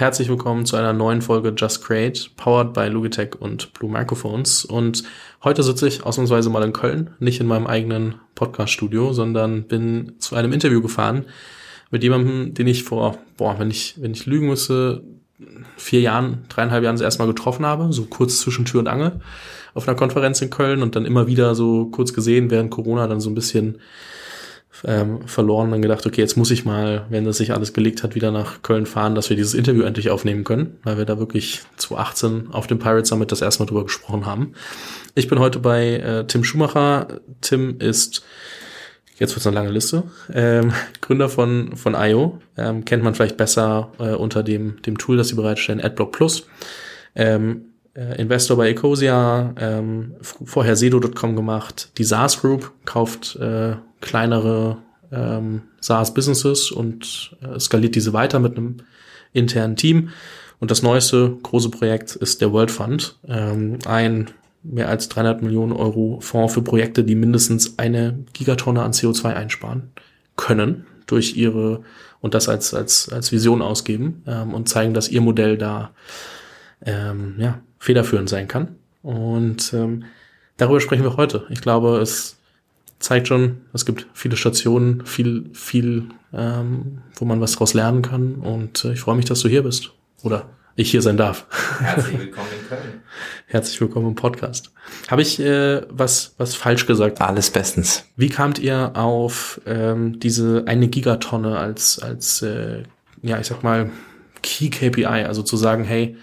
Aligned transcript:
herzlich 0.00 0.30
willkommen 0.30 0.64
zu 0.64 0.76
einer 0.76 0.94
neuen 0.94 1.20
Folge 1.20 1.52
Just 1.54 1.84
Create, 1.84 2.30
powered 2.38 2.72
by 2.72 2.86
Logitech 2.86 3.38
und 3.38 3.74
Blue 3.74 3.90
Microphones. 3.90 4.64
Und 4.64 5.04
heute 5.44 5.62
sitze 5.62 5.86
ich 5.86 6.04
ausnahmsweise 6.06 6.48
mal 6.48 6.62
in 6.62 6.72
Köln, 6.72 7.10
nicht 7.18 7.38
in 7.38 7.46
meinem 7.46 7.66
eigenen 7.66 8.14
Podcast-Studio, 8.34 9.12
sondern 9.12 9.64
bin 9.64 10.14
zu 10.18 10.36
einem 10.36 10.54
Interview 10.54 10.80
gefahren 10.80 11.26
mit 11.90 12.02
jemandem, 12.02 12.54
den 12.54 12.66
ich 12.66 12.82
vor, 12.82 13.18
boah, 13.36 13.58
wenn 13.58 13.70
ich, 13.70 13.96
wenn 14.00 14.12
ich 14.12 14.24
lügen 14.24 14.48
müsste, 14.48 15.02
vier 15.76 16.00
Jahren, 16.00 16.44
dreieinhalb 16.48 16.82
Jahren 16.82 16.96
das 16.96 17.02
erste 17.02 17.22
Mal 17.22 17.28
getroffen 17.28 17.66
habe, 17.66 17.92
so 17.92 18.06
kurz 18.06 18.40
zwischen 18.40 18.64
Tür 18.64 18.80
und 18.80 18.88
Angel 18.88 19.20
auf 19.74 19.86
einer 19.86 19.98
Konferenz 19.98 20.40
in 20.40 20.48
Köln 20.48 20.82
und 20.82 20.96
dann 20.96 21.04
immer 21.04 21.26
wieder 21.26 21.54
so 21.54 21.90
kurz 21.90 22.14
gesehen 22.14 22.50
während 22.50 22.70
Corona 22.70 23.06
dann 23.06 23.20
so 23.20 23.28
ein 23.28 23.34
bisschen 23.34 23.78
ähm, 24.84 25.26
verloren 25.26 25.72
und 25.72 25.82
gedacht, 25.82 26.06
okay, 26.06 26.20
jetzt 26.20 26.36
muss 26.36 26.50
ich 26.50 26.64
mal, 26.64 27.06
wenn 27.10 27.24
das 27.24 27.36
sich 27.36 27.52
alles 27.52 27.72
gelegt 27.72 28.02
hat, 28.02 28.14
wieder 28.14 28.30
nach 28.30 28.62
Köln 28.62 28.86
fahren, 28.86 29.14
dass 29.14 29.28
wir 29.28 29.36
dieses 29.36 29.54
Interview 29.54 29.82
endlich 29.82 30.10
aufnehmen 30.10 30.44
können, 30.44 30.78
weil 30.82 30.98
wir 30.98 31.04
da 31.04 31.18
wirklich 31.18 31.62
2018 31.76 32.48
auf 32.52 32.66
dem 32.66 32.78
Pirate 32.78 33.06
Summit 33.06 33.32
das 33.32 33.42
erste 33.42 33.62
Mal 33.62 33.66
drüber 33.66 33.84
gesprochen 33.84 34.26
haben. 34.26 34.54
Ich 35.14 35.28
bin 35.28 35.38
heute 35.38 35.58
bei 35.58 35.96
äh, 35.96 36.26
Tim 36.26 36.44
Schumacher. 36.44 37.20
Tim 37.40 37.78
ist 37.78 38.22
jetzt 39.20 39.32
wird 39.32 39.40
es 39.40 39.46
eine 39.46 39.54
lange 39.54 39.70
Liste. 39.70 40.04
Ähm, 40.32 40.72
Gründer 41.00 41.28
von, 41.28 41.76
von 41.76 41.94
IO, 41.94 42.40
ähm, 42.56 42.84
kennt 42.84 43.04
man 43.04 43.14
vielleicht 43.14 43.36
besser 43.36 43.92
äh, 43.98 44.14
unter 44.14 44.42
dem, 44.42 44.82
dem 44.82 44.98
Tool, 44.98 45.16
das 45.16 45.28
sie 45.28 45.36
bereitstellen, 45.36 45.80
AdBlock 45.80 46.12
Plus. 46.12 46.46
Ähm, 47.14 47.66
äh, 47.94 48.20
Investor 48.20 48.56
bei 48.56 48.70
Ecosia, 48.70 49.54
ähm, 49.58 50.14
vorher 50.22 50.74
Sedo.com 50.74 51.36
gemacht. 51.36 51.90
Die 51.98 52.04
SaaS 52.04 52.40
Group 52.40 52.72
kauft 52.84 53.36
äh, 53.36 53.74
kleinere 54.00 54.78
ähm, 55.12 55.62
SaaS-Businesses 55.80 56.70
und 56.70 57.36
äh, 57.42 57.58
skaliert 57.58 57.94
diese 57.94 58.12
weiter 58.12 58.38
mit 58.38 58.56
einem 58.56 58.78
internen 59.32 59.76
Team. 59.76 60.10
Und 60.58 60.70
das 60.70 60.82
neueste 60.82 61.36
große 61.42 61.70
Projekt 61.70 62.16
ist 62.16 62.40
der 62.40 62.52
World 62.52 62.70
Fund, 62.70 63.16
ähm, 63.26 63.78
ein 63.86 64.30
mehr 64.62 64.88
als 64.88 65.08
300 65.08 65.42
Millionen 65.42 65.72
Euro 65.72 66.18
Fonds 66.20 66.52
für 66.52 66.62
Projekte, 66.62 67.02
die 67.02 67.14
mindestens 67.14 67.78
eine 67.78 68.18
Gigatonne 68.34 68.82
an 68.82 68.92
CO2 68.92 69.32
einsparen 69.32 69.90
können 70.36 70.86
durch 71.06 71.36
ihre 71.36 71.82
und 72.20 72.34
das 72.34 72.48
als 72.48 72.74
als 72.74 73.08
als 73.08 73.32
Vision 73.32 73.62
ausgeben 73.62 74.22
ähm, 74.26 74.52
und 74.52 74.68
zeigen, 74.68 74.92
dass 74.92 75.08
ihr 75.08 75.22
Modell 75.22 75.56
da 75.56 75.92
ähm, 76.84 77.36
ja 77.38 77.60
federführend 77.78 78.28
sein 78.28 78.48
kann. 78.48 78.76
Und 79.02 79.72
ähm, 79.72 80.04
darüber 80.58 80.80
sprechen 80.80 81.04
wir 81.04 81.16
heute. 81.16 81.46
Ich 81.48 81.62
glaube, 81.62 81.98
es 81.98 82.36
zeigt 83.00 83.28
schon, 83.28 83.62
es 83.72 83.84
gibt 83.84 84.06
viele 84.14 84.36
Stationen, 84.36 85.04
viel 85.04 85.50
viel, 85.52 86.04
ähm, 86.32 87.02
wo 87.16 87.24
man 87.24 87.40
was 87.40 87.52
daraus 87.52 87.74
lernen 87.74 88.02
kann. 88.02 88.36
Und 88.36 88.84
äh, 88.84 88.92
ich 88.92 89.00
freue 89.00 89.16
mich, 89.16 89.24
dass 89.24 89.40
du 89.40 89.48
hier 89.48 89.64
bist. 89.64 89.92
Oder 90.22 90.50
ich 90.76 90.90
hier 90.90 91.02
sein 91.02 91.16
darf. 91.16 91.46
Herzlich 91.80 92.18
willkommen 92.20 92.48
in 92.60 92.68
Köln. 92.68 93.02
Herzlich 93.46 93.80
willkommen 93.80 94.08
im 94.08 94.14
Podcast. 94.14 94.70
Habe 95.08 95.22
ich 95.22 95.40
äh, 95.40 95.82
was, 95.88 96.34
was 96.38 96.54
falsch 96.54 96.86
gesagt? 96.86 97.20
Alles 97.20 97.50
bestens. 97.50 98.04
Wie 98.16 98.28
kamt 98.28 98.58
ihr 98.58 98.92
auf 98.94 99.60
ähm, 99.66 100.20
diese 100.20 100.64
eine 100.66 100.88
Gigatonne 100.88 101.58
als, 101.58 101.98
als 101.98 102.42
äh, 102.42 102.84
ja, 103.22 103.40
ich 103.40 103.46
sag 103.46 103.62
mal, 103.62 103.90
Key 104.42 104.70
KPI, 104.70 105.04
also 105.04 105.42
zu 105.42 105.56
sagen, 105.56 105.84
hey, 105.84 106.16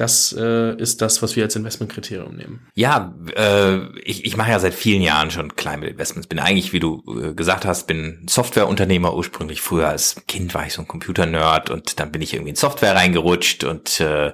das 0.00 0.34
äh, 0.38 0.74
ist 0.76 1.02
das, 1.02 1.22
was 1.22 1.36
wir 1.36 1.44
als 1.44 1.56
Investmentkriterium 1.56 2.34
nehmen. 2.34 2.66
Ja, 2.74 3.14
äh, 3.36 3.78
ich, 4.02 4.24
ich 4.24 4.36
mache 4.36 4.50
ja 4.50 4.58
seit 4.58 4.74
vielen 4.74 5.02
Jahren 5.02 5.30
schon 5.30 5.54
Climate 5.56 5.88
Investments. 5.88 6.26
Bin 6.26 6.38
eigentlich, 6.38 6.72
wie 6.72 6.80
du 6.80 7.02
äh, 7.22 7.34
gesagt 7.34 7.64
hast, 7.66 7.86
bin 7.86 8.26
Softwareunternehmer 8.28 9.14
ursprünglich. 9.14 9.60
Früher 9.60 9.88
als 9.88 10.22
Kind 10.26 10.54
war 10.54 10.66
ich 10.66 10.72
so 10.72 10.82
ein 10.82 10.88
Computer-Nerd 10.88 11.70
und 11.70 12.00
dann 12.00 12.12
bin 12.12 12.22
ich 12.22 12.32
irgendwie 12.32 12.50
in 12.50 12.56
Software 12.56 12.96
reingerutscht 12.96 13.64
und 13.64 14.00
äh, 14.00 14.32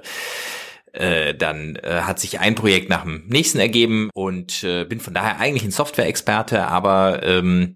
äh, 0.93 1.35
dann 1.35 1.75
äh, 1.75 2.01
hat 2.01 2.19
sich 2.19 2.39
ein 2.39 2.55
Projekt 2.55 2.89
nach 2.89 3.03
dem 3.03 3.25
nächsten 3.27 3.59
ergeben 3.59 4.09
und 4.13 4.63
äh, 4.63 4.85
bin 4.85 4.99
von 4.99 5.13
daher 5.13 5.39
eigentlich 5.39 5.63
ein 5.63 5.71
Software-Experte, 5.71 6.65
aber 6.65 7.23
ähm, 7.23 7.75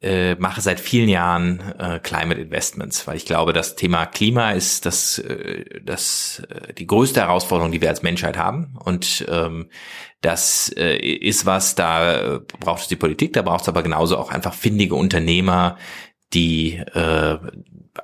äh, 0.00 0.36
mache 0.36 0.60
seit 0.60 0.78
vielen 0.78 1.08
Jahren 1.08 1.60
äh, 1.78 1.98
Climate 2.00 2.40
Investments, 2.40 3.06
weil 3.06 3.16
ich 3.16 3.24
glaube, 3.24 3.52
das 3.52 3.74
Thema 3.74 4.06
Klima 4.06 4.52
ist 4.52 4.86
das, 4.86 5.18
äh, 5.18 5.64
das 5.82 6.42
äh, 6.48 6.72
die 6.74 6.86
größte 6.86 7.20
Herausforderung, 7.20 7.72
die 7.72 7.80
wir 7.80 7.88
als 7.88 8.02
Menschheit 8.02 8.36
haben. 8.36 8.76
Und 8.84 9.26
ähm, 9.28 9.70
das 10.20 10.72
äh, 10.76 10.96
ist 10.98 11.46
was, 11.46 11.74
da 11.74 12.40
braucht 12.60 12.82
es 12.82 12.88
die 12.88 12.96
Politik, 12.96 13.32
da 13.32 13.42
braucht 13.42 13.62
es 13.62 13.68
aber 13.68 13.82
genauso 13.82 14.18
auch 14.18 14.30
einfach 14.30 14.54
findige 14.54 14.94
Unternehmer, 14.94 15.76
die 16.32 16.76
äh, 16.76 17.38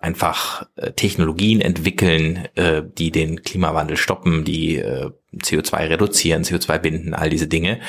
einfach 0.00 0.66
äh, 0.76 0.92
Technologien 0.92 1.60
entwickeln, 1.60 2.48
äh, 2.54 2.82
die 2.86 3.10
den 3.10 3.42
Klimawandel 3.42 3.96
stoppen, 3.96 4.44
die 4.44 4.76
äh, 4.76 5.10
CO2 5.36 5.90
reduzieren, 5.90 6.42
CO2 6.42 6.78
binden, 6.78 7.14
all 7.14 7.30
diese 7.30 7.48
Dinge. 7.48 7.80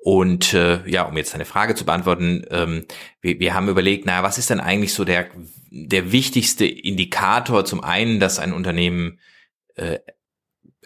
Und 0.00 0.54
äh, 0.54 0.88
ja, 0.88 1.02
um 1.02 1.16
jetzt 1.16 1.34
deine 1.34 1.44
Frage 1.44 1.74
zu 1.74 1.84
beantworten, 1.84 2.44
ähm, 2.50 2.86
wir, 3.20 3.40
wir 3.40 3.54
haben 3.54 3.68
überlegt, 3.68 4.06
naja, 4.06 4.22
was 4.22 4.38
ist 4.38 4.50
denn 4.50 4.60
eigentlich 4.60 4.94
so 4.94 5.04
der, 5.04 5.28
der 5.70 6.12
wichtigste 6.12 6.66
Indikator? 6.66 7.64
Zum 7.64 7.82
einen, 7.82 8.20
dass 8.20 8.38
ein 8.38 8.52
Unternehmen 8.52 9.18
äh, 9.74 9.98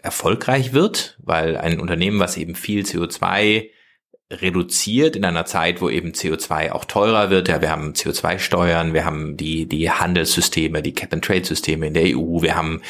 erfolgreich 0.02 0.72
wird, 0.72 1.18
weil 1.22 1.56
ein 1.56 1.78
Unternehmen, 1.78 2.18
was 2.18 2.36
eben 2.36 2.54
viel 2.54 2.82
CO2 2.84 3.70
reduziert 4.40 5.16
in 5.16 5.24
einer 5.24 5.44
Zeit, 5.44 5.80
wo 5.80 5.88
eben 5.88 6.12
CO2 6.12 6.72
auch 6.72 6.84
teurer 6.84 7.30
wird. 7.30 7.48
Ja, 7.48 7.60
wir 7.60 7.70
haben 7.70 7.92
CO2-Steuern, 7.92 8.94
wir 8.94 9.04
haben 9.04 9.36
die, 9.36 9.66
die 9.66 9.90
Handelssysteme, 9.90 10.82
die 10.82 10.92
Cap-and-Trade-Systeme 10.92 11.86
in 11.86 11.94
der 11.94 12.16
EU, 12.16 12.42
wir 12.42 12.56
haben 12.56 12.80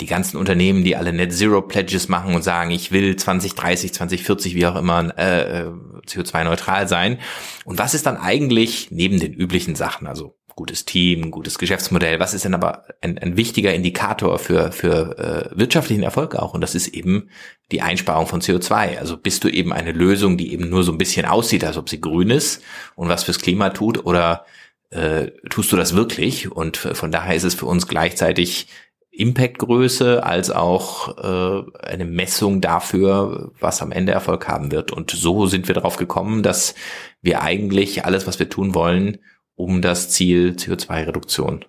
die 0.00 0.06
ganzen 0.06 0.36
Unternehmen, 0.36 0.84
die 0.84 0.96
alle 0.96 1.12
Net-Zero-Pledges 1.12 2.08
machen 2.08 2.34
und 2.34 2.42
sagen, 2.42 2.70
ich 2.70 2.92
will 2.92 3.16
2030, 3.16 3.94
2040, 3.94 4.54
wie 4.54 4.66
auch 4.66 4.76
immer, 4.76 5.16
äh, 5.18 5.62
äh 5.62 5.72
CO2-neutral 6.06 6.88
sein. 6.88 7.18
Und 7.64 7.78
was 7.78 7.92
ist 7.92 8.06
dann 8.06 8.16
eigentlich 8.16 8.90
neben 8.90 9.20
den 9.20 9.34
üblichen 9.34 9.74
Sachen, 9.74 10.06
also 10.06 10.37
gutes 10.58 10.84
Team, 10.84 11.30
gutes 11.30 11.56
Geschäftsmodell. 11.56 12.18
Was 12.18 12.34
ist 12.34 12.44
denn 12.44 12.52
aber 12.52 12.82
ein, 13.00 13.16
ein 13.16 13.36
wichtiger 13.36 13.72
Indikator 13.72 14.40
für, 14.40 14.72
für 14.72 15.16
äh, 15.52 15.56
wirtschaftlichen 15.56 16.02
Erfolg 16.02 16.34
auch? 16.34 16.52
Und 16.52 16.62
das 16.62 16.74
ist 16.74 16.88
eben 16.88 17.30
die 17.70 17.80
Einsparung 17.80 18.26
von 18.26 18.40
CO2. 18.40 18.98
Also 18.98 19.16
bist 19.16 19.44
du 19.44 19.48
eben 19.48 19.72
eine 19.72 19.92
Lösung, 19.92 20.36
die 20.36 20.52
eben 20.52 20.68
nur 20.68 20.82
so 20.82 20.90
ein 20.90 20.98
bisschen 20.98 21.26
aussieht, 21.26 21.62
als 21.62 21.76
ob 21.76 21.88
sie 21.88 22.00
grün 22.00 22.30
ist 22.30 22.60
und 22.96 23.08
was 23.08 23.22
fürs 23.22 23.38
Klima 23.38 23.70
tut, 23.70 24.04
oder 24.04 24.46
äh, 24.90 25.28
tust 25.48 25.70
du 25.70 25.76
das 25.76 25.94
wirklich? 25.94 26.50
Und 26.50 26.76
von 26.76 27.12
daher 27.12 27.36
ist 27.36 27.44
es 27.44 27.54
für 27.54 27.66
uns 27.66 27.86
gleichzeitig 27.86 28.66
Impactgröße 29.12 30.24
als 30.24 30.50
auch 30.50 31.18
äh, 31.18 31.86
eine 31.86 32.04
Messung 32.04 32.60
dafür, 32.60 33.52
was 33.60 33.80
am 33.80 33.92
Ende 33.92 34.10
Erfolg 34.10 34.48
haben 34.48 34.72
wird. 34.72 34.90
Und 34.90 35.12
so 35.12 35.46
sind 35.46 35.68
wir 35.68 35.76
darauf 35.76 35.98
gekommen, 35.98 36.42
dass 36.42 36.74
wir 37.22 37.42
eigentlich 37.42 38.04
alles, 38.04 38.26
was 38.26 38.40
wir 38.40 38.48
tun 38.48 38.74
wollen, 38.74 39.18
um 39.58 39.82
das 39.82 40.08
Ziel 40.08 40.54
CO2-Reduktion 40.56 41.64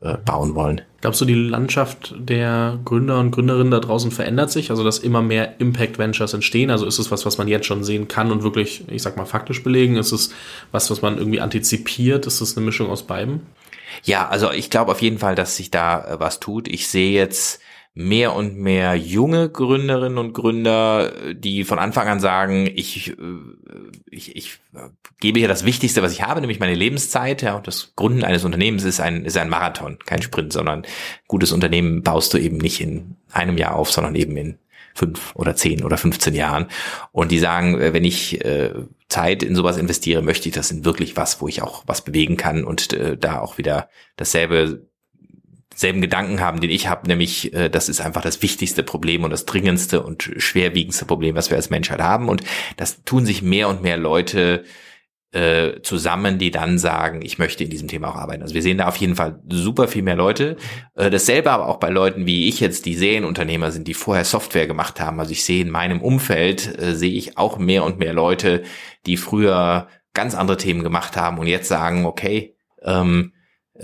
äh, 0.00 0.16
bauen 0.16 0.54
wollen. 0.54 0.80
Glaubst 1.02 1.20
du, 1.20 1.26
die 1.26 1.34
Landschaft 1.34 2.14
der 2.18 2.80
Gründer 2.84 3.20
und 3.20 3.30
Gründerinnen 3.30 3.70
da 3.70 3.80
draußen 3.80 4.10
verändert 4.10 4.50
sich? 4.50 4.70
Also, 4.70 4.82
dass 4.82 4.98
immer 4.98 5.20
mehr 5.20 5.60
Impact 5.60 5.98
Ventures 5.98 6.32
entstehen? 6.32 6.70
Also, 6.70 6.86
ist 6.86 6.98
es 6.98 7.10
was, 7.10 7.26
was 7.26 7.36
man 7.36 7.46
jetzt 7.46 7.66
schon 7.66 7.84
sehen 7.84 8.08
kann 8.08 8.32
und 8.32 8.42
wirklich, 8.42 8.84
ich 8.88 9.02
sag 9.02 9.18
mal, 9.18 9.26
faktisch 9.26 9.62
belegen? 9.62 9.96
Ist 9.96 10.12
es 10.12 10.32
was, 10.72 10.90
was 10.90 11.02
man 11.02 11.18
irgendwie 11.18 11.40
antizipiert? 11.40 12.26
Ist 12.26 12.40
es 12.40 12.56
eine 12.56 12.64
Mischung 12.64 12.88
aus 12.88 13.02
beiden? 13.02 13.42
Ja, 14.02 14.26
also 14.28 14.50
ich 14.50 14.70
glaube 14.70 14.90
auf 14.90 15.02
jeden 15.02 15.18
Fall, 15.18 15.34
dass 15.34 15.56
sich 15.56 15.70
da 15.70 16.04
äh, 16.04 16.20
was 16.20 16.40
tut. 16.40 16.66
Ich 16.66 16.88
sehe 16.88 17.12
jetzt 17.12 17.60
mehr 17.94 18.34
und 18.34 18.56
mehr 18.58 18.96
junge 18.96 19.48
Gründerinnen 19.48 20.18
und 20.18 20.32
Gründer, 20.32 21.12
die 21.32 21.62
von 21.62 21.78
Anfang 21.78 22.08
an 22.08 22.18
sagen, 22.18 22.68
ich, 22.74 23.10
äh, 23.10 23.14
ich, 24.10 24.34
ich 24.34 24.58
gebe 25.20 25.38
hier 25.38 25.48
das 25.48 25.64
Wichtigste, 25.64 26.02
was 26.02 26.12
ich 26.12 26.22
habe, 26.22 26.40
nämlich 26.40 26.58
meine 26.58 26.74
Lebenszeit. 26.74 27.42
Ja, 27.42 27.54
und 27.54 27.68
das 27.68 27.92
Gründen 27.94 28.24
eines 28.24 28.44
Unternehmens 28.44 28.82
ist 28.82 29.00
ein, 29.00 29.24
ist 29.24 29.36
ein 29.36 29.48
Marathon, 29.48 29.98
kein 30.04 30.22
Sprint, 30.22 30.52
sondern 30.52 30.84
gutes 31.28 31.52
Unternehmen 31.52 32.02
baust 32.02 32.34
du 32.34 32.38
eben 32.38 32.58
nicht 32.58 32.80
in 32.80 33.16
einem 33.30 33.56
Jahr 33.56 33.76
auf, 33.76 33.92
sondern 33.92 34.16
eben 34.16 34.36
in 34.36 34.58
fünf 34.96 35.34
oder 35.36 35.54
zehn 35.54 35.84
oder 35.84 35.96
15 35.96 36.34
Jahren. 36.34 36.66
Und 37.12 37.30
die 37.30 37.38
sagen, 37.38 37.80
äh, 37.80 37.92
wenn 37.94 38.04
ich 38.04 38.44
äh, 38.44 38.72
Zeit 39.08 39.44
in 39.44 39.54
sowas 39.54 39.76
investiere, 39.76 40.20
möchte 40.20 40.48
ich 40.48 40.54
das 40.56 40.72
in 40.72 40.84
wirklich 40.84 41.16
was, 41.16 41.40
wo 41.40 41.46
ich 41.46 41.62
auch 41.62 41.84
was 41.86 42.02
bewegen 42.02 42.36
kann 42.36 42.64
und 42.64 42.96
da 43.20 43.38
auch 43.38 43.58
wieder 43.58 43.88
dasselbe 44.16 44.88
selben 45.74 46.00
Gedanken 46.00 46.40
haben, 46.40 46.60
den 46.60 46.70
ich 46.70 46.88
habe, 46.88 47.06
nämlich 47.08 47.52
äh, 47.54 47.68
das 47.68 47.88
ist 47.88 48.00
einfach 48.00 48.22
das 48.22 48.42
wichtigste 48.42 48.82
Problem 48.82 49.24
und 49.24 49.30
das 49.30 49.46
dringendste 49.46 50.02
und 50.02 50.30
schwerwiegendste 50.36 51.04
Problem, 51.04 51.34
was 51.34 51.50
wir 51.50 51.56
als 51.56 51.70
Menschheit 51.70 52.00
haben. 52.00 52.28
Und 52.28 52.42
das 52.76 53.02
tun 53.04 53.26
sich 53.26 53.42
mehr 53.42 53.68
und 53.68 53.82
mehr 53.82 53.96
Leute 53.96 54.64
äh, 55.34 55.82
zusammen, 55.82 56.38
die 56.38 56.52
dann 56.52 56.78
sagen, 56.78 57.20
ich 57.22 57.38
möchte 57.38 57.64
in 57.64 57.70
diesem 57.70 57.88
Thema 57.88 58.08
auch 58.08 58.14
arbeiten. 58.14 58.42
Also 58.42 58.54
wir 58.54 58.62
sehen 58.62 58.78
da 58.78 58.86
auf 58.86 58.96
jeden 58.96 59.16
Fall 59.16 59.40
super 59.48 59.88
viel 59.88 60.02
mehr 60.02 60.14
Leute. 60.14 60.56
Äh, 60.94 61.10
dasselbe 61.10 61.50
aber 61.50 61.66
auch 61.66 61.78
bei 61.78 61.90
Leuten 61.90 62.24
wie 62.24 62.48
ich 62.48 62.60
jetzt, 62.60 62.86
die 62.86 62.94
Serienunternehmer 62.94 63.72
sind, 63.72 63.88
die 63.88 63.94
vorher 63.94 64.24
Software 64.24 64.68
gemacht 64.68 65.00
haben. 65.00 65.18
Also 65.18 65.32
ich 65.32 65.44
sehe 65.44 65.62
in 65.62 65.70
meinem 65.70 66.00
Umfeld, 66.00 66.80
äh, 66.80 66.94
sehe 66.94 67.12
ich 67.12 67.36
auch 67.36 67.58
mehr 67.58 67.82
und 67.82 67.98
mehr 67.98 68.12
Leute, 68.12 68.62
die 69.06 69.16
früher 69.16 69.88
ganz 70.12 70.36
andere 70.36 70.56
Themen 70.56 70.84
gemacht 70.84 71.16
haben 71.16 71.38
und 71.38 71.48
jetzt 71.48 71.68
sagen, 71.68 72.06
okay, 72.06 72.54
ähm, 72.82 73.32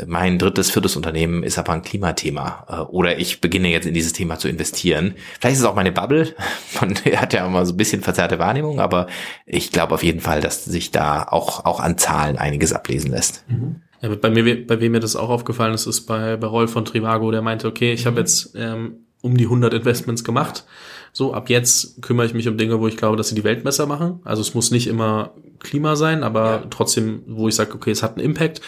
mein 0.07 0.39
drittes, 0.39 0.71
viertes 0.71 0.95
Unternehmen 0.95 1.43
ist 1.43 1.59
aber 1.59 1.73
ein 1.73 1.83
Klimathema. 1.83 2.67
Äh, 2.69 2.81
oder 2.93 3.19
ich 3.19 3.41
beginne 3.41 3.69
jetzt 3.69 3.87
in 3.87 3.95
dieses 3.95 4.13
Thema 4.13 4.39
zu 4.39 4.49
investieren. 4.49 5.15
Vielleicht 5.41 5.55
ist 5.55 5.61
es 5.61 5.67
auch 5.67 5.75
meine 5.75 5.93
Bubble. 5.93 6.35
Man 6.81 6.95
hat 7.17 7.33
ja 7.33 7.47
immer 7.47 7.67
so 7.67 7.75
ein 7.75 7.77
bisschen 7.77 8.03
verzerrte 8.03 8.39
Wahrnehmung, 8.39 8.81
aber 8.81 9.09
ich 9.47 9.73
glaube 9.73 9.95
auf 9.95 10.05
jeden 10.05 10.21
Fall, 10.21 10.41
dass 10.41 10.65
sich 10.65 10.93
da 10.93 11.25
auch, 11.25 11.65
auch 11.65 11.81
an 11.81 11.99
Zahlen 11.99 12.39
einiges 12.39 12.73
ablesen 12.73 13.11
lässt. 13.11 13.45
Mhm. 13.49 13.83
Ja, 14.01 14.15
bei 14.15 14.31
mir, 14.31 14.67
bei 14.67 14.81
wem 14.81 14.93
mir 14.93 15.01
das 15.01 15.17
auch 15.17 15.29
aufgefallen 15.29 15.75
ist, 15.75 15.87
ist 15.87 16.03
bei, 16.03 16.37
bei 16.37 16.47
Rolf 16.47 16.71
von 16.71 16.85
Trivago, 16.85 17.31
der 17.31 17.43
meinte, 17.43 17.67
okay, 17.67 17.93
ich 17.93 18.07
habe 18.07 18.15
mhm. 18.15 18.19
jetzt 18.19 18.55
ähm, 18.55 19.07
um 19.23 19.37
die 19.37 19.45
100 19.45 19.75
Investments 19.75 20.25
gemacht. 20.25 20.65
So, 21.13 21.35
ab 21.35 21.51
jetzt 21.51 22.01
kümmere 22.01 22.27
ich 22.27 22.35
mich 22.35 22.47
um 22.47 22.57
Dinge, 22.57 22.81
wo 22.81 22.87
ich 22.87 22.97
glaube, 22.97 23.17
dass 23.17 23.29
sie 23.29 23.35
die 23.35 23.45
Welt 23.45 23.65
besser 23.65 23.87
machen. 23.87 24.21
Also 24.25 24.41
es 24.41 24.55
muss 24.55 24.71
nicht 24.71 24.87
immer 24.87 25.35
Klima 25.59 25.97
sein, 25.97 26.23
aber 26.23 26.51
ja. 26.51 26.63
trotzdem, 26.71 27.23
wo 27.27 27.49
ich 27.49 27.57
sage, 27.57 27.75
okay, 27.75 27.91
es 27.91 28.03
hat 28.03 28.17
einen 28.17 28.25
Impact 28.25 28.61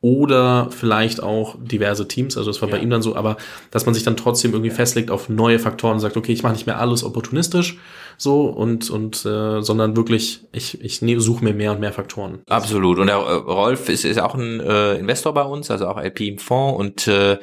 oder 0.00 0.68
vielleicht 0.70 1.22
auch 1.22 1.56
diverse 1.60 2.06
Teams, 2.06 2.36
also 2.36 2.50
das 2.50 2.62
war 2.62 2.68
ja. 2.68 2.76
bei 2.76 2.82
ihm 2.82 2.90
dann 2.90 3.02
so, 3.02 3.16
aber 3.16 3.36
dass 3.70 3.84
man 3.84 3.94
sich 3.94 4.04
dann 4.04 4.16
trotzdem 4.16 4.52
irgendwie 4.52 4.70
ja. 4.70 4.74
festlegt 4.74 5.10
auf 5.10 5.28
neue 5.28 5.58
Faktoren 5.58 5.94
und 5.94 6.00
sagt, 6.00 6.16
okay, 6.16 6.32
ich 6.32 6.42
mache 6.42 6.52
nicht 6.52 6.66
mehr 6.66 6.78
alles 6.78 7.02
opportunistisch 7.02 7.78
so 8.16 8.46
und 8.46 8.90
und 8.90 9.24
äh, 9.24 9.62
sondern 9.62 9.96
wirklich 9.96 10.42
ich 10.52 10.80
ich 10.82 11.02
ne, 11.02 11.20
suche 11.20 11.44
mir 11.44 11.54
mehr 11.54 11.72
und 11.72 11.80
mehr 11.80 11.92
Faktoren. 11.92 12.40
Absolut 12.48 12.98
und 12.98 13.06
der 13.06 13.16
äh, 13.16 13.32
Rolf 13.34 13.88
ist 13.88 14.04
ist 14.04 14.20
auch 14.20 14.34
ein 14.34 14.60
äh, 14.60 14.94
Investor 14.94 15.34
bei 15.34 15.42
uns, 15.42 15.70
also 15.70 15.86
auch 15.88 16.00
LP 16.00 16.20
im 16.22 16.38
Fonds 16.38 16.78
und 16.78 17.08
äh, 17.08 17.38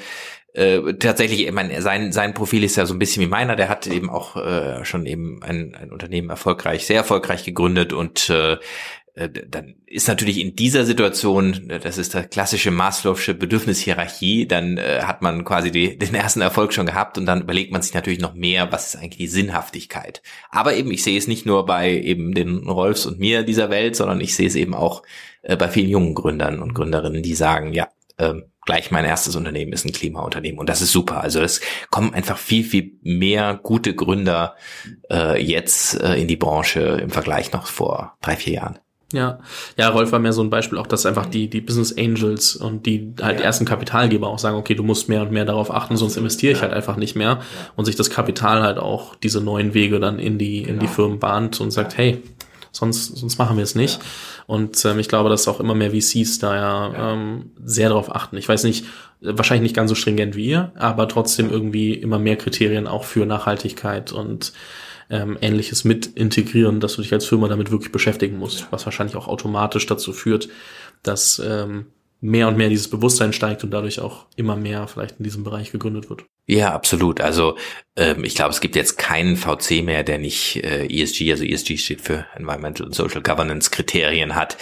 äh, 0.56 0.94
tatsächlich, 0.94 1.46
ich 1.46 1.52
meine, 1.52 1.82
sein, 1.82 2.14
sein 2.14 2.34
Profil 2.34 2.64
ist 2.64 2.78
ja 2.78 2.86
so 2.86 2.94
ein 2.94 3.00
bisschen 3.00 3.22
wie 3.22 3.28
meiner, 3.28 3.58
der 3.58 3.68
hat 3.68 3.88
eben 3.88 4.10
auch 4.10 4.38
äh, 4.38 4.86
schon 4.86 5.06
eben 5.06 5.44
ein, 5.44 5.76
ein 5.76 5.92
Unternehmen 5.92 6.30
erfolgreich, 6.30 6.86
sehr 6.86 6.96
erfolgreich 6.96 7.44
gegründet 7.44 7.92
und 7.92 8.30
äh, 8.30 8.54
äh, 8.54 8.58
dann 9.16 9.76
ist 9.86 10.10
natürlich 10.10 10.40
in 10.40 10.56
dieser 10.56 10.86
Situation, 10.86 11.70
äh, 11.70 11.80
das 11.80 11.98
ist 11.98 12.14
der 12.14 12.26
klassische 12.26 12.70
Maslow'sche 12.70 13.34
Bedürfnishierarchie, 13.34 14.46
dann 14.46 14.78
äh, 14.78 15.04
hat 15.04 15.22
man 15.22 15.46
quasi 15.46 15.72
die, 15.72 15.98
den 15.98 16.16
ersten 16.16 16.42
Erfolg 16.42 16.74
schon 16.74 16.86
gehabt 16.86 17.18
und 17.18 17.26
dann 17.26 17.42
überlegt 17.42 17.72
man 17.72 17.82
sich 17.82 17.94
natürlich 17.94 18.20
noch 18.20 18.34
mehr, 18.34 18.72
was 18.72 18.88
ist 18.88 18.96
eigentlich 18.98 19.18
die 19.18 19.28
Sinnhaftigkeit. 19.28 20.22
Aber 20.50 20.76
eben, 20.76 20.92
ich 20.92 21.04
sehe 21.04 21.18
es 21.18 21.28
nicht 21.28 21.46
nur 21.46 21.66
bei 21.66 21.92
eben 21.92 22.34
den 22.34 22.68
Rolfs 22.68 23.06
und 23.06 23.20
mir 23.20 23.44
dieser 23.44 23.70
Welt, 23.70 23.96
sondern 23.96 24.20
ich 24.20 24.36
sehe 24.36 24.48
es 24.48 24.56
eben 24.56 24.74
auch 24.74 25.02
äh, 25.44 25.56
bei 25.56 25.70
vielen 25.70 25.90
jungen 25.90 26.14
Gründern 26.14 26.62
und 26.62 26.74
Gründerinnen, 26.74 27.24
die 27.24 27.36
sagen, 27.36 27.72
ja, 27.72 27.88
äh, 28.18 28.34
gleich 28.66 28.92
mein 28.92 29.06
erstes 29.06 29.36
Unternehmen 29.36 29.72
ist 29.72 29.86
ein 29.86 29.94
Klimaunternehmen 29.94 30.60
und 30.60 30.68
das 30.68 30.82
ist 30.82 30.92
super. 30.92 31.22
Also 31.22 31.40
es 31.42 31.62
kommen 31.90 32.14
einfach 32.14 32.38
viel, 32.38 32.66
viel 32.66 32.98
mehr 33.02 33.60
gute 33.62 33.96
Gründer 33.96 34.56
äh, 35.10 35.42
jetzt 35.42 36.02
äh, 36.02 36.16
in 36.16 36.28
die 36.28 36.36
Branche 36.36 36.82
im 37.02 37.12
Vergleich 37.12 37.54
noch 37.54 37.68
vor 37.68 38.18
drei, 38.22 38.36
vier 38.36 38.54
Jahren. 38.56 38.80
Ja, 39.14 39.40
ja, 39.78 39.90
Rolf 39.90 40.12
war 40.12 40.20
mehr 40.20 40.34
so 40.34 40.42
ein 40.42 40.50
Beispiel 40.50 40.80
auch, 40.80 40.88
dass 40.88 41.06
einfach 41.06 41.28
die, 41.28 41.48
die 41.48 41.62
Business 41.62 41.96
Angels 41.96 42.56
und 42.56 42.86
die 42.88 43.14
halt 43.22 43.40
ja. 43.40 43.46
ersten 43.46 43.64
Kapitalgeber 43.64 44.28
auch 44.28 44.40
sagen, 44.40 44.58
okay, 44.58 44.74
du 44.74 44.84
musst 44.84 45.10
mehr 45.10 45.22
und 45.22 45.32
mehr 45.32 45.46
darauf 45.46 45.72
achten, 45.72 45.96
sonst 45.96 46.18
investiere 46.18 46.54
ich 46.54 46.58
ja. 46.60 46.64
halt 46.64 46.74
einfach 46.74 46.98
nicht 46.98 47.16
mehr. 47.16 47.40
Und 47.76 47.86
sich 47.86 47.96
das 47.96 48.10
Kapital 48.10 48.64
halt 48.64 48.80
auch 48.80 49.16
diese 49.16 49.42
neuen 49.42 49.74
Wege 49.76 50.00
dann 50.00 50.18
in 50.18 50.40
die, 50.40 50.60
in 50.60 50.80
die 50.80 50.86
genau. 50.86 50.92
Firmen 50.92 51.20
bahnt 51.20 51.62
und 51.62 51.70
sagt, 51.72 51.98
hey, 51.98 52.24
sonst, 52.72 53.16
sonst 53.18 53.38
machen 53.38 53.58
wir 53.58 53.64
es 53.64 53.76
nicht. 53.76 54.00
Und 54.48 54.84
ähm, 54.86 55.00
ich 55.00 55.08
glaube, 55.08 55.30
dass 55.30 55.48
auch 55.48 55.60
immer 55.60 55.76
mehr 55.76 55.92
VCs 55.92 56.40
da 56.40 56.56
ja, 56.56 57.14
ähm, 57.14 57.52
sehr 57.64 57.90
darauf 57.90 58.14
achten. 58.14 58.38
Ich 58.38 58.50
weiß 58.50 58.64
nicht, 58.64 58.86
wahrscheinlich 59.22 59.64
nicht 59.64 59.76
ganz 59.76 59.90
so 59.90 59.96
stringent 59.96 60.36
wie 60.36 60.48
ihr, 60.48 60.72
aber 60.76 61.08
trotzdem 61.08 61.50
irgendwie 61.50 61.94
immer 61.94 62.20
mehr 62.20 62.36
Kriterien 62.36 62.88
auch 62.88 63.04
für 63.04 63.26
Nachhaltigkeit 63.26 64.12
und 64.12 64.54
ähm, 65.10 65.38
Ähnliches 65.42 65.84
mit 65.84 66.08
integrieren, 66.08 66.80
dass 66.80 66.96
du 66.96 67.02
dich 67.02 67.14
als 67.14 67.26
Firma 67.26 67.48
damit 67.48 67.72
wirklich 67.72 67.92
beschäftigen 67.92 68.38
musst, 68.38 68.68
was 68.72 68.86
wahrscheinlich 68.86 69.16
auch 69.16 69.28
automatisch 69.28 69.86
dazu 69.86 70.14
führt, 70.14 70.50
dass 71.04 71.40
ähm, 71.46 71.88
mehr 72.22 72.48
und 72.48 72.58
mehr 72.58 72.70
dieses 72.70 72.90
Bewusstsein 72.90 73.34
steigt 73.34 73.64
und 73.64 73.72
dadurch 73.72 74.00
auch 74.00 74.26
immer 74.36 74.56
mehr 74.56 74.88
vielleicht 74.88 75.20
in 75.20 75.24
diesem 75.24 75.44
Bereich 75.44 75.72
gegründet 75.72 76.10
wird. 76.10 76.26
Ja, 76.48 76.74
absolut. 76.74 77.22
Also 77.22 77.58
ähm, 77.96 78.24
ich 78.24 78.36
glaube, 78.36 78.52
es 78.52 78.62
gibt 78.62 78.76
jetzt 78.76 78.98
keinen 78.98 79.36
VC 79.36 79.84
mehr, 79.84 80.04
der 80.04 80.18
nicht 80.18 80.58
äh, 80.64 80.86
ESG, 80.86 81.32
also 81.32 81.44
ESG 81.44 81.78
steht 81.78 82.02
für 82.02 82.26
Environmental 82.36 82.86
and 82.86 82.96
Social 82.96 83.22
Governance 83.22 83.72
Kriterien 83.72 84.36
hat. 84.36 84.58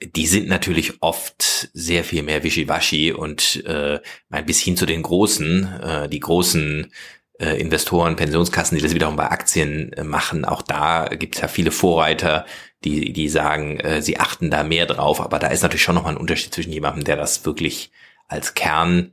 Die 0.00 0.26
sind 0.26 0.48
natürlich 0.48 0.94
oft 1.00 1.70
sehr 1.72 2.04
viel 2.04 2.22
mehr 2.22 2.42
wischiwaschi 2.42 3.12
und 3.12 3.64
äh, 3.66 4.00
ein 4.30 4.46
bisschen 4.46 4.76
zu 4.76 4.86
den 4.86 5.02
großen, 5.02 5.80
äh, 5.80 6.08
die 6.08 6.20
großen 6.20 6.92
äh, 7.38 7.60
Investoren, 7.60 8.16
Pensionskassen, 8.16 8.76
die 8.76 8.82
das 8.82 8.94
wiederum 8.94 9.16
bei 9.16 9.30
Aktien 9.30 9.92
äh, 9.92 10.04
machen. 10.04 10.44
Auch 10.44 10.62
da 10.62 11.06
gibt 11.06 11.36
es 11.36 11.40
ja 11.40 11.48
viele 11.48 11.70
Vorreiter, 11.70 12.46
die, 12.84 13.12
die 13.12 13.28
sagen, 13.28 13.78
äh, 13.80 14.02
sie 14.02 14.18
achten 14.18 14.50
da 14.50 14.62
mehr 14.62 14.86
drauf. 14.86 15.20
Aber 15.20 15.38
da 15.38 15.48
ist 15.48 15.62
natürlich 15.62 15.82
schon 15.82 15.94
nochmal 15.94 16.14
ein 16.14 16.20
Unterschied 16.20 16.54
zwischen 16.54 16.72
jemandem, 16.72 17.04
der 17.04 17.16
das 17.16 17.44
wirklich 17.44 17.90
als 18.28 18.54
Kern 18.54 19.12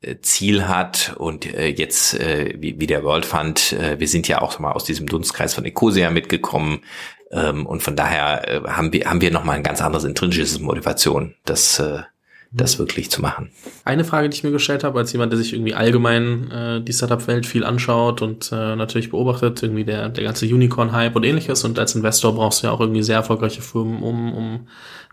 äh, 0.00 0.16
Ziel 0.20 0.68
hat 0.68 1.14
und 1.16 1.46
äh, 1.54 1.68
jetzt 1.68 2.14
äh, 2.14 2.54
wie, 2.58 2.78
wie 2.80 2.86
der 2.86 3.04
World 3.04 3.24
Fund, 3.24 3.72
äh, 3.72 3.98
wir 3.98 4.08
sind 4.08 4.28
ja 4.28 4.42
auch 4.42 4.58
mal 4.58 4.72
aus 4.72 4.84
diesem 4.84 5.06
Dunstkreis 5.06 5.54
von 5.54 5.64
Ecosia 5.64 6.10
mitgekommen 6.10 6.80
ähm, 7.30 7.66
und 7.66 7.82
von 7.82 7.96
daher 7.96 8.48
äh, 8.48 8.68
haben 8.68 8.92
wir 8.92 9.08
haben 9.08 9.20
wir 9.20 9.30
noch 9.30 9.44
mal 9.44 9.52
ein 9.52 9.62
ganz 9.62 9.80
anderes 9.80 10.04
intrinsisches 10.04 10.58
Motivation, 10.60 11.34
das 11.44 11.78
äh, 11.78 12.02
das 12.54 12.78
wirklich 12.78 13.10
zu 13.10 13.22
machen. 13.22 13.50
Eine 13.84 14.04
Frage, 14.04 14.28
die 14.28 14.36
ich 14.36 14.44
mir 14.44 14.50
gestellt 14.50 14.84
habe, 14.84 14.98
als 14.98 15.12
jemand, 15.12 15.32
der 15.32 15.38
sich 15.38 15.54
irgendwie 15.54 15.74
allgemein 15.74 16.50
äh, 16.50 16.80
die 16.82 16.92
Startup-Welt 16.92 17.46
viel 17.46 17.64
anschaut 17.64 18.20
und 18.20 18.52
äh, 18.52 18.76
natürlich 18.76 19.10
beobachtet, 19.10 19.62
irgendwie 19.62 19.84
der, 19.84 20.10
der 20.10 20.24
ganze 20.24 20.46
Unicorn-Hype 20.46 21.16
und 21.16 21.24
ähnliches. 21.24 21.64
Und 21.64 21.78
als 21.78 21.94
Investor 21.94 22.34
brauchst 22.34 22.62
du 22.62 22.66
ja 22.66 22.72
auch 22.72 22.80
irgendwie 22.80 23.02
sehr 23.02 23.16
erfolgreiche 23.16 23.62
Firmen, 23.62 24.02
um, 24.02 24.32
um 24.34 24.66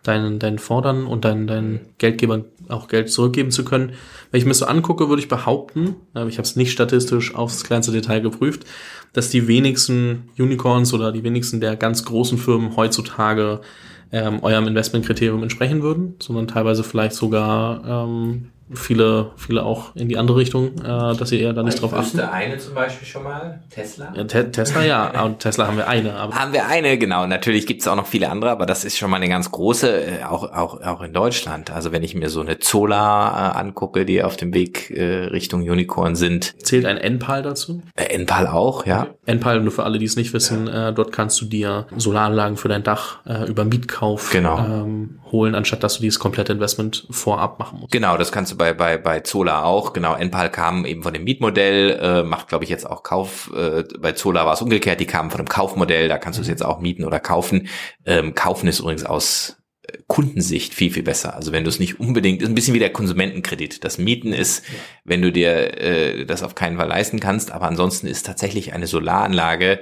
deinen, 0.04 0.40
deinen 0.40 0.60
Fordern 0.60 1.06
und 1.06 1.24
deinen, 1.24 1.48
deinen 1.48 1.80
Geldgebern 1.98 2.46
auch 2.68 2.88
Geld 2.88 3.10
zurückgeben 3.10 3.52
zu 3.52 3.64
können. 3.64 3.94
Wenn 4.32 4.40
ich 4.40 4.46
mir 4.46 4.54
so 4.54 4.66
angucke, 4.66 5.10
würde 5.10 5.22
ich 5.22 5.28
behaupten, 5.28 5.96
aber 6.14 6.28
ich 6.28 6.38
habe 6.38 6.46
es 6.46 6.56
nicht 6.56 6.72
statistisch 6.72 7.36
aufs 7.36 7.64
kleinste 7.64 7.92
Detail 7.92 8.20
geprüft, 8.20 8.66
dass 9.14 9.30
die 9.30 9.48
wenigsten 9.48 10.30
Unicorns 10.38 10.94
oder 10.94 11.12
die 11.12 11.24
wenigsten 11.24 11.62
der 11.62 11.76
ganz 11.76 12.06
großen 12.06 12.38
Firmen 12.38 12.76
heutzutage 12.76 13.62
ähm, 14.12 14.44
eurem 14.44 14.68
Investmentkriterium 14.68 15.44
entsprechen 15.44 15.82
würden, 15.82 16.16
sondern 16.20 16.48
teilweise 16.48 16.84
vielleicht 16.84 17.14
sogar 17.14 17.84
ähm, 17.86 18.50
viele, 18.74 19.32
viele 19.38 19.64
auch 19.64 19.96
in 19.96 20.10
die 20.10 20.18
andere 20.18 20.38
Richtung, 20.38 20.78
äh, 20.80 21.16
dass 21.16 21.32
ihr 21.32 21.40
eher 21.40 21.54
da 21.54 21.64
nicht 21.64 21.82
drauf 21.82 21.94
achtet. 21.94 22.22
eine 22.22 22.58
zum 22.58 22.76
Beispiel 22.76 23.08
schon 23.08 23.24
mal, 23.24 23.62
Tesla? 23.70 24.14
Ja, 24.16 24.24
Te 24.24 24.52
Tesla 24.52 24.84
ja, 24.84 25.22
und 25.26 25.40
Tesla 25.40 25.68
haben 25.68 25.78
wir 25.78 25.88
eine. 25.88 26.16
Aber 26.16 26.36
haben 26.36 26.54
wir 26.54 26.68
eine, 26.68 26.98
genau. 26.98 27.26
Natürlich 27.26 27.66
gibt 27.66 27.82
es 27.82 27.88
auch 27.88 27.96
noch 27.96 28.08
viele 28.08 28.30
andere, 28.30 28.52
aber 28.52 28.66
das 28.66 28.86
ist 28.86 28.98
schon 28.98 29.10
mal 29.10 29.18
eine 29.18 29.30
ganz 29.30 29.52
große, 29.52 29.90
äh, 29.90 30.24
auch, 30.24 30.44
auch, 30.52 30.82
auch 30.82 31.02
in 31.02 31.14
Deutschland. 31.14 31.72
Also 31.72 31.92
wenn 31.92 32.04
ich 32.04 32.16
mir 32.16 32.30
so 32.30 32.42
eine 32.42 32.60
Zola 32.60 33.54
äh, 33.54 33.60
angucke, 33.60 34.06
die 34.06 34.24
auf 34.24 34.38
dem 34.38 34.54
Weg 34.54 34.92
äh, 34.92 35.26
Richtung 35.26 35.62
Unicorn 35.62 36.16
sind. 36.16 36.56
Zählt 36.64 36.86
ein 36.86 36.98
Enpal 36.98 37.42
dazu? 37.42 37.82
Äh, 37.96 38.06
Enpal 38.06 38.48
auch, 38.48 38.86
ja. 38.86 39.08
Enpal, 39.26 39.62
nur 39.62 39.72
für 39.72 39.84
alle, 39.84 40.00
die 40.00 40.06
es 40.06 40.16
nicht 40.16 40.34
wissen, 40.34 40.68
ja. 40.68 40.90
äh, 40.90 40.94
dort 40.94 41.12
kannst 41.12 41.42
du 41.42 41.46
dir 41.46 41.88
Solaranlagen 41.96 42.58
für 42.58 42.68
dein 42.68 42.84
Dach 42.84 43.20
äh, 43.26 43.48
über 43.48 43.66
Mietkauf 43.66 44.32
genau. 44.32 44.60
ähm, 44.60 45.20
holen, 45.32 45.56
anstatt 45.56 45.84
dass 45.84 45.96
du 45.96 46.02
dieses 46.02 46.20
komplette 46.20 46.54
Investment 46.54 47.08
vorab 47.10 47.60
machen 47.60 47.80
musst. 47.80 47.92
Genau, 47.92 48.18
das 48.18 48.32
kannst 48.32 48.52
du 48.52 48.59
bei, 48.60 48.74
bei, 48.74 48.98
bei 48.98 49.22
Zola 49.22 49.64
auch. 49.64 49.94
Genau, 49.94 50.14
Enpal 50.14 50.52
kam 50.52 50.86
eben 50.86 51.02
von 51.02 51.14
dem 51.14 51.24
Mietmodell, 51.24 52.00
äh, 52.00 52.24
macht, 52.24 52.50
glaube 52.50 52.66
ich, 52.66 52.70
jetzt 52.70 52.88
auch 52.88 53.02
Kauf. 53.02 53.52
Äh, 53.56 53.86
bei 53.98 54.12
Zola 54.12 54.46
war 54.46 54.54
es 54.54 54.62
umgekehrt, 54.62 55.00
die 55.00 55.08
kamen 55.08 55.32
von 55.32 55.40
dem 55.40 55.48
Kaufmodell, 55.48 56.08
da 56.08 56.20
kannst 56.20 56.38
du 56.38 56.42
es 56.42 56.48
mhm. 56.48 56.52
jetzt 56.52 56.64
auch 56.64 56.80
mieten 56.80 57.06
oder 57.06 57.20
kaufen. 57.20 57.70
Ähm, 58.06 58.36
kaufen 58.36 58.68
ist 58.68 58.82
übrigens 58.82 59.06
aus 59.06 59.58
äh, 59.84 59.98
Kundensicht 60.08 60.76
viel, 60.76 60.92
viel 60.92 61.02
besser. 61.02 61.36
Also 61.36 61.52
wenn 61.52 61.64
du 61.64 61.70
es 61.70 61.80
nicht 61.80 62.00
unbedingt, 62.00 62.44
ist 62.44 62.50
ein 62.50 62.56
bisschen 62.56 62.76
wie 62.76 62.80
der 62.80 62.94
Konsumentenkredit. 62.94 63.84
Das 63.84 63.98
Mieten 63.98 64.34
ist, 64.34 64.68
ja. 64.68 64.74
wenn 65.06 65.22
du 65.24 65.32
dir 65.32 65.80
äh, 65.80 66.26
das 66.26 66.44
auf 66.44 66.54
keinen 66.54 66.78
Fall 66.78 66.90
leisten 66.90 67.20
kannst, 67.20 67.52
aber 67.52 67.68
ansonsten 67.68 68.06
ist 68.06 68.26
tatsächlich 68.26 68.74
eine 68.74 68.86
Solaranlage 68.86 69.80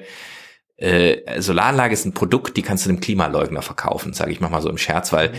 äh, 0.78 1.42
Solaranlage 1.42 1.94
ist 1.94 2.06
ein 2.06 2.14
Produkt, 2.14 2.56
die 2.56 2.62
kannst 2.62 2.86
du 2.86 2.90
dem 2.90 3.00
Klimaleugner 3.00 3.64
verkaufen, 3.64 4.14
sage 4.14 4.32
ich 4.32 4.40
mal 4.40 4.62
so 4.62 4.70
im 4.70 4.78
Scherz, 4.78 5.12
weil 5.12 5.34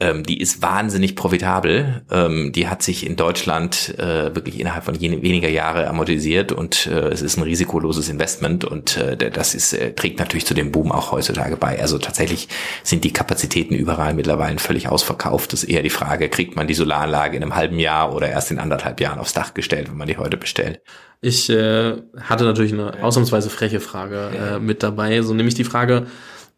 ähm, 0.00 0.22
die 0.22 0.40
ist 0.40 0.62
wahnsinnig 0.62 1.16
profitabel. 1.16 2.02
Ähm, 2.10 2.52
die 2.52 2.68
hat 2.68 2.82
sich 2.82 3.04
in 3.04 3.16
Deutschland 3.16 3.98
äh, 3.98 4.34
wirklich 4.34 4.60
innerhalb 4.60 4.84
von 4.84 5.00
weniger 5.00 5.48
Jahre 5.48 5.88
amortisiert 5.88 6.52
und 6.52 6.86
äh, 6.86 7.08
es 7.08 7.20
ist 7.20 7.36
ein 7.36 7.42
risikoloses 7.42 8.08
Investment 8.08 8.64
und 8.64 8.96
äh, 8.96 9.16
das 9.16 9.56
ist, 9.56 9.72
äh, 9.72 9.92
trägt 9.94 10.20
natürlich 10.20 10.46
zu 10.46 10.54
dem 10.54 10.70
Boom 10.70 10.92
auch 10.92 11.10
heutzutage 11.10 11.56
bei. 11.56 11.80
Also 11.80 11.98
tatsächlich 11.98 12.48
sind 12.84 13.02
die 13.02 13.12
Kapazitäten 13.12 13.74
überall 13.74 14.14
mittlerweile 14.14 14.58
völlig 14.58 14.88
ausverkauft. 14.88 15.52
Das 15.52 15.64
ist 15.64 15.68
eher 15.68 15.82
die 15.82 15.90
Frage, 15.90 16.28
kriegt 16.28 16.54
man 16.54 16.68
die 16.68 16.74
Solaranlage 16.74 17.36
in 17.36 17.42
einem 17.42 17.56
halben 17.56 17.80
Jahr 17.80 18.14
oder 18.14 18.28
erst 18.28 18.52
in 18.52 18.60
anderthalb 18.60 19.00
Jahren 19.00 19.18
aufs 19.18 19.32
Dach 19.32 19.52
gestellt, 19.52 19.90
wenn 19.90 19.96
man 19.98 20.06
die 20.06 20.16
heute 20.16 20.36
bestellt? 20.36 20.80
Ich 21.20 21.50
äh, 21.50 21.96
hatte 22.20 22.44
natürlich 22.44 22.72
eine 22.72 23.02
ausnahmsweise 23.02 23.50
freche 23.50 23.80
Frage 23.80 24.30
äh, 24.30 24.58
mit 24.60 24.84
dabei, 24.84 25.22
so 25.22 25.34
nämlich 25.34 25.56
die 25.56 25.64
Frage, 25.64 26.06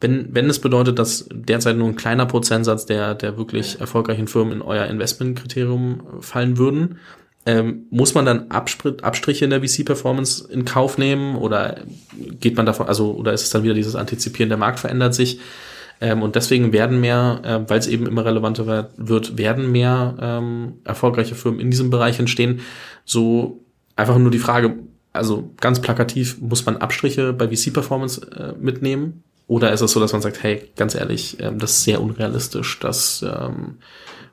wenn, 0.00 0.34
wenn 0.34 0.48
es 0.48 0.58
bedeutet, 0.58 0.98
dass 0.98 1.28
derzeit 1.30 1.76
nur 1.76 1.88
ein 1.88 1.96
kleiner 1.96 2.26
Prozentsatz 2.26 2.86
der, 2.86 3.14
der 3.14 3.36
wirklich 3.36 3.80
erfolgreichen 3.80 4.28
Firmen 4.28 4.54
in 4.54 4.62
euer 4.62 4.86
Investmentkriterium 4.86 6.02
fallen 6.20 6.56
würden, 6.56 6.98
ähm, 7.46 7.86
muss 7.90 8.14
man 8.14 8.26
dann 8.26 8.50
Abstriche 8.50 9.44
in 9.44 9.50
der 9.50 9.62
VC-Performance 9.62 10.46
in 10.50 10.64
Kauf 10.64 10.98
nehmen 10.98 11.36
oder 11.36 11.78
geht 12.38 12.56
man 12.56 12.66
davon, 12.66 12.86
also 12.86 13.12
oder 13.12 13.32
ist 13.32 13.42
es 13.42 13.50
dann 13.50 13.62
wieder 13.62 13.74
dieses 13.74 13.96
Antizipieren, 13.96 14.50
der 14.50 14.58
Markt 14.58 14.80
verändert 14.80 15.14
sich? 15.14 15.40
Ähm, 16.00 16.22
und 16.22 16.34
deswegen 16.34 16.72
werden 16.72 17.00
mehr, 17.00 17.40
äh, 17.42 17.70
weil 17.70 17.78
es 17.78 17.86
eben 17.86 18.06
immer 18.06 18.24
relevanter 18.24 18.90
wird, 18.96 19.38
werden 19.38 19.70
mehr 19.70 20.16
ähm, 20.20 20.74
erfolgreiche 20.84 21.34
Firmen 21.34 21.60
in 21.60 21.70
diesem 21.70 21.90
Bereich 21.90 22.18
entstehen. 22.18 22.60
So 23.04 23.64
einfach 23.96 24.18
nur 24.18 24.30
die 24.30 24.38
Frage, 24.38 24.78
also 25.12 25.50
ganz 25.60 25.80
plakativ, 25.80 26.40
muss 26.40 26.64
man 26.64 26.78
Abstriche 26.78 27.32
bei 27.32 27.48
VC-Performance 27.48 28.30
äh, 28.30 28.52
mitnehmen? 28.58 29.24
Oder 29.50 29.72
ist 29.72 29.80
es 29.80 29.90
so, 29.90 29.98
dass 29.98 30.12
man 30.12 30.22
sagt, 30.22 30.44
hey, 30.44 30.70
ganz 30.76 30.94
ehrlich, 30.94 31.38
ähm, 31.40 31.58
das 31.58 31.72
ist 31.72 31.82
sehr 31.82 32.00
unrealistisch, 32.00 32.78
dass 32.78 33.20
ähm, 33.22 33.78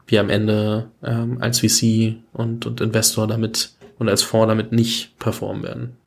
wir 0.05 0.21
am 0.21 0.29
Ende 0.29 0.91
ähm, 1.03 1.39
als 1.41 1.62
VC 1.62 2.17
und, 2.33 2.67
und 2.67 2.81
Investor 2.81 3.25
damit 3.25 3.71
und 3.97 4.09
als 4.09 4.21
Fonds 4.21 4.47
damit 4.47 4.74
nicht 4.74 5.17
performen 5.17 5.63
werden? 5.63 5.97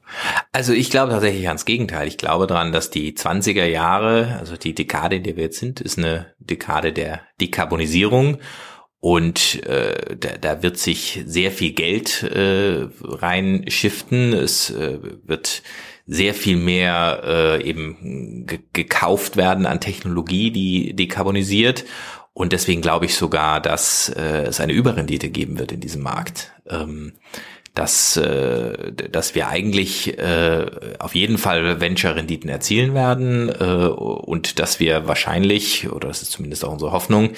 Also 0.52 0.72
ich 0.72 0.90
glaube 0.90 1.10
tatsächlich 1.10 1.48
ans 1.48 1.64
Gegenteil. 1.64 2.06
Ich 2.06 2.18
glaube 2.18 2.46
daran, 2.46 2.70
dass 2.70 2.90
die 2.90 3.12
20er 3.12 3.64
Jahre, 3.64 4.36
also 4.38 4.56
die 4.56 4.76
Dekade, 4.76 5.16
in 5.16 5.24
der 5.24 5.34
wir 5.34 5.42
jetzt 5.42 5.58
sind, 5.58 5.80
ist 5.80 5.98
eine 5.98 6.26
Dekade 6.38 6.92
der 6.92 7.22
Dekarbonisierung. 7.40 8.38
Und 9.00 9.66
äh, 9.66 10.14
da, 10.14 10.36
da 10.40 10.62
wird 10.62 10.78
sich 10.78 11.24
sehr 11.26 11.50
viel 11.50 11.72
Geld 11.72 12.22
äh, 12.22 12.86
reinschiften. 13.02 14.34
Es 14.34 14.70
äh, 14.70 14.98
wird 15.24 15.64
sehr 16.12 16.34
viel 16.34 16.56
mehr 16.56 17.22
äh, 17.24 17.62
eben 17.62 18.44
gekauft 18.72 19.36
werden 19.36 19.64
an 19.64 19.80
Technologie, 19.80 20.50
die 20.50 20.96
dekarbonisiert. 20.96 21.84
Und 22.32 22.52
deswegen 22.52 22.82
glaube 22.82 23.04
ich 23.04 23.14
sogar, 23.14 23.60
dass 23.60 24.08
äh, 24.08 24.42
es 24.42 24.58
eine 24.58 24.72
Überrendite 24.72 25.30
geben 25.30 25.60
wird 25.60 25.70
in 25.70 25.78
diesem 25.78 26.02
Markt. 26.02 26.52
Ähm, 26.68 27.12
dass, 27.74 28.16
äh, 28.16 28.92
dass 28.92 29.36
wir 29.36 29.48
eigentlich 29.48 30.18
äh, 30.18 30.66
auf 30.98 31.14
jeden 31.14 31.38
Fall 31.38 31.80
Venture-Renditen 31.80 32.50
erzielen 32.50 32.92
werden 32.94 33.48
äh, 33.48 33.86
und 33.86 34.58
dass 34.58 34.80
wir 34.80 35.06
wahrscheinlich, 35.06 35.88
oder 35.88 36.08
das 36.08 36.22
ist 36.22 36.32
zumindest 36.32 36.64
auch 36.64 36.72
unsere 36.72 36.90
Hoffnung, 36.90 37.30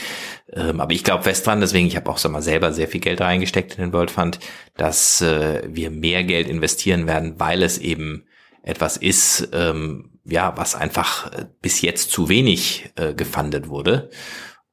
ähm, 0.51 0.81
aber 0.81 0.95
ich 0.95 1.05
glaube 1.05 1.25
fest 1.25 1.47
dran, 1.47 1.61
deswegen, 1.61 1.87
ich 1.87 1.97
habe 1.97 2.11
auch 2.11 2.17
sag 2.17 2.33
mal, 2.33 2.41
selber 2.41 2.73
sehr 2.73 2.89
viel 2.89 3.03
Geld 3.03 3.21
reingesteckt 3.21 3.75
in 3.75 3.83
den 3.83 3.93
World 3.93 4.11
Fund, 4.11 4.39
dass 4.79 5.21
äh, 5.21 5.65
wir 5.69 5.91
mehr 5.91 6.25
Geld 6.25 6.49
investieren 6.49 7.07
werden, 7.07 7.35
weil 7.37 7.63
es 7.63 7.77
eben 7.77 8.25
etwas 8.63 8.97
ist, 8.97 9.49
ähm, 9.53 10.11
ja, 10.25 10.57
was 10.57 10.75
einfach 10.75 11.31
bis 11.61 11.81
jetzt 11.81 12.11
zu 12.11 12.29
wenig 12.29 12.91
äh, 12.97 13.13
gefundet 13.15 13.69
wurde 13.69 14.11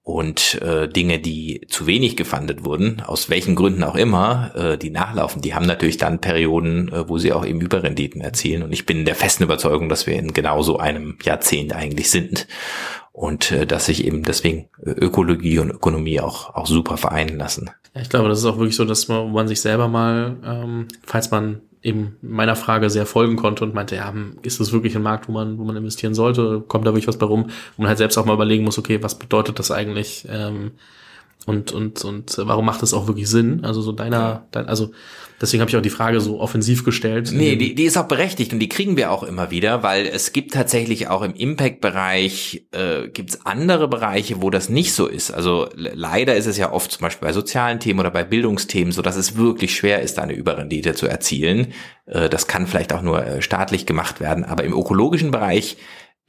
und 0.10 0.60
äh, 0.64 0.88
Dinge, 0.88 1.20
die 1.20 1.68
zu 1.70 1.86
wenig 1.86 2.18
gefundet 2.18 2.66
wurden, 2.66 3.00
aus 3.02 3.30
welchen 3.30 3.54
Gründen 3.54 3.84
auch 3.84 3.96
immer, 3.96 4.52
äh, 4.56 4.78
die 4.78 4.90
nachlaufen, 4.90 5.44
die 5.44 5.54
haben 5.54 5.68
natürlich 5.68 5.98
dann 5.98 6.20
Perioden, 6.20 6.92
äh, 6.92 7.08
wo 7.08 7.20
sie 7.20 7.32
auch 7.32 7.46
eben 7.46 7.62
Überrenditen 7.62 8.20
erzielen. 8.20 8.64
Und 8.64 8.72
ich 8.72 8.88
bin 8.88 9.06
der 9.06 9.14
festen 9.14 9.44
Überzeugung, 9.44 9.88
dass 9.88 10.08
wir 10.08 10.16
in 10.16 10.34
genau 10.34 10.64
so 10.64 10.80
einem 10.80 11.20
Jahrzehnt 11.22 11.74
eigentlich 11.76 12.10
sind. 12.10 12.48
Und 13.12 13.52
äh, 13.52 13.68
dass 13.68 13.86
sich 13.86 14.04
eben 14.04 14.24
deswegen 14.24 14.70
Ökologie 14.84 15.60
und 15.60 15.70
Ökonomie 15.70 16.20
auch, 16.22 16.56
auch 16.56 16.66
super 16.66 16.98
vereinen 16.98 17.38
lassen. 17.38 17.70
Ja, 17.94 18.02
ich 18.02 18.10
glaube, 18.10 18.30
das 18.30 18.40
ist 18.40 18.46
auch 18.46 18.58
wirklich 18.58 18.78
so, 18.78 18.86
dass 18.86 19.10
man, 19.10 19.32
man 19.32 19.48
sich 19.48 19.62
selber 19.62 19.88
mal, 19.88 20.38
ähm, 20.44 20.88
falls 21.04 21.30
man 21.30 21.62
eben 21.82 22.18
meiner 22.22 22.56
Frage 22.56 22.90
sehr 22.90 23.06
folgen 23.06 23.36
konnte 23.36 23.64
und 23.64 23.74
meinte, 23.74 23.96
ja, 23.96 24.12
hm, 24.12 24.38
ist 24.42 24.60
das 24.60 24.72
wirklich 24.72 24.96
ein 24.96 25.04
Markt, 25.04 25.28
wo 25.28 25.32
man, 25.32 25.58
wo 25.58 25.64
man 25.64 25.78
investieren 25.78 26.14
sollte? 26.14 26.62
Kommt 26.68 26.86
da 26.86 26.92
wirklich 26.92 27.08
was 27.08 27.18
bei 27.18 27.26
rum? 27.26 27.50
Wo 27.76 27.84
man 27.84 27.90
halt 27.90 27.98
selbst 27.98 28.18
auch 28.18 28.26
mal 28.26 28.34
überlegen 28.34 28.64
muss, 28.64 28.78
okay, 28.78 29.02
was 29.02 29.18
bedeutet 29.18 29.60
das 29.60 29.72
eigentlich? 29.72 30.28
Ähm, 30.30 30.72
und, 31.50 31.72
und, 31.72 32.06
und 32.06 32.38
warum 32.38 32.64
macht 32.64 32.84
das 32.84 32.94
auch 32.94 33.08
wirklich 33.08 33.28
Sinn? 33.28 33.66
Also 33.66 33.82
so 33.82 33.92
deiner, 33.92 34.48
dein, 34.52 34.68
also 34.68 34.92
deswegen 35.42 35.62
habe 35.62 35.72
ich 35.72 35.76
auch 35.76 35.82
die 35.82 35.90
Frage 35.90 36.22
so 36.22 36.40
offensiv 36.40 36.86
gestellt. 36.86 37.32
Nee, 37.34 37.56
die, 37.56 37.74
die 37.74 37.86
ist 37.86 37.98
auch 37.98 38.08
berechtigt 38.08 38.54
und 38.54 38.60
die 38.60 38.70
kriegen 38.70 38.98
wir 38.98 39.12
auch 39.12 39.24
immer 39.24 39.50
wieder, 39.50 39.82
weil 39.82 40.06
es 40.06 40.32
gibt 40.32 40.54
tatsächlich 40.54 41.08
auch 41.08 41.24
im 41.24 41.34
Impact-Bereich, 41.34 42.68
äh, 42.72 43.08
gibt 43.08 43.32
es 43.32 43.46
andere 43.48 43.88
Bereiche, 43.88 44.44
wo 44.44 44.52
das 44.52 44.70
nicht 44.70 44.94
so 44.94 45.08
ist. 45.08 45.32
Also 45.32 45.68
leider 45.74 46.36
ist 46.36 46.46
es 46.46 46.58
ja 46.60 46.72
oft 46.72 46.92
zum 46.92 47.02
Beispiel 47.02 47.28
bei 47.28 47.34
sozialen 47.34 47.80
Themen 47.80 48.00
oder 48.00 48.12
bei 48.12 48.24
Bildungsthemen 48.24 48.92
so, 48.92 49.02
dass 49.02 49.16
es 49.16 49.36
wirklich 49.36 49.76
schwer 49.76 50.04
ist, 50.04 50.20
eine 50.20 50.34
Überrendite 50.34 50.94
zu 50.94 51.08
erzielen. 51.08 51.74
Äh, 52.06 52.30
das 52.30 52.46
kann 52.46 52.68
vielleicht 52.68 52.94
auch 52.94 53.02
nur 53.02 53.26
äh, 53.26 53.42
staatlich 53.42 53.88
gemacht 53.88 54.20
werden, 54.20 54.44
aber 54.44 54.64
im 54.66 54.74
ökologischen 54.74 55.32
Bereich 55.32 55.78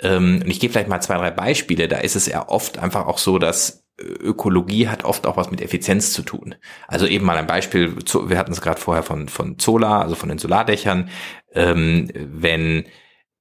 ähm, 0.02 0.40
und 0.42 0.50
ich 0.50 0.60
gebe 0.60 0.72
vielleicht 0.72 0.88
mal 0.88 1.02
zwei, 1.02 1.18
drei 1.18 1.30
Beispiele. 1.30 1.86
Da 1.86 1.98
ist 1.98 2.16
es 2.16 2.24
ja 2.24 2.48
oft 2.48 2.78
einfach 2.78 3.06
auch 3.06 3.18
so, 3.18 3.38
dass 3.38 3.84
Ökologie 4.00 4.88
hat 4.88 5.04
oft 5.04 5.26
auch 5.26 5.36
was 5.36 5.50
mit 5.50 5.60
Effizienz 5.60 6.12
zu 6.12 6.22
tun. 6.22 6.54
Also 6.88 7.06
eben 7.06 7.24
mal 7.24 7.36
ein 7.36 7.46
Beispiel, 7.46 7.96
wir 7.96 8.38
hatten 8.38 8.52
es 8.52 8.60
gerade 8.60 8.80
vorher 8.80 9.02
von, 9.02 9.28
von 9.28 9.58
Solar, 9.58 10.02
also 10.02 10.14
von 10.14 10.28
den 10.28 10.38
Solardächern. 10.38 11.10
Ähm, 11.54 12.08
wenn 12.14 12.84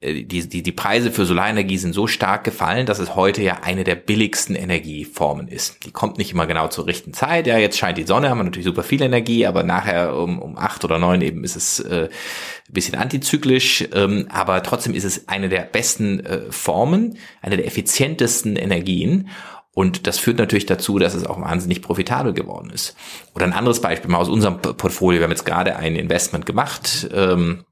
äh, 0.02 0.24
die, 0.24 0.48
die, 0.48 0.64
die 0.64 0.72
Preise 0.72 1.12
für 1.12 1.26
Solarenergie 1.26 1.78
sind 1.78 1.94
so 1.94 2.08
stark 2.08 2.44
gefallen, 2.44 2.86
dass 2.86 3.00
es 3.00 3.16
heute 3.16 3.42
ja 3.42 3.60
eine 3.64 3.84
der 3.84 3.96
billigsten 3.96 4.56
Energieformen 4.56 5.48
ist. 5.48 5.86
Die 5.86 5.92
kommt 5.92 6.18
nicht 6.18 6.32
immer 6.32 6.48
genau 6.48 6.68
zur 6.70 6.88
richtigen 6.88 7.14
Zeit. 7.14 7.48
Ja, 7.48 7.58
jetzt 7.58 7.78
scheint 7.78 7.98
die 7.98 8.06
Sonne, 8.06 8.30
haben 8.30 8.40
wir 8.40 8.46
natürlich 8.46 8.68
super 8.68 8.84
viel 8.84 9.02
Energie, 9.02 9.46
aber 9.46 9.64
nachher 9.64 10.16
um, 10.16 10.40
um 10.40 10.58
acht 10.58 10.84
oder 10.86 11.00
neun 11.00 11.22
eben 11.22 11.44
ist 11.44 11.56
es 11.56 11.80
äh, 11.80 12.10
ein 12.10 12.74
bisschen 12.74 12.96
antizyklisch. 12.96 13.88
Ähm, 13.94 14.28
aber 14.30 14.64
trotzdem 14.64 14.94
ist 14.94 15.04
es 15.04 15.28
eine 15.28 15.50
der 15.50 15.62
besten 15.62 16.20
äh, 16.22 16.52
Formen, 16.52 17.18
eine 17.42 17.58
der 17.58 17.68
effizientesten 17.68 18.56
Energien. 18.56 19.30
Und 19.74 20.08
das 20.08 20.20
führt 20.20 20.40
natürlich 20.40 20.66
dazu, 20.66 21.00
dass 21.00 21.14
es 21.14 21.26
auch 21.26 21.40
wahnsinnig 21.40 21.82
profitabel 21.82 22.34
geworden 22.34 22.70
ist. 22.72 22.96
Oder 23.36 23.46
ein 23.46 23.54
anderes 23.54 23.82
Beispiel 23.82 24.10
mal 24.10 24.18
aus 24.18 24.30
unserem 24.30 24.60
Portfolio. 24.62 25.20
Wir 25.20 25.26
haben 25.26 25.32
jetzt 25.32 25.46
gerade 25.46 25.76
ein 25.76 25.96
Investment 25.96 26.46
gemacht. 26.46 27.08
Ähm, 27.14 27.66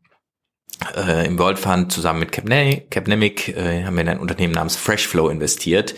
äh, 0.96 1.26
im 1.26 1.40
World 1.40 1.58
Fund 1.58 1.92
zusammen 1.92 2.20
mit 2.20 2.32
Capnemic 2.32 3.50
äh, 3.50 3.84
haben 3.84 3.96
wir 3.96 4.02
in 4.02 4.10
ein 4.10 4.20
Unternehmen 4.20 4.54
namens 4.54 4.76
Freshflow 4.76 5.30
investiert. 5.30 5.96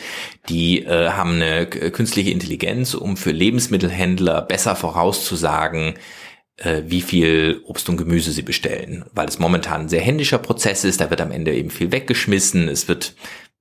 Die 0.47 0.83
äh, 0.85 1.09
haben 1.09 1.33
eine 1.33 1.67
künstliche 1.67 2.31
Intelligenz, 2.31 2.93
um 2.93 3.17
für 3.17 3.31
Lebensmittelhändler 3.31 4.41
besser 4.41 4.77
vorauszusagen, 4.77 5.95
äh, 6.55 6.83
wie 6.85 7.01
viel 7.01 7.61
Obst 7.65 7.89
und 7.89 7.97
Gemüse 7.97 8.31
sie 8.31 8.41
bestellen, 8.41 9.05
weil 9.13 9.27
es 9.27 9.39
momentan 9.39 9.81
ein 9.81 9.89
sehr 9.89 10.01
händischer 10.01 10.37
Prozess 10.37 10.85
ist, 10.85 11.01
da 11.01 11.09
wird 11.09 11.21
am 11.21 11.31
Ende 11.31 11.53
eben 11.53 11.71
viel 11.71 11.91
weggeschmissen, 11.91 12.69
es 12.69 12.87
wird 12.87 13.15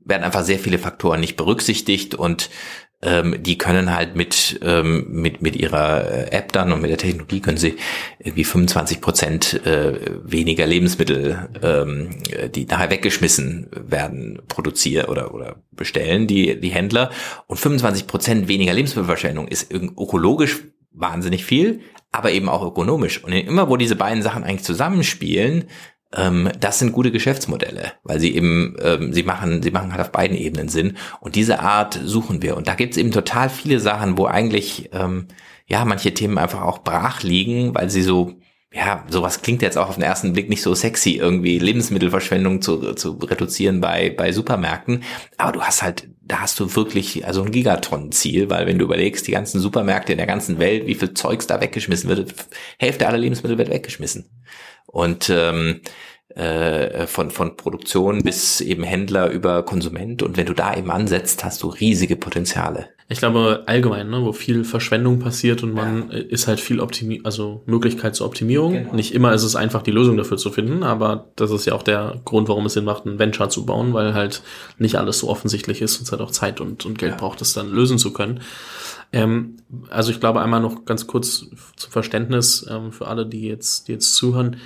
werden 0.09 0.25
einfach 0.25 0.43
sehr 0.43 0.59
viele 0.59 0.79
Faktoren 0.79 1.21
nicht 1.21 1.37
berücksichtigt 1.37 2.15
und 2.15 2.51
ähm, 3.01 3.41
die 3.41 3.57
können 3.59 3.95
halt 3.95 4.17
mit, 4.17 4.59
ähm, 4.63 5.07
mit, 5.09 5.41
mit 5.41 5.55
ihrer 5.55 6.11
äh, 6.11 6.31
App 6.33 6.53
dann 6.53 6.73
und 6.73 6.81
mit 6.81 6.91
der 6.91 6.99
Technologie 6.99 7.41
können 7.41 7.57
sie 7.57 7.77
irgendwie 8.19 8.43
25 8.43 9.01
Prozent 9.01 9.65
äh, 9.65 10.01
weniger 10.25 10.67
Lebensmittel, 10.67 11.49
ähm, 11.63 12.11
die 12.53 12.67
nachher 12.67 12.91
weggeschmissen 12.91 13.69
werden, 13.71 14.43
produzieren 14.49 15.07
oder, 15.07 15.33
oder 15.33 15.63
bestellen, 15.71 16.27
die, 16.27 16.59
die 16.59 16.71
Händler. 16.71 17.11
Und 17.47 17.59
25 17.59 18.09
Prozent 18.09 18.49
weniger 18.49 18.73
Lebensmittelverschwendung 18.73 19.47
ist 19.47 19.73
ökologisch 19.73 20.65
wahnsinnig 20.91 21.45
viel, 21.45 21.81
aber 22.11 22.33
eben 22.33 22.49
auch 22.49 22.67
ökonomisch. 22.67 23.23
Und 23.23 23.33
immer 23.33 23.69
wo 23.69 23.77
diese 23.77 23.95
beiden 23.95 24.25
Sachen 24.25 24.43
eigentlich 24.43 24.65
zusammenspielen, 24.65 25.67
ähm, 26.17 26.51
das 26.59 26.79
sind 26.79 26.93
gute 26.93 27.13
Geschäftsmodelle, 27.13 27.93
weil 28.03 28.19
sie 28.19 28.35
eben, 28.35 28.77
ähm, 28.83 29.13
sie 29.13 29.23
machen, 29.23 29.63
sie 29.63 29.71
machen 29.71 29.93
halt 29.93 30.01
auf 30.01 30.13
beiden 30.13 30.37
Ebenen 30.37 30.69
Sinn. 30.69 30.97
Und 31.21 31.35
diese 31.35 31.61
Art 31.61 32.01
suchen 32.03 32.43
wir. 32.43 32.57
Und 32.57 32.69
da 32.69 32.75
gibt 32.75 32.95
es 32.95 32.99
eben 32.99 33.13
total 33.13 33.51
viele 33.51 33.79
Sachen, 33.81 34.17
wo 34.17 34.27
eigentlich, 34.27 34.91
ähm, 34.93 35.29
ja, 35.67 35.85
manche 35.85 36.15
Themen 36.15 36.39
einfach 36.39 36.63
auch 36.63 36.79
brach 36.79 37.23
liegen, 37.23 37.75
weil 37.75 37.91
sie 37.91 38.03
so, 38.03 38.35
ja, 38.73 39.05
sowas 39.09 39.43
klingt 39.43 39.61
jetzt 39.63 39.77
auch 39.77 39.89
auf 39.89 39.95
den 39.97 40.05
ersten 40.05 40.33
Blick 40.33 40.49
nicht 40.49 40.63
so 40.63 40.75
sexy, 40.75 41.17
irgendwie 41.17 41.59
Lebensmittelverschwendung 41.59 42.63
zu, 42.63 42.95
zu 42.95 43.13
reduzieren 43.13 43.81
bei, 43.81 44.11
bei 44.11 44.33
Supermärkten. 44.33 45.05
Aber 45.37 45.53
du 45.53 45.63
hast 45.63 45.83
halt, 45.83 46.09
da 46.23 46.41
hast 46.41 46.59
du 46.61 46.75
wirklich 46.75 47.27
also 47.27 47.43
ein 47.43 47.51
Gigaton-Ziel, 47.51 48.49
weil 48.49 48.67
wenn 48.67 48.79
du 48.79 48.85
überlegst, 48.87 49.27
die 49.27 49.33
ganzen 49.33 49.61
Supermärkte 49.61 50.13
in 50.13 50.19
der 50.19 50.27
ganzen 50.27 50.59
Welt, 50.59 50.87
wie 50.87 50.95
viel 50.95 51.13
Zeugs 51.13 51.47
da 51.47 51.61
weggeschmissen 51.61 52.09
wird, 52.09 52.35
Hälfte 52.79 53.07
aller 53.09 53.19
Lebensmittel 53.19 53.59
wird 53.59 53.71
weggeschmissen. 53.71 54.27
Und 54.91 55.31
ähm, 55.31 55.81
äh, 56.35 57.07
von, 57.07 57.31
von 57.31 57.57
Produktion 57.57 58.23
bis 58.23 58.61
eben 58.61 58.83
Händler 58.83 59.31
über 59.31 59.63
Konsument. 59.63 60.23
Und 60.23 60.37
wenn 60.37 60.47
du 60.47 60.55
da 60.55 60.77
eben 60.77 60.91
ansetzt, 60.91 61.45
hast 61.45 61.63
du 61.63 61.69
riesige 61.69 62.17
Potenziale. 62.17 62.91
Ich 63.11 63.19
glaube 63.19 63.63
allgemein, 63.65 64.11
ne, 64.11 64.23
wo 64.23 64.33
viel 64.33 64.65
Verschwendung 64.65 65.19
passiert 65.19 65.63
und 65.63 65.73
man 65.73 66.11
ja. 66.11 66.19
ist 66.19 66.47
halt 66.47 66.61
viel 66.61 66.79
Optimi 66.79 67.23
also 67.25 67.63
Möglichkeit 67.65 68.15
zur 68.15 68.27
Optimierung. 68.27 68.75
Genau. 68.75 68.95
Nicht 68.95 69.15
immer 69.15 69.33
ist 69.33 69.45
es 69.45 69.57
einfach 69.57 69.83
die 69.83 69.91
Lösung 69.91 70.19
dafür 70.19 70.37
zu 70.37 70.51
finden, 70.51 70.83
aber 70.83 71.31
das 71.37 71.51
ist 71.51 71.65
ja 71.65 71.73
auch 71.73 71.83
der 71.83 72.21
Grund, 72.27 72.49
warum 72.49 72.67
es 72.67 72.75
Sinn 72.75 72.85
macht, 72.85 73.07
einen 73.07 73.19
Venture 73.19 73.49
zu 73.49 73.65
bauen, 73.65 73.95
weil 73.95 74.13
halt 74.13 74.43
nicht 74.77 74.97
alles 74.97 75.21
so 75.21 75.31
offensichtlich 75.31 75.81
ist 75.81 75.97
und 75.97 76.03
es 76.03 76.13
halt 76.13 76.21
auch 76.21 76.31
Zeit 76.31 76.61
und, 76.61 76.85
und 76.85 76.99
Geld 76.99 77.13
ja. 77.13 77.19
braucht, 77.19 77.41
das 77.41 77.55
dann 77.55 77.71
lösen 77.71 77.97
zu 77.97 78.13
können. 78.13 78.41
Ähm, 79.13 79.57
also 79.91 80.11
ich 80.11 80.21
glaube 80.21 80.41
einmal 80.41 80.61
noch 80.61 80.85
ganz 80.85 81.07
kurz 81.07 81.47
zum 81.77 81.91
Verständnis 81.91 82.67
ähm, 82.69 82.93
für 82.93 83.09
alle, 83.09 83.27
die 83.27 83.47
jetzt, 83.47 83.89
die 83.89 83.93
jetzt 83.93 84.15
zuhören. 84.15 84.57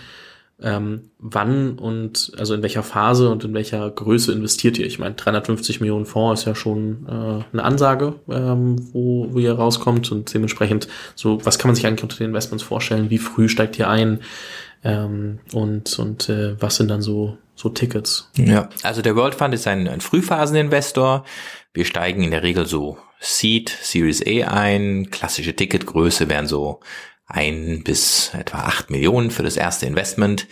Ähm, 0.60 1.10
wann 1.18 1.76
und 1.76 2.32
also 2.38 2.54
in 2.54 2.62
welcher 2.62 2.84
Phase 2.84 3.30
und 3.30 3.42
in 3.42 3.52
welcher 3.52 3.90
Größe 3.90 4.32
investiert 4.32 4.78
ihr? 4.78 4.86
Ich 4.86 5.00
meine, 5.00 5.16
350 5.16 5.80
Millionen 5.80 6.06
Fonds 6.06 6.42
ist 6.42 6.46
ja 6.46 6.54
schon 6.54 7.04
äh, 7.08 7.44
eine 7.52 7.64
Ansage, 7.64 8.14
ähm, 8.28 8.76
wo, 8.92 9.26
wo 9.32 9.38
ihr 9.40 9.54
rauskommt 9.54 10.12
und 10.12 10.32
dementsprechend 10.32 10.86
so, 11.16 11.44
was 11.44 11.58
kann 11.58 11.68
man 11.68 11.74
sich 11.74 11.86
eigentlich 11.86 12.04
unter 12.04 12.16
den 12.16 12.28
Investments 12.28 12.62
vorstellen? 12.62 13.10
Wie 13.10 13.18
früh 13.18 13.48
steigt 13.48 13.76
ihr 13.78 13.88
ein? 13.88 14.20
Ähm, 14.84 15.40
und 15.52 15.98
und 15.98 16.28
äh, 16.28 16.60
was 16.60 16.76
sind 16.76 16.88
dann 16.88 17.02
so 17.02 17.38
so 17.54 17.68
Tickets? 17.68 18.30
Ja, 18.36 18.68
also 18.82 19.02
der 19.02 19.16
World 19.16 19.34
Fund 19.34 19.54
ist 19.54 19.66
ein, 19.66 19.88
ein 19.88 20.00
Frühphaseninvestor. 20.00 21.24
Wir 21.74 21.84
steigen 21.84 22.22
in 22.22 22.30
der 22.30 22.42
Regel 22.42 22.66
so 22.66 22.98
Seed, 23.20 23.76
Series 23.80 24.22
A 24.26 24.48
ein. 24.48 25.10
Klassische 25.10 25.54
Ticketgröße 25.54 26.28
wären 26.28 26.46
so 26.46 26.80
ein 27.26 27.82
bis 27.84 28.32
etwa 28.34 28.58
acht 28.58 28.90
Millionen 28.90 29.30
für 29.30 29.42
das 29.42 29.56
erste 29.56 29.86
Investment. 29.86 30.46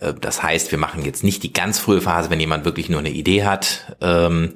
Äh, 0.00 0.14
das 0.20 0.42
heißt, 0.42 0.70
wir 0.70 0.78
machen 0.78 1.04
jetzt 1.04 1.24
nicht 1.24 1.42
die 1.42 1.52
ganz 1.52 1.78
frühe 1.78 2.00
Phase, 2.00 2.30
wenn 2.30 2.40
jemand 2.40 2.64
wirklich 2.64 2.88
nur 2.88 3.00
eine 3.00 3.10
Idee 3.10 3.44
hat. 3.44 3.96
Ähm, 4.00 4.54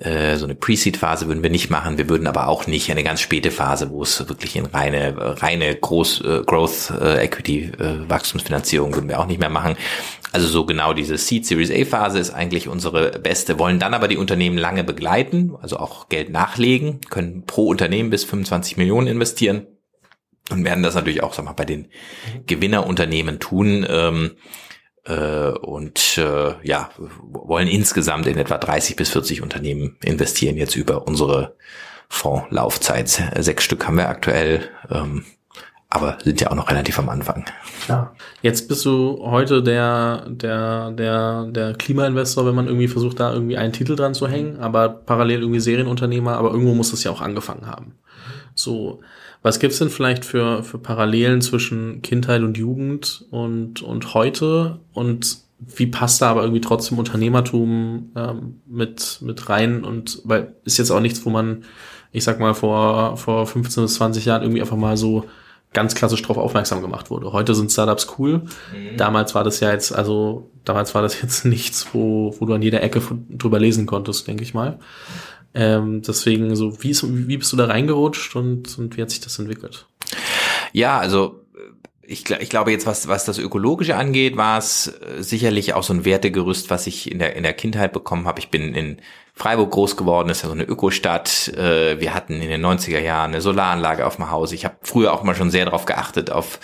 äh, 0.00 0.36
so 0.36 0.44
eine 0.44 0.54
Pre-Seed-Phase 0.54 1.26
würden 1.26 1.42
wir 1.42 1.50
nicht 1.50 1.70
machen. 1.70 1.98
Wir 1.98 2.08
würden 2.08 2.26
aber 2.26 2.48
auch 2.48 2.66
nicht 2.66 2.90
eine 2.90 3.02
ganz 3.02 3.20
späte 3.20 3.50
Phase, 3.50 3.90
wo 3.90 4.02
es 4.02 4.28
wirklich 4.28 4.54
in 4.54 4.66
reine, 4.66 5.40
reine 5.42 5.74
Groß, 5.74 6.20
äh, 6.20 6.42
Growth 6.44 6.92
Equity 7.00 7.72
Wachstumsfinanzierung 8.06 8.94
würden 8.94 9.08
wir 9.08 9.18
auch 9.18 9.26
nicht 9.26 9.40
mehr 9.40 9.50
machen. 9.50 9.76
Also 10.32 10.46
so 10.46 10.66
genau 10.66 10.92
diese 10.92 11.16
Seed 11.16 11.46
Series 11.46 11.70
A 11.70 11.84
Phase 11.84 12.18
ist 12.18 12.30
eigentlich 12.30 12.68
unsere 12.68 13.18
beste, 13.18 13.58
wollen 13.58 13.78
dann 13.78 13.94
aber 13.94 14.08
die 14.08 14.18
Unternehmen 14.18 14.58
lange 14.58 14.84
begleiten, 14.84 15.54
also 15.60 15.78
auch 15.78 16.08
Geld 16.08 16.30
nachlegen, 16.30 17.00
können 17.08 17.44
pro 17.46 17.68
Unternehmen 17.68 18.10
bis 18.10 18.24
25 18.24 18.76
Millionen 18.76 19.06
investieren 19.06 19.66
und 20.50 20.64
werden 20.64 20.82
das 20.82 20.94
natürlich 20.94 21.22
auch 21.22 21.32
sag 21.32 21.44
mal, 21.44 21.52
bei 21.52 21.64
den 21.64 21.88
Gewinnerunternehmen 22.46 23.38
tun. 23.38 23.86
Ähm, 23.88 24.32
äh, 25.04 25.50
und 25.50 26.18
äh, 26.18 26.54
ja, 26.62 26.90
wollen 26.98 27.68
insgesamt 27.68 28.26
in 28.26 28.38
etwa 28.38 28.58
30 28.58 28.96
bis 28.96 29.10
40 29.10 29.42
Unternehmen 29.42 29.96
investieren 30.02 30.56
jetzt 30.56 30.76
über 30.76 31.06
unsere 31.06 31.56
Fondslaufzeit. 32.08 33.08
Sechs 33.38 33.64
Stück 33.64 33.86
haben 33.86 33.96
wir 33.96 34.08
aktuell, 34.08 34.68
ähm, 34.90 35.24
aber 35.90 36.18
sind 36.22 36.40
ja 36.40 36.50
auch 36.50 36.54
noch 36.54 36.68
relativ 36.68 36.98
am 36.98 37.08
Anfang. 37.08 37.46
Klar. 37.84 38.14
Jetzt 38.42 38.68
bist 38.68 38.84
du 38.84 39.20
heute 39.22 39.62
der, 39.62 40.26
der, 40.28 40.90
der, 40.90 41.44
der 41.46 41.74
Klimainvestor, 41.74 42.46
wenn 42.46 42.54
man 42.54 42.66
irgendwie 42.66 42.88
versucht, 42.88 43.20
da 43.20 43.32
irgendwie 43.32 43.56
einen 43.56 43.72
Titel 43.72 43.96
dran 43.96 44.14
zu 44.14 44.28
hängen, 44.28 44.58
aber 44.58 44.90
parallel 44.90 45.40
irgendwie 45.40 45.60
Serienunternehmer, 45.60 46.36
aber 46.36 46.50
irgendwo 46.50 46.74
muss 46.74 46.90
das 46.90 47.04
ja 47.04 47.10
auch 47.10 47.22
angefangen 47.22 47.66
haben. 47.66 47.94
So, 48.54 49.00
was 49.42 49.60
gibt's 49.60 49.78
denn 49.78 49.88
vielleicht 49.88 50.26
für, 50.26 50.62
für 50.62 50.78
Parallelen 50.78 51.40
zwischen 51.40 52.02
Kindheit 52.02 52.42
und 52.42 52.58
Jugend 52.58 53.24
und, 53.30 53.80
und 53.80 54.12
heute? 54.12 54.80
Und 54.92 55.38
wie 55.58 55.86
passt 55.86 56.20
da 56.20 56.30
aber 56.30 56.42
irgendwie 56.42 56.60
trotzdem 56.60 56.98
Unternehmertum 56.98 58.10
ähm, 58.14 58.60
mit, 58.66 59.20
mit 59.22 59.48
rein? 59.48 59.84
Und 59.84 60.20
weil 60.24 60.54
ist 60.64 60.76
jetzt 60.76 60.90
auch 60.90 61.00
nichts, 61.00 61.24
wo 61.24 61.30
man, 61.30 61.64
ich 62.12 62.24
sag 62.24 62.40
mal, 62.40 62.52
vor, 62.52 63.16
vor 63.16 63.46
15 63.46 63.84
bis 63.84 63.94
20 63.94 64.26
Jahren 64.26 64.42
irgendwie 64.42 64.60
einfach 64.60 64.76
mal 64.76 64.96
so 64.98 65.24
ganz 65.78 65.94
klassisch 65.94 66.22
drauf 66.22 66.38
aufmerksam 66.38 66.82
gemacht 66.82 67.08
wurde. 67.08 67.32
Heute 67.32 67.54
sind 67.54 67.70
Startups 67.70 68.08
cool. 68.18 68.38
Mhm. 68.38 68.96
Damals 68.96 69.36
war 69.36 69.44
das 69.44 69.60
ja 69.60 69.70
jetzt, 69.70 69.92
also 69.94 70.50
damals 70.64 70.92
war 70.96 71.02
das 71.02 71.22
jetzt 71.22 71.44
nichts, 71.44 71.86
wo, 71.92 72.34
wo 72.40 72.46
du 72.46 72.54
an 72.54 72.62
jeder 72.62 72.82
Ecke 72.82 73.00
drüber 73.30 73.60
lesen 73.60 73.86
konntest, 73.86 74.26
denke 74.26 74.42
ich 74.42 74.54
mal. 74.54 74.80
Ähm, 75.54 76.02
deswegen 76.02 76.56
so, 76.56 76.82
wie, 76.82 76.90
ist, 76.90 77.04
wie 77.06 77.36
bist 77.36 77.52
du 77.52 77.56
da 77.56 77.66
reingerutscht 77.66 78.34
und, 78.34 78.76
und 78.76 78.96
wie 78.96 79.02
hat 79.02 79.10
sich 79.10 79.20
das 79.20 79.38
entwickelt? 79.38 79.86
Ja, 80.72 80.98
also 80.98 81.44
ich, 82.02 82.28
ich 82.28 82.50
glaube 82.50 82.72
jetzt, 82.72 82.86
was, 82.86 83.06
was 83.06 83.24
das 83.24 83.38
Ökologische 83.38 83.94
angeht, 83.94 84.36
war 84.36 84.58
es 84.58 84.88
äh, 84.88 85.22
sicherlich 85.22 85.74
auch 85.74 85.84
so 85.84 85.92
ein 85.92 86.04
Wertegerüst, 86.04 86.70
was 86.70 86.88
ich 86.88 87.08
in 87.12 87.20
der, 87.20 87.36
in 87.36 87.44
der 87.44 87.52
Kindheit 87.52 87.92
bekommen 87.92 88.26
habe. 88.26 88.40
Ich 88.40 88.48
bin 88.48 88.74
in 88.74 88.96
Freiburg 89.38 89.70
groß 89.70 89.96
geworden, 89.96 90.30
ist 90.30 90.42
ja 90.42 90.48
so 90.48 90.54
eine 90.54 90.64
Ökostadt. 90.64 91.48
Äh, 91.56 92.00
wir 92.00 92.12
hatten 92.12 92.42
in 92.42 92.48
den 92.48 92.64
90er 92.64 92.98
Jahren 92.98 93.30
eine 93.30 93.40
Solaranlage 93.40 94.04
auf 94.04 94.16
dem 94.16 94.30
Haus. 94.30 94.50
Ich 94.50 94.64
habe 94.64 94.76
früher 94.82 95.12
auch 95.12 95.22
mal 95.22 95.36
schon 95.36 95.50
sehr 95.50 95.64
darauf 95.64 95.84
geachtet, 95.84 96.32
auf 96.32 96.58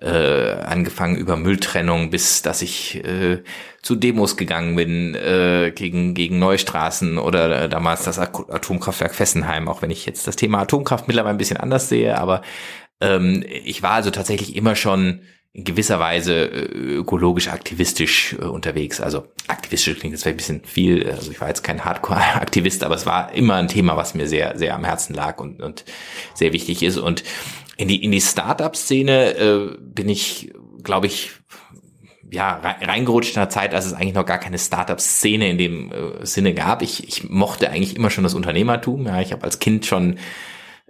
äh, 0.00 0.52
angefangen 0.52 1.16
über 1.16 1.36
Mülltrennung, 1.36 2.10
bis 2.10 2.42
dass 2.42 2.62
ich 2.62 2.96
äh, 3.04 3.42
zu 3.80 3.94
Demos 3.94 4.36
gegangen 4.36 4.74
bin 4.74 5.14
äh, 5.14 5.70
gegen 5.74 6.14
gegen 6.14 6.38
Neustraßen 6.40 7.16
oder 7.16 7.62
äh, 7.62 7.68
damals 7.68 8.02
das 8.02 8.18
Atomkraftwerk 8.18 9.14
Fessenheim, 9.14 9.68
auch 9.68 9.80
wenn 9.80 9.90
ich 9.90 10.04
jetzt 10.04 10.26
das 10.26 10.36
Thema 10.36 10.58
Atomkraft 10.58 11.06
mittlerweile 11.06 11.36
ein 11.36 11.38
bisschen 11.38 11.56
anders 11.56 11.88
sehe, 11.88 12.18
aber 12.18 12.42
ähm, 13.00 13.44
ich 13.46 13.82
war 13.82 13.92
also 13.92 14.10
tatsächlich 14.10 14.56
immer 14.56 14.74
schon 14.74 15.20
in 15.56 15.64
gewisser 15.64 15.98
Weise 15.98 16.34
äh, 16.34 16.96
ökologisch 16.96 17.48
aktivistisch 17.48 18.36
äh, 18.38 18.44
unterwegs. 18.44 19.00
Also 19.00 19.26
aktivistisch 19.48 19.98
klingt 19.98 20.12
jetzt 20.12 20.24
vielleicht 20.24 20.34
ein 20.34 20.60
bisschen 20.60 20.64
viel. 20.64 21.10
Also 21.10 21.30
ich 21.30 21.40
war 21.40 21.48
jetzt 21.48 21.64
kein 21.64 21.82
Hardcore-Aktivist, 21.82 22.84
aber 22.84 22.94
es 22.94 23.06
war 23.06 23.32
immer 23.32 23.54
ein 23.54 23.68
Thema, 23.68 23.96
was 23.96 24.14
mir 24.14 24.28
sehr, 24.28 24.58
sehr 24.58 24.74
am 24.74 24.84
Herzen 24.84 25.14
lag 25.14 25.40
und, 25.40 25.62
und 25.62 25.86
sehr 26.34 26.52
wichtig 26.52 26.82
ist. 26.82 26.98
Und 26.98 27.24
in 27.78 27.88
die, 27.88 28.04
in 28.04 28.12
die 28.12 28.20
Startup-Szene 28.20 29.36
äh, 29.36 29.76
bin 29.80 30.10
ich, 30.10 30.52
glaube 30.82 31.06
ich, 31.06 31.30
ja, 32.30 32.60
reingerutscht 32.82 33.36
in 33.36 33.40
einer 33.40 33.48
Zeit, 33.48 33.72
als 33.72 33.86
es 33.86 33.94
eigentlich 33.94 34.14
noch 34.14 34.26
gar 34.26 34.38
keine 34.38 34.58
Startup-Szene 34.58 35.48
in 35.48 35.56
dem 35.56 35.90
äh, 35.90 36.26
Sinne 36.26 36.52
gab. 36.52 36.82
Ich, 36.82 37.08
ich 37.08 37.30
mochte 37.30 37.70
eigentlich 37.70 37.96
immer 37.96 38.10
schon 38.10 38.24
das 38.24 38.34
Unternehmertum. 38.34 39.06
Ja, 39.06 39.22
ich 39.22 39.32
habe 39.32 39.44
als 39.44 39.58
Kind 39.58 39.86
schon 39.86 40.18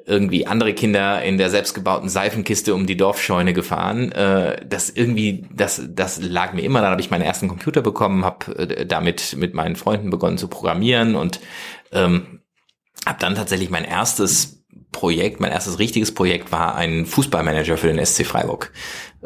irgendwie 0.07 0.47
andere 0.47 0.73
Kinder 0.73 1.21
in 1.23 1.37
der 1.37 1.51
selbstgebauten 1.51 2.09
Seifenkiste 2.09 2.75
um 2.75 2.87
die 2.87 2.97
Dorfscheune 2.97 3.53
gefahren. 3.53 4.13
Äh, 4.13 4.65
das 4.65 4.89
irgendwie, 4.89 5.45
das, 5.53 5.83
das 5.89 6.23
lag 6.23 6.53
mir 6.53 6.63
immer. 6.63 6.81
Dann 6.81 6.93
habe 6.93 7.01
ich 7.01 7.11
meinen 7.11 7.23
ersten 7.23 7.49
Computer 7.49 7.83
bekommen, 7.83 8.25
habe 8.25 8.57
äh, 8.57 8.87
damit 8.87 9.37
mit 9.37 9.53
meinen 9.55 9.75
Freunden 9.75 10.11
begonnen 10.11 10.39
zu 10.39 10.47
programmieren 10.47 11.17
und 11.17 11.41
ähm, 11.91 12.41
habe 13.05 13.19
dann 13.19 13.35
tatsächlich 13.35 13.69
mein 13.69 13.85
erstes 13.85 14.56
Projekt, 14.97 15.41
mein 15.41 15.53
erstes 15.53 15.79
richtiges 15.79 16.15
Projekt 16.15 16.53
war 16.53 16.75
ein 16.75 17.05
Fußballmanager 17.05 17.77
für 17.77 17.89
den 17.93 18.03
SC 18.03 18.25
Freiburg. 18.25 18.73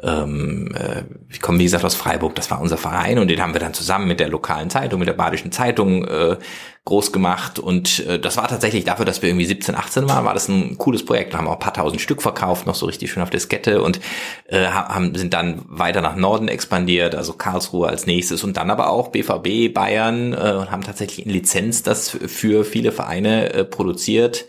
Ähm, 0.02 0.74
äh, 0.74 1.04
ich 1.30 1.40
komme 1.40 1.60
wie 1.60 1.64
gesagt 1.64 1.84
aus 1.84 1.94
Freiburg, 1.94 2.34
das 2.34 2.50
war 2.50 2.60
unser 2.60 2.76
Verein 2.76 3.20
und 3.20 3.28
den 3.28 3.40
haben 3.40 3.52
wir 3.52 3.60
dann 3.60 3.72
zusammen 3.72 4.08
mit 4.08 4.18
der 4.18 4.28
lokalen 4.28 4.68
Zeitung, 4.68 4.98
mit 4.98 5.06
der 5.06 5.12
Badischen 5.14 5.52
Zeitung 5.52 6.04
äh, 6.06 6.38
groß 6.86 7.12
gemacht 7.12 7.60
und 7.60 8.04
äh, 8.06 8.18
das 8.18 8.36
war 8.36 8.48
tatsächlich 8.48 8.82
dafür, 8.82 9.04
dass 9.04 9.22
wir 9.22 9.28
irgendwie 9.28 9.46
17, 9.46 9.76
18 9.76 10.08
waren, 10.08 10.24
war 10.24 10.34
das 10.34 10.48
ein 10.48 10.76
cooles 10.76 11.04
Projekt. 11.04 11.32
Wir 11.32 11.38
haben 11.38 11.46
auch 11.46 11.52
ein 11.52 11.58
paar 11.60 11.74
tausend 11.74 12.00
Stück 12.00 12.20
verkauft, 12.20 12.66
noch 12.66 12.74
so 12.74 12.86
richtig 12.86 13.12
schön 13.12 13.22
auf 13.22 13.30
Diskette 13.30 13.80
und 13.80 14.00
äh, 14.48 14.66
haben, 14.66 15.14
sind 15.14 15.34
dann 15.34 15.62
weiter 15.68 16.00
nach 16.00 16.16
Norden 16.16 16.48
expandiert, 16.48 17.14
also 17.14 17.34
Karlsruhe 17.34 17.86
als 17.86 18.06
nächstes 18.06 18.42
und 18.42 18.56
dann 18.56 18.70
aber 18.70 18.90
auch 18.90 19.08
BVB, 19.08 19.72
Bayern 19.72 20.32
äh, 20.32 20.56
und 20.58 20.72
haben 20.72 20.82
tatsächlich 20.82 21.26
in 21.26 21.32
Lizenz 21.32 21.84
das 21.84 22.10
für 22.10 22.64
viele 22.64 22.90
Vereine 22.90 23.52
äh, 23.52 23.64
produziert. 23.64 24.46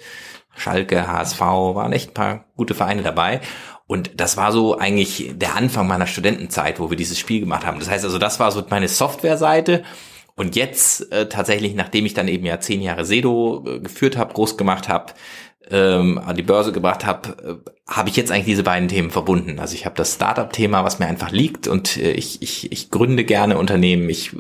Schalke, 0.56 1.08
HSV, 1.08 1.40
waren 1.40 1.94
echt 1.94 2.12
ein 2.12 2.14
paar 2.14 2.46
gute 2.56 2.74
Vereine 2.74 3.04
dabei. 3.04 3.42
Und 3.88 4.22
das 4.22 4.38
war 4.38 4.52
so 4.52 4.78
eigentlich 4.78 5.34
der 5.36 5.56
Anfang 5.56 5.88
meiner 5.88 6.08
Studentenzeit, 6.08 6.80
wo 6.80 6.90
wir 6.90 6.98
dieses 6.98 7.20
Spiel 7.20 7.42
gemacht 7.42 7.66
haben. 7.66 7.80
Das 7.80 7.90
heißt 7.90 8.06
also, 8.06 8.20
das 8.20 8.40
war 8.40 8.52
so 8.52 8.64
meine 8.70 8.88
Softwareseite. 8.88 9.84
Und 10.36 10.56
jetzt 10.56 11.12
äh, 11.12 11.28
tatsächlich, 11.28 11.76
nachdem 11.76 12.06
ich 12.06 12.14
dann 12.14 12.28
eben 12.28 12.46
ja 12.46 12.60
zehn 12.60 12.82
Jahre 12.82 13.06
Sedo 13.06 13.66
äh, 13.68 13.80
geführt 13.80 14.18
habe, 14.18 14.34
groß 14.34 14.56
gemacht 14.58 14.88
habe, 14.88 15.14
ähm, 15.70 16.18
an 16.18 16.36
die 16.36 16.42
Börse 16.42 16.72
gebracht 16.72 17.06
habe, 17.06 17.62
äh, 17.66 17.72
habe 17.92 18.10
ich 18.10 18.16
jetzt 18.16 18.32
eigentlich 18.32 18.46
diese 18.46 18.64
beiden 18.64 18.88
Themen 18.88 19.12
verbunden. 19.12 19.60
Also 19.60 19.76
ich 19.76 19.86
habe 19.86 19.96
das 19.96 20.16
Startup-Thema, 20.16 20.84
was 20.84 21.00
mir 21.00 21.08
einfach 21.08 21.32
liegt 21.32 21.68
und 21.68 21.98
äh, 21.98 22.12
ich, 22.12 22.42
ich, 22.42 22.72
ich 22.72 22.92
gründe 22.92 23.24
gerne 23.24 23.58
Unternehmen, 23.58 24.10
ich, 24.10 24.34
äh, 24.34 24.38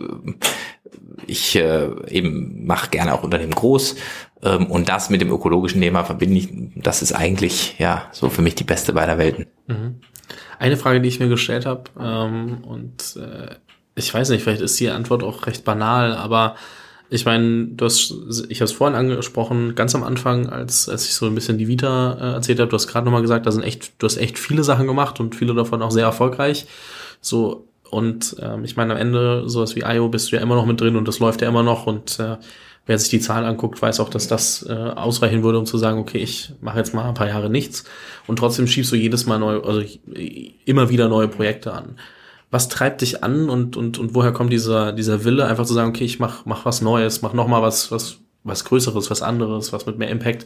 ich 1.28 1.56
äh, 1.56 1.89
eben 2.10 2.65
mache 2.65 2.89
gerne 2.89 3.13
auch 3.13 3.24
Unternehmen 3.24 3.52
groß 3.52 3.95
und 4.42 4.90
das 4.90 5.10
mit 5.10 5.22
dem 5.22 5.32
ökologischen 5.32 5.82
Thema 5.82 6.04
verbinde 6.04 6.38
ich, 6.38 6.50
das 6.76 7.02
ist 7.02 7.14
eigentlich 7.14 7.76
ja 7.78 8.08
so 8.12 8.30
für 8.30 8.42
mich 8.42 8.56
die 8.56 8.64
beste 8.64 8.94
beider 8.94 9.18
Welten. 9.18 9.46
Mhm. 9.68 9.96
Eine 10.58 10.78
Frage, 10.78 11.02
die 11.02 11.10
ich 11.10 11.20
mir 11.20 11.30
gestellt 11.30 11.66
habe, 11.66 11.84
ähm, 12.00 12.60
und 12.64 13.18
äh, 13.18 13.56
ich 13.96 14.14
weiß 14.14 14.30
nicht, 14.30 14.44
vielleicht 14.44 14.62
ist 14.62 14.80
die 14.80 14.90
Antwort 14.90 15.24
auch 15.24 15.46
recht 15.46 15.64
banal, 15.64 16.14
aber 16.16 16.56
ich 17.10 17.26
meine, 17.26 17.66
du 17.68 17.86
hast, 17.86 18.14
ich 18.48 18.62
habe 18.62 18.66
es 18.66 18.72
vorhin 18.72 18.98
angesprochen, 18.98 19.76
ganz 19.76 19.94
am 19.96 20.04
Anfang, 20.04 20.48
als, 20.48 20.88
als 20.88 21.06
ich 21.06 21.14
so 21.14 21.26
ein 21.26 21.36
bisschen 21.36 21.58
die 21.58 21.68
Vita 21.68 22.14
äh, 22.14 22.34
erzählt 22.36 22.60
habe, 22.60 22.70
du 22.70 22.76
hast 22.76 22.88
gerade 22.88 23.04
nochmal 23.04 23.22
gesagt, 23.22 23.46
da 23.46 23.52
sind 23.52 23.64
echt, 23.64 23.92
du 23.98 24.06
hast 24.06 24.16
echt 24.16 24.40
viele 24.40 24.64
Sachen 24.64 24.88
gemacht 24.88 25.20
und 25.20 25.36
viele 25.36 25.54
davon 25.54 25.82
auch 25.82 25.92
sehr 25.92 26.06
erfolgreich. 26.06 26.68
So, 27.20 27.68
und 27.90 28.38
ähm, 28.42 28.64
ich 28.64 28.78
meine, 28.78 28.94
am 28.94 29.00
Ende, 29.00 29.50
sowas 29.50 29.76
wie 29.76 29.82
IO 29.82 30.08
bist 30.08 30.32
du 30.32 30.38
ja 30.38 30.42
immer 30.42 30.56
noch 30.56 30.66
mit 30.66 30.80
drin 30.80 30.96
und 30.96 31.06
das 31.06 31.20
läuft 31.20 31.42
ja 31.42 31.50
immer 31.50 31.64
noch 31.64 31.86
und 31.86 32.18
äh, 32.20 32.38
wer 32.86 32.98
sich 32.98 33.10
die 33.10 33.20
Zahlen 33.20 33.46
anguckt, 33.46 33.82
weiß 33.82 34.00
auch, 34.00 34.10
dass 34.10 34.28
das 34.28 34.65
äh, 34.67 34.74
ausreichen 34.74 35.44
würde, 35.44 35.60
um 35.60 35.65
zu 35.65 35.78
sagen, 35.78 36.00
okay, 36.00 36.17
ich 36.17 36.54
mache 36.62 36.78
jetzt 36.78 36.94
mal 36.94 37.08
ein 37.08 37.13
paar 37.13 37.28
Jahre 37.28 37.50
nichts 37.50 37.84
und 38.28 38.38
trotzdem 38.38 38.67
schiebst 38.67 38.91
du 38.91 38.96
jedes 38.96 39.26
Mal 39.26 39.39
neue, 39.39 39.63
also 39.63 39.84
immer 40.65 40.89
wieder 40.89 41.08
neue 41.08 41.28
Projekte 41.28 41.74
an. 41.74 41.98
Was 42.50 42.67
treibt 42.67 43.02
dich 43.02 43.24
an 43.24 43.50
und, 43.50 43.78
und, 43.78 43.98
und 43.98 44.13
woher 44.13 44.34
kommt 44.34 44.52
dieser, 44.52 44.91
dieser 44.91 45.24
Wille, 45.24 45.46
einfach 45.46 45.65
zu 45.65 45.74
sagen, 45.74 45.89
okay, 45.89 46.04
ich 46.04 46.20
mach, 46.20 46.46
mach 46.46 46.65
was 46.65 46.82
Neues, 46.82 47.22
mach 47.22 47.34
nochmal 47.34 47.62
was, 47.62 47.91
was, 47.91 48.17
was 48.44 48.65
Größeres, 48.65 49.10
was 49.10 49.22
anderes, 49.22 49.72
was 49.72 49.86
mit 49.86 49.98
mehr 49.98 50.10
Impact. 50.10 50.46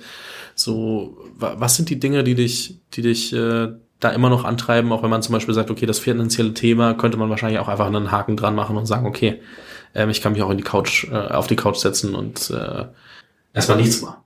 So, 0.53 1.17
was 1.37 1.75
sind 1.75 1.89
die 1.89 1.99
Dinge, 1.99 2.23
die 2.23 2.35
dich, 2.35 2.79
die 2.93 3.01
dich 3.01 3.33
äh, 3.33 3.69
da 3.99 4.09
immer 4.09 4.29
noch 4.29 4.43
antreiben, 4.43 4.91
auch 4.91 5.01
wenn 5.01 5.09
man 5.09 5.23
zum 5.23 5.33
Beispiel 5.33 5.55
sagt, 5.55 5.71
okay, 5.71 5.85
das 5.85 5.99
finanzielle 5.99 6.53
Thema 6.53 6.93
könnte 6.93 7.17
man 7.17 7.29
wahrscheinlich 7.29 7.59
auch 7.59 7.69
einfach 7.69 7.87
einen 7.87 8.11
Haken 8.11 8.37
dran 8.37 8.55
machen 8.55 8.77
und 8.77 8.85
sagen, 8.85 9.07
okay, 9.07 9.41
ähm, 9.95 10.09
ich 10.09 10.21
kann 10.21 10.33
mich 10.33 10.43
auch 10.43 10.49
in 10.49 10.57
die 10.57 10.63
Couch, 10.63 11.05
äh, 11.05 11.15
auf 11.15 11.47
die 11.47 11.55
Couch 11.55 11.77
setzen 11.77 12.13
und 12.13 12.49
äh, 12.51 12.85
erstmal 13.53 13.77
nichts 13.77 14.01
machen. 14.01 14.17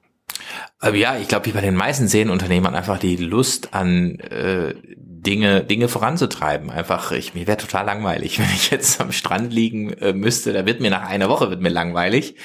Ja, 0.93 1.17
ich 1.17 1.27
glaube, 1.27 1.45
wie 1.45 1.51
bei 1.51 1.61
den 1.61 1.75
meisten 1.75 2.07
Serienunternehmern 2.07 2.73
einfach 2.73 2.99
die 2.99 3.17
Lust 3.17 3.73
an 3.73 4.17
äh, 4.19 4.73
Dinge, 4.95 5.63
Dinge 5.63 5.89
voranzutreiben. 5.89 6.69
Einfach, 6.69 7.11
ich, 7.11 7.33
mir 7.33 7.47
wäre 7.47 7.57
total 7.57 7.85
langweilig, 7.85 8.39
wenn 8.39 8.49
ich 8.49 8.71
jetzt 8.71 9.01
am 9.01 9.11
Strand 9.11 9.53
liegen 9.53 9.91
äh, 9.93 10.13
müsste. 10.13 10.53
Da 10.53 10.65
wird 10.65 10.79
mir 10.79 10.89
nach 10.89 11.07
einer 11.07 11.29
Woche 11.29 11.49
wird 11.49 11.61
mir 11.61 11.69
langweilig. 11.69 12.35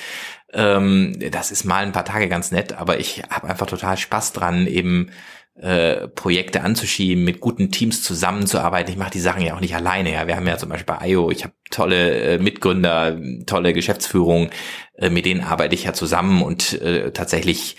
Ähm, 0.53 1.17
das 1.31 1.51
ist 1.51 1.65
mal 1.65 1.85
ein 1.85 1.93
paar 1.93 2.05
Tage 2.05 2.29
ganz 2.29 2.51
nett, 2.51 2.73
aber 2.73 2.99
ich 2.99 3.23
habe 3.31 3.49
einfach 3.49 3.67
total 3.67 3.97
Spaß 3.97 4.33
dran, 4.33 4.67
eben 4.67 5.11
äh, 5.57 6.09
Projekte 6.09 6.63
anzuschieben, 6.63 7.25
mit 7.25 7.41
guten 7.41 7.71
Teams 7.71 8.03
zusammenzuarbeiten. 8.03 8.91
Ich 8.91 8.99
mache 8.99 9.13
die 9.13 9.21
Sachen 9.21 9.43
ja 9.43 9.55
auch 9.55 9.61
nicht 9.61 9.77
alleine. 9.77 10.13
Ja, 10.13 10.27
wir 10.27 10.37
haben 10.37 10.47
ja 10.47 10.59
zum 10.59 10.69
Beispiel 10.69 10.95
bei 10.95 11.09
IO, 11.09 11.31
ich 11.31 11.45
habe 11.45 11.55
tolle 11.71 12.11
äh, 12.21 12.39
Mitgründer, 12.39 13.19
tolle 13.47 13.73
Geschäftsführung, 13.73 14.51
äh, 14.97 15.11
mit 15.11 15.27
denen 15.27 15.43
arbeite 15.43 15.75
ich 15.75 15.85
ja 15.85 15.93
zusammen 15.93 16.43
und 16.43 16.81
äh, 16.83 17.13
tatsächlich 17.13 17.77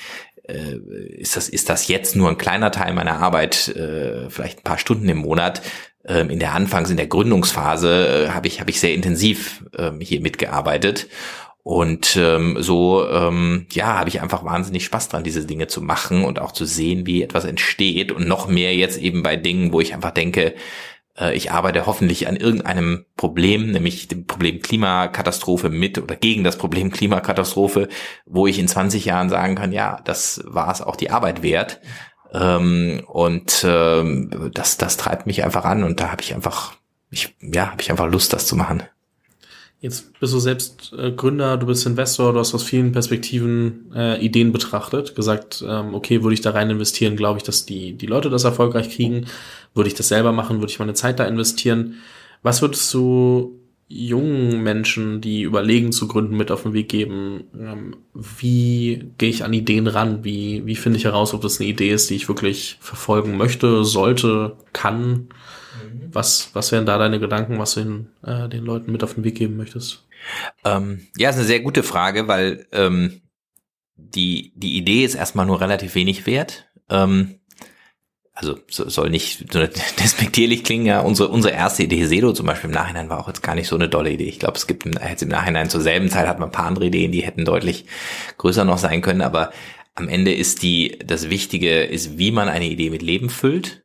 äh, 0.48 0.78
ist 1.18 1.36
das 1.36 1.50
ist 1.50 1.70
das 1.70 1.88
jetzt 1.88 2.16
nur 2.16 2.30
ein 2.30 2.38
kleiner 2.38 2.72
Teil 2.72 2.94
meiner 2.94 3.20
Arbeit, 3.20 3.68
äh, 3.70 4.30
vielleicht 4.30 4.60
ein 4.60 4.64
paar 4.64 4.78
Stunden 4.78 5.10
im 5.10 5.18
Monat. 5.18 5.62
Ähm, 6.08 6.30
in 6.30 6.40
der 6.40 6.54
Anfangs, 6.54 6.92
in 6.92 6.98
der 6.98 7.08
Gründungsphase 7.08 8.28
äh, 8.28 8.30
habe 8.30 8.48
ich 8.48 8.60
habe 8.60 8.70
ich 8.70 8.80
sehr 8.80 8.94
intensiv 8.94 9.66
äh, 9.76 9.92
hier 10.00 10.22
mitgearbeitet 10.22 11.08
und 11.67 12.15
ähm, 12.15 12.58
so, 12.60 13.10
ähm, 13.10 13.65
ja, 13.71 13.97
habe 13.97 14.08
ich 14.08 14.21
einfach 14.21 14.45
wahnsinnig 14.45 14.86
Spaß 14.86 15.10
dran, 15.10 15.23
diese 15.23 15.47
Dinge 15.47 15.65
zu 15.65 15.82
machen 15.82 16.23
und 16.23 16.38
auch 16.38 16.51
zu 16.51 16.63
sehen, 16.63 17.08
wie 17.08 17.23
etwas 17.23 17.43
entsteht. 17.43 18.12
Und 18.12 18.28
noch 18.28 18.47
mehr 18.47 18.75
jetzt 18.75 18.99
eben 18.99 19.23
bei 19.23 19.36
Dingen, 19.36 19.73
wo 19.73 19.82
ich 19.82 19.95
einfach 19.95 20.12
denke, 20.12 20.54
äh, 21.17 21.36
ich 21.36 21.51
arbeite 21.51 21.88
hoffentlich 21.88 22.28
an 22.28 22.36
irgendeinem 22.36 23.08
Problem, 23.17 23.71
nämlich 23.71 24.08
dem 24.08 24.28
Problem 24.28 24.62
Klimakatastrophe 24.62 25.69
mit 25.69 25.97
oder 25.97 26.15
gegen 26.15 26.43
das 26.43 26.60
Problem 26.60 26.91
Klimakatastrophe, 26.91 27.89
wo 28.28 28.45
ich 28.45 28.60
in 28.60 28.67
20 28.67 29.04
Jahren 29.04 29.30
sagen 29.30 29.56
kann, 29.56 29.71
ja, 29.71 29.99
das 30.06 30.43
war 30.45 30.71
es 30.71 30.84
auch 30.84 30.95
die 30.95 31.10
Arbeit 31.10 31.41
wert. 31.41 31.82
Ähm, 32.32 33.01
und 33.08 33.65
ähm, 33.67 34.51
das, 34.54 34.78
das 34.78 34.97
treibt 34.97 35.25
mich 35.25 35.43
einfach 35.43 35.65
an 35.65 35.84
und 35.84 35.99
da 35.99 36.12
habe 36.12 36.21
ich 36.21 36.36
einfach, 36.36 36.73
ich, 37.10 37.36
ja, 37.41 37.71
habe 37.71 37.82
ich 37.82 37.89
einfach 37.89 38.08
Lust, 38.08 38.34
das 38.34 38.45
zu 38.45 38.56
machen. 38.56 38.84
Jetzt 39.86 40.19
bist 40.19 40.34
du 40.34 40.39
selbst 40.39 40.93
äh, 40.98 41.12
Gründer, 41.12 41.58
du 41.58 41.67
bist 41.67 41.86
Investor, 41.86 42.34
du 42.34 42.39
hast 42.39 42.56
aus 42.56 42.63
vielen 42.63 42.91
Perspektiven 42.91 43.93
äh, 43.95 44.19
Ideen 44.19 44.52
betrachtet, 44.52 45.13
gesagt, 45.13 45.63
ähm, 45.63 45.93
okay, 45.93 46.24
würde 46.24 46.34
ich 46.34 46.41
da 46.41 46.50
rein 46.50 46.71
investieren, 46.71 47.15
glaube 47.15 47.38
ich, 47.38 47.43
dass 47.43 47.67
die, 47.67 47.93
die 47.93 48.08
Leute 48.08 48.32
das 48.32 48.45
erfolgreich 48.45 48.89
kriegen. 48.89 49.28
Würde 49.76 49.88
ich 49.88 49.93
das 49.93 50.08
selber 50.08 50.32
machen, 50.32 50.58
würde 50.60 50.71
ich 50.71 50.80
meine 50.80 50.95
Zeit 50.95 51.19
da 51.19 51.26
investieren. 51.26 51.98
Was 52.41 52.63
würdest 52.63 52.91
du 52.95 53.60
jungen 53.88 54.63
Menschen, 54.63 55.21
die 55.21 55.43
überlegen 55.43 55.91
zu 55.91 56.08
gründen, 56.08 56.36
mit 56.36 56.50
auf 56.50 56.63
den 56.63 56.74
Weg 56.74 56.89
geben? 56.89 57.43
Ähm, 57.56 57.95
wie 58.15 59.12
gehe 59.19 59.30
ich 59.30 59.43
an 59.43 59.54
Ideen 59.54 59.86
ran? 59.86 60.24
Wie, 60.24 60.65
wie 60.65 60.76
finde 60.76 60.98
ich 60.98 61.06
heraus, 61.06 61.36
ob 61.36 61.41
das 61.41 61.60
eine 61.60 61.69
Idee 61.69 61.91
ist, 61.91 62.10
die 62.10 62.15
ich 62.15 62.28
wirklich 62.28 62.78
verfolgen 62.80 63.38
möchte, 63.38 63.86
sollte, 63.86 64.56
kann? 64.74 65.28
Was, 66.15 66.49
was 66.54 66.71
wären 66.71 66.86
da 66.86 66.97
deine 66.97 67.19
Gedanken, 67.19 67.60
was 67.60 67.73
du 67.73 67.82
den, 67.82 68.10
äh, 68.23 68.47
den 68.47 68.63
Leuten 68.63 68.91
mit 68.91 69.04
auf 69.04 69.15
den 69.15 69.25
Weg 69.25 69.36
geben 69.36 69.58
möchtest? 69.58 70.08
Ähm, 70.63 71.08
ja, 71.17 71.30
ist 71.30 71.36
eine 71.36 71.45
sehr 71.45 71.60
gute 71.60 71.84
Frage, 71.84 72.30
weil 72.30 72.67
ähm, 72.71 73.21
die, 73.97 74.54
die 74.56 74.78
Idee 74.78 75.04
ist 75.04 75.15
erstmal 75.15 75.45
nur 75.45 75.60
relativ 75.60 75.93
wenig 75.93 76.25
wert. 76.25 76.69
Ähm, 76.89 77.39
also 78.34 78.58
so, 78.69 78.88
soll 78.89 79.10
nicht 79.10 79.51
so 79.51 79.60
despektierlich 79.99 80.63
klingen, 80.63 80.86
ja, 80.86 81.01
unsere, 81.01 81.28
unsere 81.30 81.54
erste 81.54 81.84
Idee 81.84 82.06
Sedo 82.06 82.32
zum 82.32 82.45
Beispiel 82.45 82.69
im 82.69 82.75
Nachhinein 82.75 83.10
war 83.10 83.19
auch 83.19 83.28
jetzt 83.28 83.43
gar 83.43 83.56
nicht 83.56 83.67
so 83.67 83.75
eine 83.75 83.89
dolle 83.89 84.12
Idee. 84.12 84.30
Ich 84.30 84.39
glaube, 84.39 84.58
es 84.58 84.67
gibt 84.67 84.86
jetzt 84.86 85.23
im 85.23 85.30
Nachhinein 85.30 85.69
zur 85.69 85.82
selben 85.82 86.10
Zeit 86.10 86.28
hat 86.28 86.39
man 86.39 86.49
ein 86.49 86.54
paar 86.54 86.65
andere 86.65 86.86
Ideen, 86.86 87.12
die 87.12 87.23
hätten 87.23 87.43
deutlich 87.43 87.86
größer 88.38 88.63
noch 88.63 88.78
sein 88.78 89.01
können, 89.01 89.21
aber 89.21 89.51
am 89.95 90.10
Ende 90.10 90.34
ist 90.34 90.63
die, 90.63 90.97
das 91.06 91.30
Wichtige 91.30 91.84
ist, 91.84 92.17
wie 92.17 92.32
man 92.32 92.49
eine 92.49 92.67
Idee 92.67 92.89
mit 92.89 93.01
Leben 93.01 93.30
füllt 93.30 93.85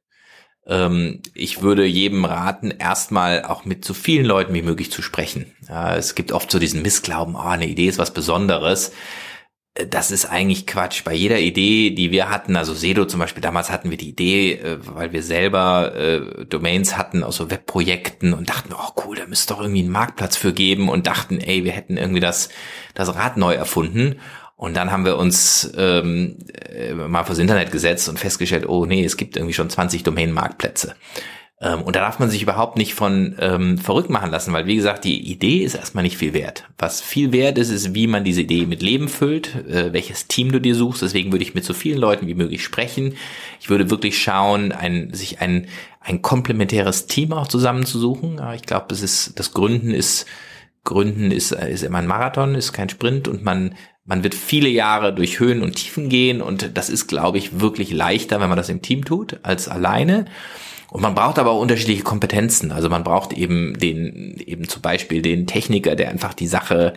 ich 1.35 1.62
würde 1.62 1.85
jedem 1.85 2.25
raten, 2.25 2.70
erstmal 2.70 3.44
auch 3.44 3.64
mit 3.64 3.85
so 3.85 3.92
vielen 3.92 4.27
Leuten 4.27 4.55
wie 4.55 4.62
möglich 4.62 4.92
zu 4.92 5.03
sprechen. 5.03 5.46
Es 5.68 6.14
gibt 6.14 6.31
oft 6.31 6.51
so 6.51 6.59
diesen 6.61 6.83
Missglauben, 6.83 7.35
oh, 7.35 7.40
eine 7.40 7.66
Idee 7.66 7.88
ist 7.88 7.99
was 7.99 8.12
Besonderes. 8.12 8.92
Äh, 9.75 9.87
das 9.87 10.11
ist 10.11 10.27
eigentlich 10.27 10.66
Quatsch. 10.66 11.05
Bei 11.05 11.14
jeder 11.14 11.38
Idee, 11.38 11.90
die 11.90 12.11
wir 12.11 12.31
hatten, 12.31 12.57
also 12.57 12.75
Sedo 12.75 13.05
zum 13.07 13.20
Beispiel, 13.20 13.42
damals 13.42 13.70
hatten 13.70 13.90
wir 13.90 13.96
die 13.96 14.11
Idee, 14.11 14.55
äh, 14.55 14.79
weil 14.81 15.12
wir 15.12 15.23
selber 15.23 15.94
äh, 15.94 16.44
Domains 16.46 16.96
hatten 16.96 17.23
aus 17.23 17.37
so 17.37 17.51
Webprojekten 17.51 18.35
und 18.35 18.49
dachten, 18.49 18.75
oh 18.75 19.03
cool, 19.05 19.16
da 19.16 19.27
müsste 19.27 19.55
doch 19.55 19.61
irgendwie 19.61 19.81
einen 19.81 19.90
Marktplatz 19.90 20.37
für 20.37 20.53
geben 20.53 20.88
und 20.88 21.07
dachten, 21.07 21.40
ey, 21.40 21.64
wir 21.64 21.73
hätten 21.73 21.96
irgendwie 21.96 22.20
das, 22.20 22.49
das 22.94 23.14
Rad 23.14 23.37
neu 23.37 23.55
erfunden. 23.55 24.20
Und 24.61 24.77
dann 24.77 24.92
haben 24.92 25.07
wir 25.07 25.16
uns 25.16 25.73
ähm, 25.75 26.37
äh, 26.68 26.92
mal 26.92 27.25
vors 27.25 27.38
Internet 27.38 27.73
gesetzt 27.73 28.11
und 28.11 28.18
festgestellt, 28.18 28.68
oh 28.68 28.85
nee, 28.85 29.03
es 29.03 29.16
gibt 29.16 29.38
irgendwie 29.38 29.55
schon 29.55 29.70
20 29.70 30.03
Domain-Marktplätze. 30.03 30.96
Ähm, 31.62 31.81
und 31.81 31.96
da 31.96 32.01
darf 32.01 32.18
man 32.18 32.29
sich 32.29 32.42
überhaupt 32.42 32.77
nicht 32.77 32.92
von 32.92 33.37
ähm, 33.40 33.79
verrückt 33.79 34.11
machen 34.11 34.31
lassen, 34.31 34.53
weil 34.53 34.66
wie 34.66 34.77
gesagt, 34.77 35.05
die 35.05 35.33
Idee 35.33 35.64
ist 35.64 35.77
erstmal 35.77 36.05
nicht 36.05 36.18
viel 36.18 36.35
wert. 36.35 36.68
Was 36.77 37.01
viel 37.01 37.33
wert 37.33 37.57
ist, 37.57 37.70
ist, 37.70 37.94
wie 37.94 38.07
man 38.07 38.23
diese 38.23 38.42
Idee 38.42 38.66
mit 38.66 38.83
Leben 38.83 39.09
füllt, 39.09 39.55
äh, 39.66 39.94
welches 39.94 40.29
Team 40.29 40.53
du 40.53 40.61
dir 40.61 40.75
suchst. 40.75 41.01
Deswegen 41.01 41.33
würde 41.33 41.44
ich 41.44 41.55
mit 41.55 41.64
so 41.64 41.73
vielen 41.73 41.99
Leuten 41.99 42.27
wie 42.27 42.35
möglich 42.35 42.62
sprechen. 42.62 43.14
Ich 43.61 43.70
würde 43.70 43.88
wirklich 43.88 44.23
schauen, 44.23 44.73
ein, 44.73 45.14
sich 45.14 45.40
ein, 45.40 45.68
ein 46.01 46.20
komplementäres 46.20 47.07
Team 47.07 47.33
auch 47.33 47.49
zusammenzusuchen. 47.49 48.38
Ich 48.55 48.64
glaube, 48.64 48.85
das 48.88 49.01
ist, 49.01 49.38
das 49.40 49.55
Gründen 49.55 49.94
ist, 49.94 50.27
Gründen 50.85 51.31
ist, 51.31 51.53
ist 51.53 51.83
immer 51.83 51.99
ein 51.99 52.07
Marathon, 52.07 52.55
ist 52.55 52.75
kein 52.75 52.90
Sprint 52.90 53.27
und 53.27 53.42
man 53.42 53.75
man 54.04 54.24
wird 54.24 54.34
viele 54.34 54.68
Jahre 54.68 55.14
durch 55.14 55.40
Höhen 55.40 55.62
und 55.62 55.76
Tiefen 55.76 56.08
gehen 56.08 56.40
und 56.42 56.76
das 56.76 56.88
ist, 56.88 57.06
glaube 57.06 57.38
ich, 57.38 57.60
wirklich 57.60 57.92
leichter, 57.92 58.40
wenn 58.40 58.48
man 58.48 58.58
das 58.58 58.68
im 58.68 58.82
Team 58.82 59.04
tut, 59.04 59.38
als 59.42 59.68
alleine. 59.68 60.26
Und 60.90 61.02
man 61.02 61.14
braucht 61.14 61.38
aber 61.38 61.52
auch 61.52 61.60
unterschiedliche 61.60 62.02
Kompetenzen. 62.02 62.72
Also 62.72 62.88
man 62.88 63.04
braucht 63.04 63.32
eben 63.32 63.78
den, 63.78 64.36
eben 64.44 64.68
zum 64.68 64.82
Beispiel 64.82 65.22
den 65.22 65.46
Techniker, 65.46 65.94
der 65.94 66.10
einfach 66.10 66.34
die 66.34 66.48
Sache 66.48 66.94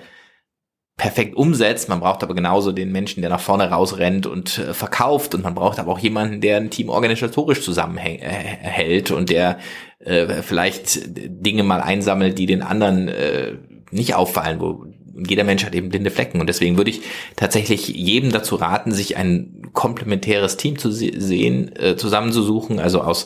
perfekt 0.98 1.36
umsetzt. 1.36 1.90
Man 1.90 2.00
braucht 2.00 2.24
aber 2.24 2.34
genauso 2.34 2.72
den 2.72 2.92
Menschen, 2.92 3.22
der 3.22 3.30
nach 3.30 3.40
vorne 3.40 3.70
rausrennt 3.70 4.26
und 4.26 4.58
äh, 4.58 4.74
verkauft. 4.74 5.36
Und 5.36 5.44
man 5.44 5.54
braucht 5.54 5.80
aber 5.80 5.92
auch 5.92 6.00
jemanden, 6.00 6.42
der 6.42 6.58
ein 6.58 6.70
Team 6.70 6.90
organisatorisch 6.90 7.62
zusammenhält 7.62 9.12
und 9.12 9.30
der 9.30 9.60
äh, 10.00 10.42
vielleicht 10.42 11.02
Dinge 11.06 11.64
mal 11.64 11.82
einsammelt, 11.82 12.38
die 12.40 12.46
den 12.46 12.64
anderen 12.64 13.08
äh, 13.08 13.54
nicht 13.92 14.16
auffallen, 14.16 14.60
wo 14.60 14.86
jeder 15.16 15.44
Mensch 15.44 15.66
hat 15.66 15.76
eben 15.76 15.90
blinde 15.90 16.12
Flecken. 16.12 16.40
Und 16.42 16.48
deswegen 16.48 16.78
würde 16.78 16.92
ich 16.92 17.02
tatsächlich 17.36 17.88
jedem 17.88 18.32
dazu 18.32 18.56
raten, 18.56 18.92
sich 18.92 19.18
ein 19.18 19.70
komplementäres 19.74 20.58
Team 20.58 20.78
zu 20.78 20.92
sehen, 20.92 21.76
äh, 21.76 21.96
zusammenzusuchen, 21.96 22.80
also 22.80 23.02
aus 23.02 23.26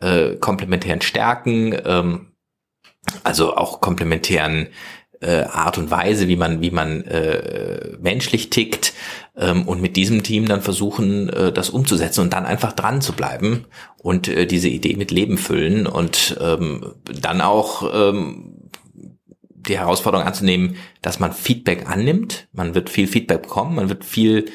äh, 0.00 0.36
komplementären 0.36 1.00
Stärken, 1.00 1.76
ähm, 1.84 2.32
also 3.24 3.56
auch 3.56 3.80
komplementären 3.80 4.68
äh, 5.20 5.44
Art 5.44 5.78
und 5.78 5.90
Weise, 5.90 6.28
wie 6.28 6.36
man 6.36 6.60
wie 6.60 6.70
man 6.70 7.04
äh, 7.04 7.96
menschlich 8.00 8.50
tickt 8.50 8.92
ähm, 9.36 9.66
und 9.68 9.80
mit 9.80 9.96
diesem 9.96 10.22
Team 10.22 10.46
dann 10.46 10.62
versuchen, 10.62 11.28
äh, 11.28 11.52
das 11.52 11.70
umzusetzen 11.70 12.22
und 12.22 12.32
dann 12.32 12.44
einfach 12.44 12.72
dran 12.72 13.00
zu 13.00 13.12
bleiben 13.12 13.66
und 13.98 14.28
äh, 14.28 14.46
diese 14.46 14.68
Idee 14.68 14.96
mit 14.96 15.10
Leben 15.10 15.38
füllen 15.38 15.86
und 15.86 16.36
ähm, 16.40 16.94
dann 17.20 17.40
auch 17.40 17.88
ähm, 17.94 18.70
die 19.66 19.78
Herausforderung 19.78 20.26
anzunehmen, 20.26 20.76
dass 21.00 21.20
man 21.20 21.32
Feedback 21.32 21.88
annimmt. 21.88 22.48
Man 22.52 22.74
wird 22.74 22.90
viel 22.90 23.06
Feedback 23.06 23.42
bekommen, 23.42 23.76
man 23.76 23.88
wird 23.88 24.04
viel 24.04 24.46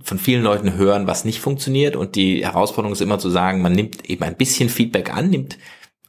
von 0.00 0.18
vielen 0.18 0.44
Leuten 0.44 0.74
hören, 0.74 1.06
was 1.06 1.24
nicht 1.24 1.40
funktioniert. 1.40 1.96
Und 1.96 2.14
die 2.14 2.44
Herausforderung 2.44 2.92
ist 2.92 3.00
immer 3.00 3.18
zu 3.18 3.30
sagen, 3.30 3.62
man 3.62 3.72
nimmt 3.72 4.08
eben 4.08 4.22
ein 4.22 4.36
bisschen 4.36 4.68
Feedback 4.68 5.12
an, 5.12 5.30
nimmt, 5.30 5.58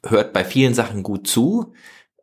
hört 0.06 0.34
bei 0.34 0.46
vielen 0.46 0.74
Sachen 0.74 1.04
gut 1.04 1.28
zu. 1.28 1.74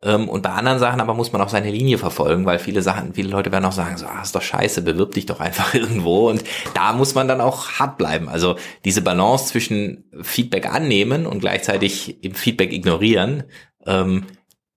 Ähm, 0.03 0.29
und 0.29 0.43
bei 0.43 0.51
anderen 0.51 0.79
Sachen 0.79 1.01
aber 1.01 1.13
muss 1.13 1.33
man 1.33 1.41
auch 1.41 1.49
seine 1.49 1.71
Linie 1.71 1.97
verfolgen, 1.97 2.45
weil 2.45 2.59
viele 2.59 2.81
Sachen, 2.81 3.15
viele 3.15 3.29
Leute 3.29 3.51
werden 3.51 3.65
auch 3.65 3.71
sagen, 3.71 3.97
so, 3.97 4.05
ah, 4.05 4.21
ist 4.21 4.35
doch 4.35 4.41
scheiße, 4.41 4.83
bewirb 4.83 5.13
dich 5.13 5.25
doch 5.25 5.39
einfach 5.39 5.73
irgendwo. 5.73 6.29
Und 6.29 6.43
da 6.73 6.93
muss 6.93 7.15
man 7.15 7.27
dann 7.27 7.41
auch 7.41 7.71
hart 7.71 7.97
bleiben. 7.97 8.29
Also 8.29 8.55
diese 8.85 9.01
Balance 9.01 9.47
zwischen 9.47 10.05
Feedback 10.21 10.67
annehmen 10.67 11.25
und 11.25 11.39
gleichzeitig 11.39 12.23
im 12.23 12.33
Feedback 12.33 12.71
ignorieren, 12.71 13.43
ähm, 13.85 14.25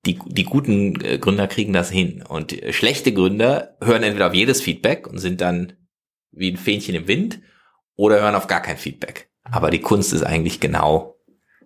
die, 0.06 0.18
die 0.26 0.44
guten 0.44 1.00
äh, 1.04 1.18
Gründer 1.18 1.46
kriegen 1.46 1.72
das 1.72 1.90
hin. 1.90 2.22
Und 2.26 2.52
äh, 2.52 2.72
schlechte 2.72 3.12
Gründer 3.12 3.76
hören 3.82 4.02
entweder 4.02 4.28
auf 4.28 4.34
jedes 4.34 4.62
Feedback 4.62 5.06
und 5.06 5.18
sind 5.18 5.40
dann 5.40 5.74
wie 6.32 6.50
ein 6.50 6.56
Fähnchen 6.56 6.94
im 6.94 7.08
Wind 7.08 7.40
oder 7.96 8.20
hören 8.20 8.34
auf 8.34 8.46
gar 8.46 8.62
kein 8.62 8.78
Feedback. 8.78 9.30
Aber 9.44 9.70
die 9.70 9.80
Kunst 9.80 10.12
ist 10.12 10.22
eigentlich 10.22 10.60
genau 10.60 11.16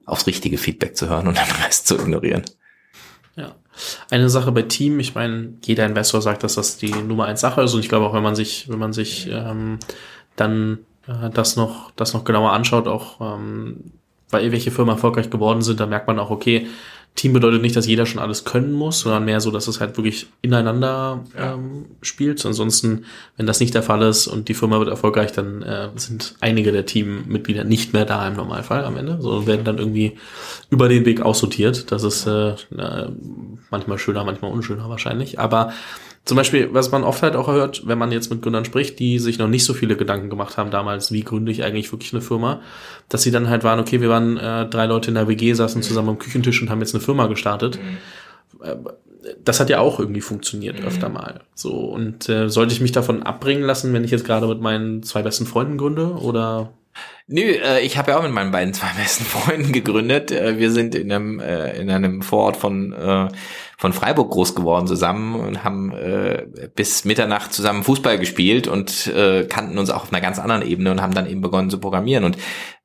aufs 0.07 0.27
richtige 0.27 0.59
Feedback 0.59 0.97
zu 0.97 1.09
hören 1.09 1.29
und 1.29 1.37
den 1.39 1.65
Rest 1.65 1.87
zu 1.87 1.97
ignorieren. 1.97 2.43
Ja. 3.37 3.55
Eine 4.11 4.29
Sache 4.29 4.53
bei 4.53 4.63
Team, 4.63 5.01
ich 5.01 5.15
meine, 5.15 5.55
jeder 5.65 5.87
Investor 5.87 6.23
sagt, 6.23 6.45
dass 6.45 6.55
das 6.55 6.77
die 6.77 6.93
Nummer 6.93 7.27
eins 7.27 7.41
Sache 7.41 7.63
ist 7.63 7.75
und 7.75 7.81
ich 7.81 7.89
glaube 7.89 8.07
auch, 8.07 8.15
wenn 8.15 8.23
man 8.23 8.37
sich, 8.37 8.69
wenn 8.69 8.79
man 8.79 8.93
sich 8.93 9.29
ähm, 9.29 9.81
dann 10.37 10.79
äh, 11.09 11.31
das 11.31 11.57
noch, 11.57 11.91
das 11.93 12.15
noch 12.15 12.25
genauer 12.25 12.53
anschaut, 12.53 12.87
auch 12.87 13.21
ähm, 13.21 13.93
weil 14.31 14.53
welche 14.53 14.71
Firmen 14.71 14.95
erfolgreich 14.95 15.31
geworden 15.31 15.63
sind, 15.63 15.81
dann 15.81 15.89
merkt 15.89 16.07
man 16.07 16.19
auch, 16.19 16.31
okay, 16.31 16.67
Team 17.17 17.33
bedeutet 17.33 17.63
nicht, 17.63 17.77
dass 17.77 17.87
jeder 17.87 18.07
schon 18.07 18.21
alles 18.21 18.45
können 18.45 18.73
muss, 18.73 19.01
sondern 19.01 19.25
mehr 19.25 19.41
so, 19.41 19.53
dass 19.53 19.69
es 19.69 19.81
halt 19.81 19.97
wirklich 19.97 20.27
ineinander 20.43 21.25
ja. 21.39 21.55
ähm, 21.55 21.87
spielt. 22.03 22.45
Ansonsten, 22.45 23.05
wenn 23.37 23.47
das 23.47 23.61
nicht 23.61 23.73
der 23.73 23.85
Fall 23.85 24.03
ist 24.03 24.27
und 24.27 24.49
die 24.49 24.55
Firma 24.55 24.81
wird 24.81 24.89
erfolgreich, 24.89 25.31
dann 25.31 25.63
äh, 25.63 25.91
sind 25.95 26.35
einige 26.41 26.73
der 26.73 26.87
Teammitglieder 26.87 27.63
nicht 27.63 27.93
mehr 27.93 28.05
da 28.05 28.27
im 28.27 28.35
Normalfall 28.35 28.85
am 28.85 28.97
Ende, 28.97 29.19
sondern 29.21 29.47
werden 29.47 29.65
dann 29.65 29.79
irgendwie 29.79 30.19
über 30.71 30.89
den 30.89 31.05
Weg 31.05 31.21
aussortiert. 31.21 31.93
Das 31.93 32.03
ist 32.03 32.27
äh, 32.27 32.55
manchmal 33.71 33.99
schöner, 33.99 34.25
manchmal 34.25 34.51
unschöner 34.51 34.89
wahrscheinlich. 34.89 35.39
Aber 35.39 35.73
zum 36.25 36.37
Beispiel, 36.37 36.71
was 36.73 36.91
man 36.91 37.05
oft 37.05 37.23
halt 37.23 37.37
auch 37.37 37.49
hört, 37.49 37.87
wenn 37.87 37.99
man 37.99 38.11
jetzt 38.11 38.31
mit 38.31 38.41
Gründern 38.41 38.65
spricht, 38.65 38.99
die 38.99 39.19
sich 39.19 39.39
noch 39.39 39.49
nicht 39.49 39.65
so 39.65 39.75
viele 39.75 39.95
Gedanken 39.95 40.31
gemacht 40.31 40.57
haben 40.57 40.71
damals, 40.71 41.13
wie 41.13 41.23
gründe 41.23 41.53
ich 41.53 41.65
eigentlich 41.65 41.93
wirklich 41.93 42.15
eine 42.15 42.23
Firma, 42.23 42.63
dass 43.11 43.23
sie 43.23 43.31
dann 43.31 43.51
halt 43.51 43.63
waren, 43.63 43.79
okay, 43.79 44.01
wir 44.01 44.09
waren 44.09 44.39
äh, 44.39 44.67
drei 44.67 44.87
Leute 44.87 45.09
in 45.09 45.17
der 45.17 45.29
WG, 45.29 45.53
saßen 45.53 45.81
mhm. 45.81 45.85
zusammen 45.85 46.09
am 46.11 46.19
Küchentisch 46.19 46.63
und 46.63 46.71
haben 46.71 46.81
jetzt 46.81 46.95
eine 46.95 47.05
Firma 47.05 47.27
gestartet. 47.27 47.79
Mhm. 47.79 48.65
Äh, 48.65 48.77
das 49.45 49.61
hat 49.61 49.71
ja 49.71 49.81
auch 49.81 49.99
irgendwie 50.01 50.23
funktioniert 50.23 50.81
mhm. 50.81 50.87
öfter 50.87 51.11
mal. 51.11 51.41
So 51.55 51.73
und 51.73 52.29
äh, 52.29 52.49
sollte 52.49 52.73
ich 52.73 52.81
mich 52.81 52.93
davon 52.93 53.23
abbringen 53.23 53.63
lassen, 53.63 53.93
wenn 53.93 54.05
ich 54.05 54.11
jetzt 54.11 54.25
gerade 54.25 54.47
mit 54.47 54.61
meinen 54.61 55.03
zwei 55.03 55.23
besten 55.23 55.45
Freunden 55.45 55.77
gründe 55.77 56.13
oder 56.13 56.73
Nö, 57.27 57.41
äh, 57.41 57.81
ich 57.81 57.97
habe 57.97 58.11
ja 58.11 58.19
auch 58.19 58.23
mit 58.23 58.33
meinen 58.33 58.51
beiden 58.51 58.75
zwei 58.75 58.93
besten 58.97 59.25
Freunden 59.25 59.73
gegründet. 59.73 60.31
Äh, 60.31 60.59
wir 60.59 60.71
sind 60.71 60.95
in 60.95 61.11
einem 61.11 61.41
äh, 61.41 61.73
in 61.79 61.91
einem 61.91 62.23
Vorort 62.23 62.57
von 62.57 62.93
äh, 62.93 63.29
von 63.79 63.93
Freiburg 63.93 64.31
groß 64.31 64.55
geworden 64.55 64.87
zusammen 64.87 65.35
und 65.35 65.65
haben 65.65 65.93
äh, 65.93 66.47
bis 66.75 67.05
Mitternacht 67.05 67.53
zusammen 67.53 67.83
Fußball 67.85 68.19
gespielt 68.19 68.69
und 68.69 69.07
äh, 69.09 69.47
kannten 69.47 69.79
uns 69.79 69.91
auch 69.91 70.03
auf 70.03 70.13
einer 70.13 70.21
ganz 70.21 70.39
anderen 70.39 70.63
Ebene 70.63 70.91
und 70.91 71.03
haben 71.03 71.15
dann 71.15 71.29
eben 71.29 71.41
begonnen 71.41 71.71
zu 71.71 71.81
programmieren 71.81 72.25
und 72.25 72.37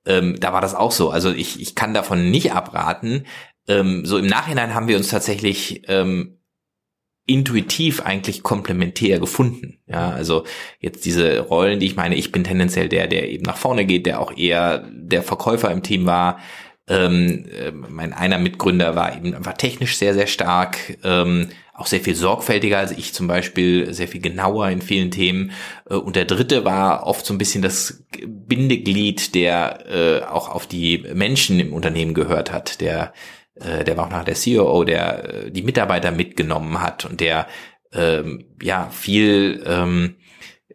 ähm, 0.05 0.37
da 0.39 0.53
war 0.53 0.61
das 0.61 0.75
auch 0.75 0.91
so. 0.91 1.09
Also 1.09 1.31
ich 1.31 1.61
ich 1.61 1.75
kann 1.75 1.93
davon 1.93 2.31
nicht 2.31 2.53
abraten. 2.53 3.25
Ähm, 3.67 4.05
so 4.05 4.17
im 4.17 4.25
Nachhinein 4.25 4.73
haben 4.73 4.87
wir 4.87 4.97
uns 4.97 5.09
tatsächlich 5.09 5.83
ähm, 5.87 6.38
intuitiv 7.29 8.01
eigentlich 8.01 8.41
komplementär 8.41 9.19
gefunden. 9.19 9.79
Ja, 9.87 10.09
also 10.09 10.45
jetzt 10.79 11.05
diese 11.05 11.39
Rollen, 11.41 11.79
die 11.79 11.85
ich 11.85 11.95
meine, 11.95 12.15
ich 12.15 12.31
bin 12.31 12.43
tendenziell 12.43 12.89
der, 12.89 13.07
der 13.07 13.29
eben 13.29 13.43
nach 13.43 13.57
vorne 13.57 13.85
geht, 13.85 14.05
der 14.05 14.19
auch 14.19 14.35
eher 14.35 14.89
der 14.91 15.21
Verkäufer 15.21 15.71
im 15.71 15.83
Team 15.83 16.05
war. 16.05 16.39
Ähm, 16.87 17.45
äh, 17.55 17.71
mein 17.71 18.13
einer 18.13 18.39
Mitgründer 18.39 18.95
war 18.95 19.15
eben 19.15 19.35
einfach 19.35 19.53
technisch 19.53 19.97
sehr, 19.97 20.15
sehr 20.15 20.25
stark, 20.25 20.97
ähm, 21.03 21.49
auch 21.75 21.85
sehr 21.85 21.99
viel 21.99 22.15
sorgfältiger 22.15 22.79
als 22.79 22.91
ich 22.91 23.13
zum 23.13 23.27
Beispiel, 23.27 23.93
sehr 23.93 24.07
viel 24.07 24.21
genauer 24.21 24.69
in 24.69 24.81
vielen 24.81 25.11
Themen. 25.11 25.51
Äh, 25.87 25.93
und 25.95 26.15
der 26.15 26.25
dritte 26.25 26.65
war 26.65 27.05
oft 27.05 27.27
so 27.27 27.33
ein 27.33 27.37
bisschen 27.37 27.61
das 27.61 28.03
Bindeglied, 28.25 29.35
der 29.35 29.85
äh, 29.87 30.25
auch 30.25 30.49
auf 30.49 30.65
die 30.65 31.05
Menschen 31.13 31.59
im 31.59 31.73
Unternehmen 31.73 32.15
gehört 32.15 32.51
hat, 32.51 32.81
der 32.81 33.13
äh, 33.59 33.83
der 33.83 33.97
war 33.97 34.05
auch 34.05 34.09
nachher 34.09 34.25
der 34.25 34.35
CEO, 34.35 34.83
der 34.83 35.45
äh, 35.45 35.51
die 35.51 35.63
Mitarbeiter 35.63 36.11
mitgenommen 36.11 36.81
hat 36.81 37.05
und 37.05 37.19
der 37.19 37.47
ähm, 37.93 38.45
ja 38.61 38.89
viel 38.91 39.63
ähm, 39.65 40.15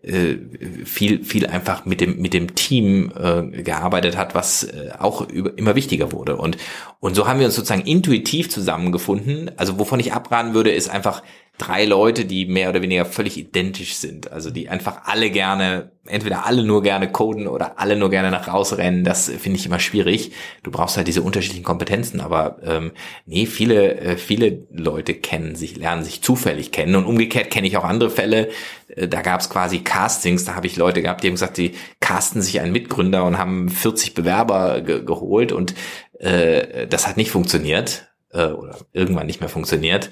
äh, 0.03 0.37
viel 0.85 1.25
viel 1.25 1.47
einfach 1.47 1.87
mit 1.87 2.01
dem 2.01 2.21
mit 2.21 2.35
dem 2.35 2.55
Team 2.55 3.13
äh, 3.17 3.63
gearbeitet 3.63 4.17
hat, 4.17 4.35
was 4.35 4.65
äh, 4.65 4.91
auch 4.99 5.29
über, 5.29 5.57
immer 5.57 5.77
wichtiger 5.77 6.13
wurde 6.13 6.37
und 6.37 6.59
und 7.01 7.15
so 7.15 7.27
haben 7.27 7.39
wir 7.39 7.47
uns 7.47 7.55
sozusagen 7.55 7.87
intuitiv 7.87 8.51
zusammengefunden. 8.51 9.51
Also 9.57 9.79
wovon 9.79 10.01
ich 10.01 10.13
abraten 10.13 10.55
würde, 10.55 10.71
ist 10.71 10.89
einfach 10.89 11.23
drei 11.57 11.85
Leute, 11.85 12.25
die 12.25 12.47
mehr 12.47 12.69
oder 12.69 12.83
weniger 12.83 13.05
völlig 13.05 13.39
identisch 13.39 13.95
sind. 13.95 14.33
Also 14.33 14.51
die 14.51 14.69
einfach 14.69 15.03
alle 15.05 15.31
gerne, 15.31 15.93
entweder 16.05 16.47
alle 16.47 16.65
nur 16.65 16.83
gerne 16.83 17.11
coden 17.11 17.47
oder 17.47 17.79
alle 17.79 17.97
nur 17.97 18.11
gerne 18.11 18.33
nach 18.33 18.49
rausrennen. 18.49 19.05
Das 19.05 19.29
finde 19.29 19.59
ich 19.59 19.67
immer 19.67 19.79
schwierig. 19.79 20.33
Du 20.65 20.73
brauchst 20.73 20.97
halt 20.97 21.07
diese 21.07 21.23
unterschiedlichen 21.23 21.65
Kompetenzen. 21.65 22.21
Aber 22.21 22.57
ähm, 22.65 22.91
nee, 23.25 23.47
viele, 23.47 23.95
äh, 24.01 24.17
viele 24.17 24.67
Leute 24.73 25.15
kennen 25.15 25.55
sich, 25.55 25.77
lernen 25.77 26.03
sich 26.03 26.23
zufällig 26.23 26.73
kennen. 26.73 26.97
Und 26.97 27.07
umgekehrt 27.07 27.51
kenne 27.51 27.69
ich 27.69 27.77
auch 27.77 27.85
andere 27.85 28.11
Fälle. 28.11 28.49
Äh, 28.89 29.07
da 29.07 29.23
gab 29.23 29.41
es 29.41 29.49
quasi 29.49 29.79
Castings. 29.79 30.45
Da 30.45 30.57
habe 30.57 30.67
ich 30.67 30.77
Leute 30.77 31.03
gehabt, 31.03 31.23
die 31.23 31.29
haben 31.29 31.35
gesagt, 31.35 31.59
die 31.59 31.75
casten 32.01 32.43
sich 32.43 32.61
einen 32.61 32.73
Mitgründer 32.73 33.25
und 33.25 33.39
haben 33.39 33.69
40 33.69 34.15
Bewerber 34.15 34.81
ge 34.81 35.05
geholt. 35.05 35.53
Und 35.53 35.75
äh, 36.19 36.89
das 36.89 37.07
hat 37.07 37.17
nicht 37.17 37.31
funktioniert 37.31 38.09
äh, 38.33 38.47
oder 38.47 38.77
irgendwann 38.93 39.27
nicht 39.27 39.39
mehr 39.41 39.49
funktioniert 39.49 40.11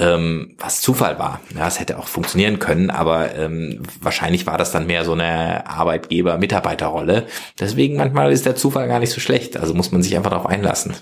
ähm, 0.00 0.54
was 0.58 0.80
Zufall 0.80 1.18
war. 1.18 1.40
Ja, 1.54 1.68
es 1.68 1.78
hätte 1.78 1.98
auch 1.98 2.08
funktionieren 2.08 2.58
können, 2.58 2.90
aber 2.90 3.34
ähm, 3.34 3.82
wahrscheinlich 4.00 4.46
war 4.46 4.56
das 4.56 4.72
dann 4.72 4.86
mehr 4.86 5.04
so 5.04 5.12
eine 5.12 5.66
Arbeitgeber-Mitarbeiterrolle. 5.68 7.26
Deswegen 7.58 7.98
manchmal 7.98 8.32
ist 8.32 8.46
der 8.46 8.56
Zufall 8.56 8.88
gar 8.88 8.98
nicht 8.98 9.12
so 9.12 9.20
schlecht. 9.20 9.58
Also 9.58 9.74
muss 9.74 9.92
man 9.92 10.02
sich 10.02 10.16
einfach 10.16 10.30
darauf 10.30 10.46
einlassen. 10.46 10.94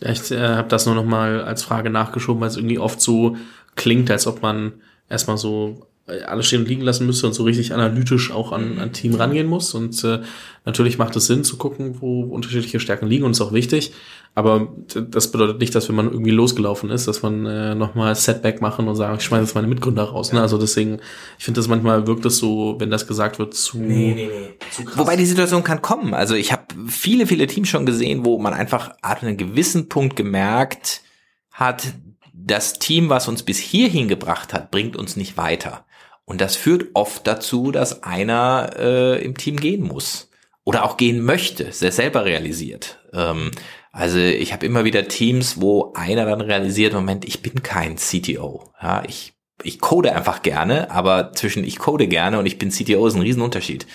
Ja, 0.00 0.10
ich 0.10 0.30
äh, 0.32 0.40
habe 0.40 0.68
das 0.68 0.84
nur 0.84 0.96
noch 0.96 1.04
mal 1.04 1.42
als 1.44 1.62
Frage 1.62 1.90
nachgeschoben, 1.90 2.40
weil 2.40 2.48
es 2.48 2.56
irgendwie 2.56 2.80
oft 2.80 3.00
so 3.00 3.36
klingt, 3.76 4.10
als 4.10 4.26
ob 4.26 4.42
man 4.42 4.72
erstmal 5.08 5.38
so 5.38 5.86
alles 6.26 6.46
stehen 6.46 6.60
und 6.60 6.68
liegen 6.68 6.82
lassen 6.82 7.06
müsste 7.06 7.26
und 7.26 7.32
so 7.32 7.44
richtig 7.44 7.72
analytisch 7.72 8.30
auch 8.30 8.52
an 8.52 8.78
ein 8.78 8.92
Team 8.92 9.14
rangehen 9.14 9.46
muss. 9.46 9.74
Und 9.74 10.02
äh, 10.04 10.20
natürlich 10.64 10.98
macht 10.98 11.16
es 11.16 11.26
Sinn 11.26 11.44
zu 11.44 11.56
gucken, 11.56 11.96
wo 12.00 12.22
unterschiedliche 12.22 12.80
Stärken 12.80 13.06
liegen 13.06 13.24
und 13.24 13.32
ist 13.32 13.40
auch 13.40 13.52
wichtig. 13.52 13.92
Aber 14.34 14.72
das 14.94 15.32
bedeutet 15.32 15.58
nicht, 15.58 15.74
dass 15.74 15.88
wenn 15.88 15.96
man 15.96 16.10
irgendwie 16.10 16.30
losgelaufen 16.30 16.90
ist, 16.90 17.08
dass 17.08 17.22
man 17.22 17.46
äh, 17.46 17.74
nochmal 17.74 18.14
Setback 18.14 18.60
machen 18.60 18.86
und 18.86 18.94
sagen, 18.94 19.16
ich 19.18 19.24
schmeiße 19.24 19.42
jetzt 19.42 19.54
meine 19.56 19.66
Mitgründer 19.66 20.04
raus. 20.04 20.32
Ne? 20.32 20.40
Also 20.40 20.56
deswegen, 20.56 21.00
ich 21.36 21.44
finde 21.44 21.58
das 21.58 21.66
manchmal 21.66 22.06
wirkt 22.06 22.24
es 22.24 22.36
so, 22.36 22.76
wenn 22.78 22.90
das 22.90 23.08
gesagt 23.08 23.40
wird, 23.40 23.54
zu, 23.54 23.78
nee, 23.78 24.14
nee, 24.14 24.28
nee. 24.28 24.50
zu 24.70 24.84
krass. 24.84 24.98
Wobei 24.98 25.16
die 25.16 25.26
Situation 25.26 25.64
kann 25.64 25.82
kommen. 25.82 26.14
Also 26.14 26.36
ich 26.36 26.52
habe 26.52 26.62
viele, 26.86 27.26
viele 27.26 27.48
Teams 27.48 27.68
schon 27.68 27.86
gesehen, 27.86 28.24
wo 28.24 28.38
man 28.38 28.54
einfach 28.54 28.92
ab 29.02 29.22
einem 29.22 29.36
gewissen 29.36 29.88
Punkt 29.88 30.14
gemerkt 30.14 31.02
hat, 31.50 31.92
das 32.32 32.78
Team, 32.78 33.08
was 33.08 33.28
uns 33.28 33.42
bis 33.42 33.58
hierhin 33.58 34.08
gebracht 34.08 34.54
hat, 34.54 34.70
bringt 34.70 34.96
uns 34.96 35.16
nicht 35.16 35.36
weiter. 35.36 35.84
Und 36.30 36.40
das 36.40 36.54
führt 36.54 36.90
oft 36.94 37.26
dazu, 37.26 37.72
dass 37.72 38.04
einer 38.04 38.70
äh, 38.78 39.24
im 39.24 39.36
Team 39.36 39.56
gehen 39.56 39.82
muss 39.82 40.30
oder 40.62 40.84
auch 40.84 40.96
gehen 40.96 41.24
möchte, 41.24 41.72
sehr 41.72 41.90
selber 41.90 42.24
realisiert. 42.24 43.00
Ähm, 43.12 43.50
also 43.90 44.18
ich 44.18 44.52
habe 44.52 44.64
immer 44.64 44.84
wieder 44.84 45.08
Teams, 45.08 45.60
wo 45.60 45.92
einer 45.96 46.26
dann 46.26 46.40
realisiert, 46.40 46.92
Moment, 46.92 47.24
ich 47.24 47.42
bin 47.42 47.64
kein 47.64 47.96
CTO. 47.96 48.72
Ja, 48.80 49.02
ich, 49.08 49.32
ich 49.64 49.80
code 49.80 50.14
einfach 50.14 50.42
gerne, 50.42 50.92
aber 50.92 51.32
zwischen 51.32 51.64
ich 51.64 51.80
code 51.80 52.06
gerne 52.06 52.38
und 52.38 52.46
ich 52.46 52.58
bin 52.58 52.70
CTO 52.70 53.08
ist 53.08 53.16
ein 53.16 53.22
Riesenunterschied. 53.22 53.88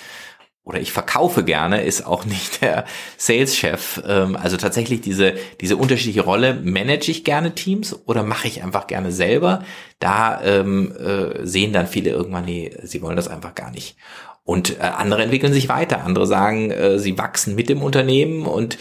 Oder 0.65 0.81
ich 0.81 0.91
verkaufe 0.91 1.43
gerne 1.43 1.83
ist 1.83 2.05
auch 2.05 2.25
nicht 2.25 2.61
der 2.61 2.85
Sales-Chef. 3.17 4.01
Ähm, 4.05 4.35
also 4.35 4.57
tatsächlich 4.57 4.99
diese, 5.01 5.35
diese 5.61 5.77
unterschiedliche 5.77 6.23
Rolle, 6.23 6.55
manage 6.55 7.11
ich 7.11 7.23
gerne 7.23 7.55
Teams 7.55 7.97
oder 8.05 8.23
mache 8.23 8.47
ich 8.47 8.63
einfach 8.63 8.87
gerne 8.87 9.11
selber? 9.11 9.63
Da 9.99 10.41
ähm, 10.43 10.93
äh, 10.97 11.45
sehen 11.45 11.71
dann 11.71 11.87
viele 11.87 12.09
irgendwann, 12.09 12.45
nee, 12.45 12.75
sie 12.83 13.01
wollen 13.01 13.15
das 13.15 13.27
einfach 13.27 13.55
gar 13.55 13.71
nicht. 13.71 13.95
Und 14.43 14.79
äh, 14.79 14.83
andere 14.83 15.23
entwickeln 15.23 15.53
sich 15.53 15.69
weiter. 15.69 16.03
Andere 16.03 16.27
sagen, 16.27 16.71
äh, 16.71 16.99
sie 16.99 17.17
wachsen 17.17 17.55
mit 17.55 17.69
dem 17.69 17.81
Unternehmen 17.81 18.45
und 18.45 18.77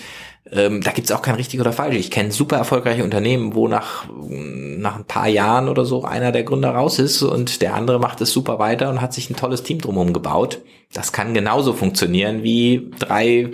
ähm, 0.51 0.83
da 0.83 0.93
gibt's 0.93 1.11
auch 1.11 1.23
kein 1.23 1.37
richtig 1.37 1.61
oder 1.61 1.73
falsch. 1.73 1.97
Ich 1.97 2.11
kenne 2.11 2.31
super 2.31 2.57
erfolgreiche 2.57 3.03
Unternehmen, 3.03 3.55
wo 3.55 3.67
nach, 3.67 4.07
nach 4.11 4.97
ein 4.97 5.07
paar 5.07 5.29
Jahren 5.29 5.69
oder 5.69 5.85
so 5.85 6.05
einer 6.05 6.33
der 6.33 6.45
Gründer 6.45 6.71
raus 6.71 6.99
ist 6.99 7.23
und 7.23 7.63
der 7.63 7.75
andere 7.75 7.99
macht 7.99 8.21
es 8.21 8.33
super 8.33 8.59
weiter 8.59 8.91
und 8.91 9.01
hat 9.01 9.15
sich 9.15 9.31
ein 9.31 9.37
tolles 9.37 9.63
Team 9.63 9.81
drumherum 9.81 10.13
gebaut. 10.13 10.61
Das 10.93 11.13
kann 11.13 11.35
genauso 11.35 11.73
funktionieren 11.73 12.43
wie 12.43 12.91
drei 12.99 13.51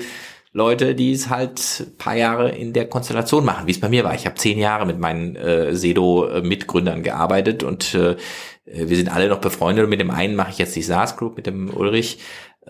Leute, 0.53 0.97
die 0.97 1.13
es 1.13 1.31
halt 1.31 1.87
paar 1.97 2.17
Jahre 2.17 2.51
in 2.51 2.73
der 2.73 2.89
Konstellation 2.89 3.45
machen, 3.45 3.69
wie 3.69 3.71
es 3.71 3.81
bei 3.81 3.89
mir 3.89 4.03
war. 4.03 4.15
Ich 4.15 4.27
habe 4.27 4.35
zehn 4.35 4.59
Jahre 4.59 4.85
mit 4.85 4.99
meinen 4.99 5.37
äh, 5.37 5.77
Sedo-Mitgründern 5.77 7.05
gearbeitet 7.05 7.63
und 7.63 7.95
äh, 7.95 8.17
wir 8.65 8.97
sind 8.97 9.15
alle 9.15 9.29
noch 9.29 9.41
befreundet. 9.41 9.85
Und 9.85 9.91
mit 9.91 10.01
dem 10.01 10.11
einen 10.11 10.35
mache 10.35 10.51
ich 10.51 10.59
jetzt 10.59 10.75
die 10.75 10.83
SaaS 10.83 11.17
Group, 11.17 11.37
mit 11.37 11.47
dem 11.47 11.73
Ulrich. 11.73 12.19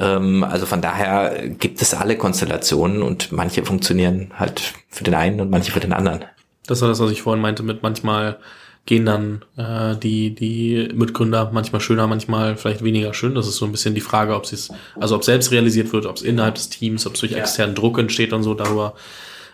Ähm, 0.00 0.42
also 0.42 0.66
von 0.66 0.80
daher 0.80 1.48
gibt 1.48 1.80
es 1.82 1.94
alle 1.94 2.16
Konstellationen 2.16 3.02
und 3.02 3.30
manche 3.32 3.64
funktionieren 3.64 4.32
halt 4.36 4.72
für 4.88 5.04
den 5.04 5.14
einen 5.14 5.40
und 5.40 5.50
manche 5.50 5.70
für 5.70 5.80
den 5.80 5.92
anderen. 5.92 6.24
Das 6.66 6.80
war 6.80 6.88
das, 6.88 7.00
was 7.00 7.10
ich 7.10 7.22
vorhin 7.22 7.42
meinte, 7.42 7.62
mit 7.62 7.82
manchmal 7.82 8.38
gehen 8.86 9.04
dann 9.04 9.44
äh, 9.56 9.94
die, 9.96 10.34
die 10.34 10.88
Mitgründer 10.94 11.50
manchmal 11.52 11.82
schöner, 11.82 12.06
manchmal 12.06 12.56
vielleicht 12.56 12.82
weniger 12.82 13.12
schön. 13.12 13.34
Das 13.34 13.46
ist 13.46 13.56
so 13.56 13.66
ein 13.66 13.72
bisschen 13.72 13.94
die 13.94 14.00
Frage, 14.00 14.34
ob 14.34 14.50
es, 14.50 14.70
also 14.98 15.16
ob 15.16 15.24
selbst 15.24 15.52
realisiert 15.52 15.92
wird, 15.92 16.06
ob 16.06 16.16
es 16.16 16.22
innerhalb 16.22 16.54
des 16.54 16.70
Teams, 16.70 17.06
ob 17.06 17.14
es 17.14 17.20
durch 17.20 17.32
ja. 17.32 17.38
externen 17.38 17.74
Druck 17.74 17.98
entsteht 17.98 18.32
und 18.32 18.42
so 18.42 18.54
darüber. 18.54 18.94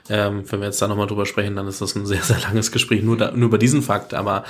Ähm, 0.09 0.45
wenn 0.49 0.61
wir 0.61 0.67
jetzt 0.67 0.81
da 0.81 0.87
nochmal 0.87 1.09
drüber 1.09 1.27
sprechen, 1.27 1.57
dann 1.57 1.67
ist 1.67 1.81
das 1.81 1.97
ein 1.97 2.07
sehr, 2.07 2.23
sehr 2.23 2.41
langes 2.41 2.71
Gespräch 2.71 3.03
nur, 3.03 3.17
da, 3.17 3.33
nur 3.33 3.49
über 3.49 3.59
diesen 3.59 3.83
Fakt. 3.83 4.15
Aber 4.15 4.45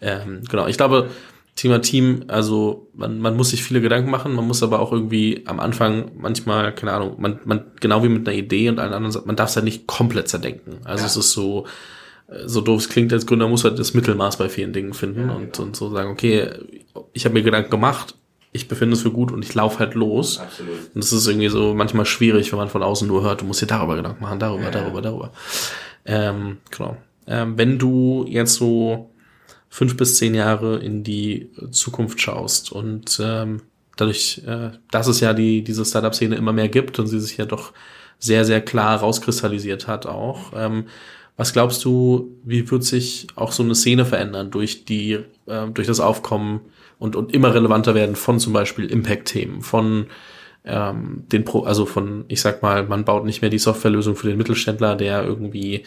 ähm, 0.00 0.42
genau, 0.48 0.68
ich 0.68 0.76
glaube, 0.76 1.10
Thema 1.56 1.82
Team, 1.82 2.24
also 2.28 2.88
man, 2.94 3.20
man 3.20 3.36
muss 3.36 3.50
sich 3.50 3.62
viele 3.62 3.80
Gedanken 3.80 4.10
machen, 4.10 4.34
man 4.34 4.46
muss 4.46 4.62
aber 4.62 4.80
auch 4.80 4.92
irgendwie 4.92 5.42
am 5.46 5.60
Anfang 5.60 6.10
manchmal, 6.18 6.74
keine 6.74 6.92
Ahnung, 6.92 7.16
man, 7.18 7.40
man 7.44 7.64
genau 7.80 8.02
wie 8.02 8.08
mit 8.08 8.26
einer 8.26 8.36
Idee 8.36 8.68
und 8.68 8.78
allen 8.78 8.92
anderen, 8.92 9.26
man 9.26 9.36
darf 9.36 9.50
es 9.50 9.56
halt 9.56 9.64
nicht 9.64 9.86
komplett 9.86 10.28
zerdenken. 10.28 10.78
Also 10.84 11.02
ja. 11.02 11.06
es 11.06 11.16
ist 11.16 11.32
so, 11.32 11.66
so 12.46 12.60
doof 12.60 12.82
es 12.82 12.88
klingt 12.88 13.12
als 13.12 13.26
Gründer, 13.26 13.48
muss 13.48 13.64
halt 13.64 13.78
das 13.78 13.94
Mittelmaß 13.94 14.38
bei 14.38 14.48
vielen 14.48 14.72
Dingen 14.72 14.94
finden 14.94 15.28
ja, 15.28 15.34
und, 15.34 15.52
genau. 15.52 15.66
und 15.66 15.76
so 15.76 15.90
sagen, 15.90 16.10
okay, 16.10 16.48
ich 17.12 17.24
habe 17.24 17.34
mir 17.34 17.42
Gedanken 17.42 17.70
gemacht, 17.70 18.14
ich 18.52 18.68
befinde 18.68 18.94
es 18.94 19.02
für 19.02 19.12
gut 19.12 19.30
und 19.32 19.44
ich 19.44 19.54
laufe 19.54 19.78
halt 19.78 19.94
los. 19.94 20.38
Absolut. 20.38 20.94
Und 20.94 21.04
das 21.04 21.12
ist 21.12 21.26
irgendwie 21.26 21.48
so 21.48 21.74
manchmal 21.74 22.06
schwierig, 22.06 22.50
wenn 22.52 22.58
man 22.58 22.68
von 22.68 22.82
außen 22.82 23.06
nur 23.06 23.22
hört, 23.22 23.42
du 23.42 23.44
musst 23.44 23.62
dir 23.62 23.66
darüber 23.66 23.96
Gedanken 23.96 24.22
machen, 24.22 24.38
darüber, 24.38 24.64
ja. 24.64 24.70
darüber, 24.70 25.02
darüber. 25.02 25.32
Ähm, 26.04 26.58
genau. 26.70 26.96
ähm, 27.26 27.58
wenn 27.58 27.78
du 27.78 28.24
jetzt 28.28 28.54
so 28.54 29.10
fünf 29.70 29.96
bis 29.96 30.16
zehn 30.16 30.34
Jahre 30.34 30.78
in 30.78 31.04
die 31.04 31.50
Zukunft 31.70 32.20
schaust 32.20 32.72
und 32.72 33.20
ähm, 33.22 33.62
dadurch, 33.96 34.42
äh, 34.46 34.70
dass 34.90 35.06
es 35.06 35.20
ja 35.20 35.32
die, 35.32 35.62
diese 35.62 35.84
Startup-Szene 35.84 36.34
immer 36.34 36.52
mehr 36.52 36.68
gibt 36.68 36.98
und 36.98 37.06
sie 37.06 37.20
sich 37.20 37.36
ja 37.36 37.46
doch 37.46 37.72
sehr, 38.18 38.44
sehr 38.44 38.60
klar 38.60 38.98
rauskristallisiert 38.98 39.86
hat 39.86 40.06
auch. 40.06 40.52
Ähm, 40.54 40.86
was 41.36 41.52
glaubst 41.52 41.84
du, 41.84 42.36
wie 42.44 42.70
wird 42.70 42.84
sich 42.84 43.28
auch 43.36 43.52
so 43.52 43.62
eine 43.62 43.74
Szene 43.74 44.04
verändern 44.04 44.50
durch 44.50 44.84
die, 44.84 45.20
äh, 45.46 45.68
durch 45.72 45.86
das 45.86 46.00
Aufkommen 46.00 46.60
und, 46.98 47.16
und 47.16 47.32
immer 47.32 47.54
relevanter 47.54 47.94
werden 47.94 48.16
von 48.16 48.38
zum 48.38 48.52
Beispiel 48.52 48.86
Impact-Themen, 48.86 49.62
von 49.62 50.06
ähm, 50.64 51.24
den 51.32 51.44
Pro, 51.44 51.62
also 51.62 51.86
von, 51.86 52.24
ich 52.28 52.42
sag 52.42 52.62
mal, 52.62 52.86
man 52.86 53.04
baut 53.04 53.24
nicht 53.24 53.40
mehr 53.40 53.50
die 53.50 53.58
Softwarelösung 53.58 54.16
für 54.16 54.28
den 54.28 54.36
Mittelständler, 54.36 54.96
der 54.96 55.24
irgendwie 55.24 55.84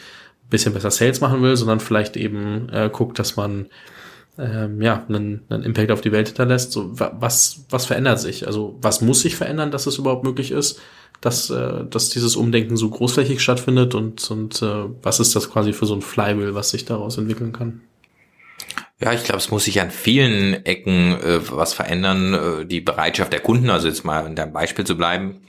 bisschen 0.54 0.72
besser 0.72 0.90
Sales 0.90 1.20
machen 1.20 1.42
will, 1.42 1.56
sondern 1.56 1.80
vielleicht 1.80 2.16
eben 2.16 2.68
äh, 2.70 2.88
guckt, 2.92 3.18
dass 3.18 3.36
man 3.36 3.66
ähm, 4.38 4.80
ja, 4.82 5.04
einen, 5.08 5.42
einen 5.48 5.62
Impact 5.62 5.90
auf 5.90 6.00
die 6.00 6.12
Welt 6.12 6.28
hinterlässt. 6.28 6.72
So, 6.72 6.90
was, 6.92 7.64
was 7.70 7.86
verändert 7.86 8.20
sich? 8.20 8.46
Also 8.46 8.76
was 8.80 9.00
muss 9.00 9.20
sich 9.20 9.36
verändern, 9.36 9.70
dass 9.70 9.86
es 9.86 9.98
überhaupt 9.98 10.24
möglich 10.24 10.50
ist, 10.50 10.80
dass, 11.20 11.50
äh, 11.50 11.84
dass 11.88 12.10
dieses 12.10 12.36
Umdenken 12.36 12.76
so 12.76 12.90
großflächig 12.90 13.40
stattfindet 13.40 13.94
und, 13.94 14.30
und 14.30 14.62
äh, 14.62 14.84
was 15.02 15.20
ist 15.20 15.36
das 15.36 15.50
quasi 15.50 15.72
für 15.72 15.86
so 15.86 15.94
ein 15.94 16.02
Flywheel, 16.02 16.54
was 16.54 16.70
sich 16.70 16.84
daraus 16.84 17.18
entwickeln 17.18 17.52
kann? 17.52 17.80
Ja, 19.00 19.12
ich 19.12 19.24
glaube, 19.24 19.38
es 19.38 19.50
muss 19.50 19.64
sich 19.64 19.80
an 19.80 19.90
vielen 19.90 20.64
Ecken 20.64 21.20
äh, 21.20 21.40
was 21.50 21.74
verändern. 21.74 22.34
Äh, 22.34 22.66
die 22.66 22.80
Bereitschaft 22.80 23.32
der 23.32 23.40
Kunden, 23.40 23.70
also 23.70 23.88
jetzt 23.88 24.04
mal 24.04 24.26
in 24.26 24.36
deinem 24.36 24.52
Beispiel 24.52 24.84
zu 24.84 24.96
bleiben. 24.96 25.42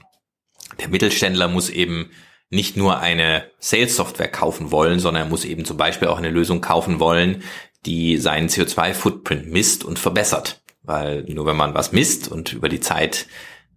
Der 0.80 0.88
Mittelständler 0.88 1.48
muss 1.48 1.70
eben 1.70 2.10
nicht 2.50 2.76
nur 2.76 3.00
eine 3.00 3.50
Sales-Software 3.58 4.28
kaufen 4.28 4.70
wollen, 4.70 5.00
sondern 5.00 5.24
er 5.24 5.28
muss 5.28 5.44
eben 5.44 5.64
zum 5.64 5.76
Beispiel 5.76 6.08
auch 6.08 6.18
eine 6.18 6.30
Lösung 6.30 6.60
kaufen 6.60 7.00
wollen, 7.00 7.42
die 7.84 8.18
seinen 8.18 8.48
CO2-Footprint 8.48 9.50
misst 9.50 9.84
und 9.84 9.98
verbessert. 9.98 10.62
Weil 10.82 11.24
nur 11.24 11.46
wenn 11.46 11.56
man 11.56 11.74
was 11.74 11.92
misst 11.92 12.30
und 12.30 12.52
über 12.52 12.68
die 12.68 12.80
Zeit 12.80 13.26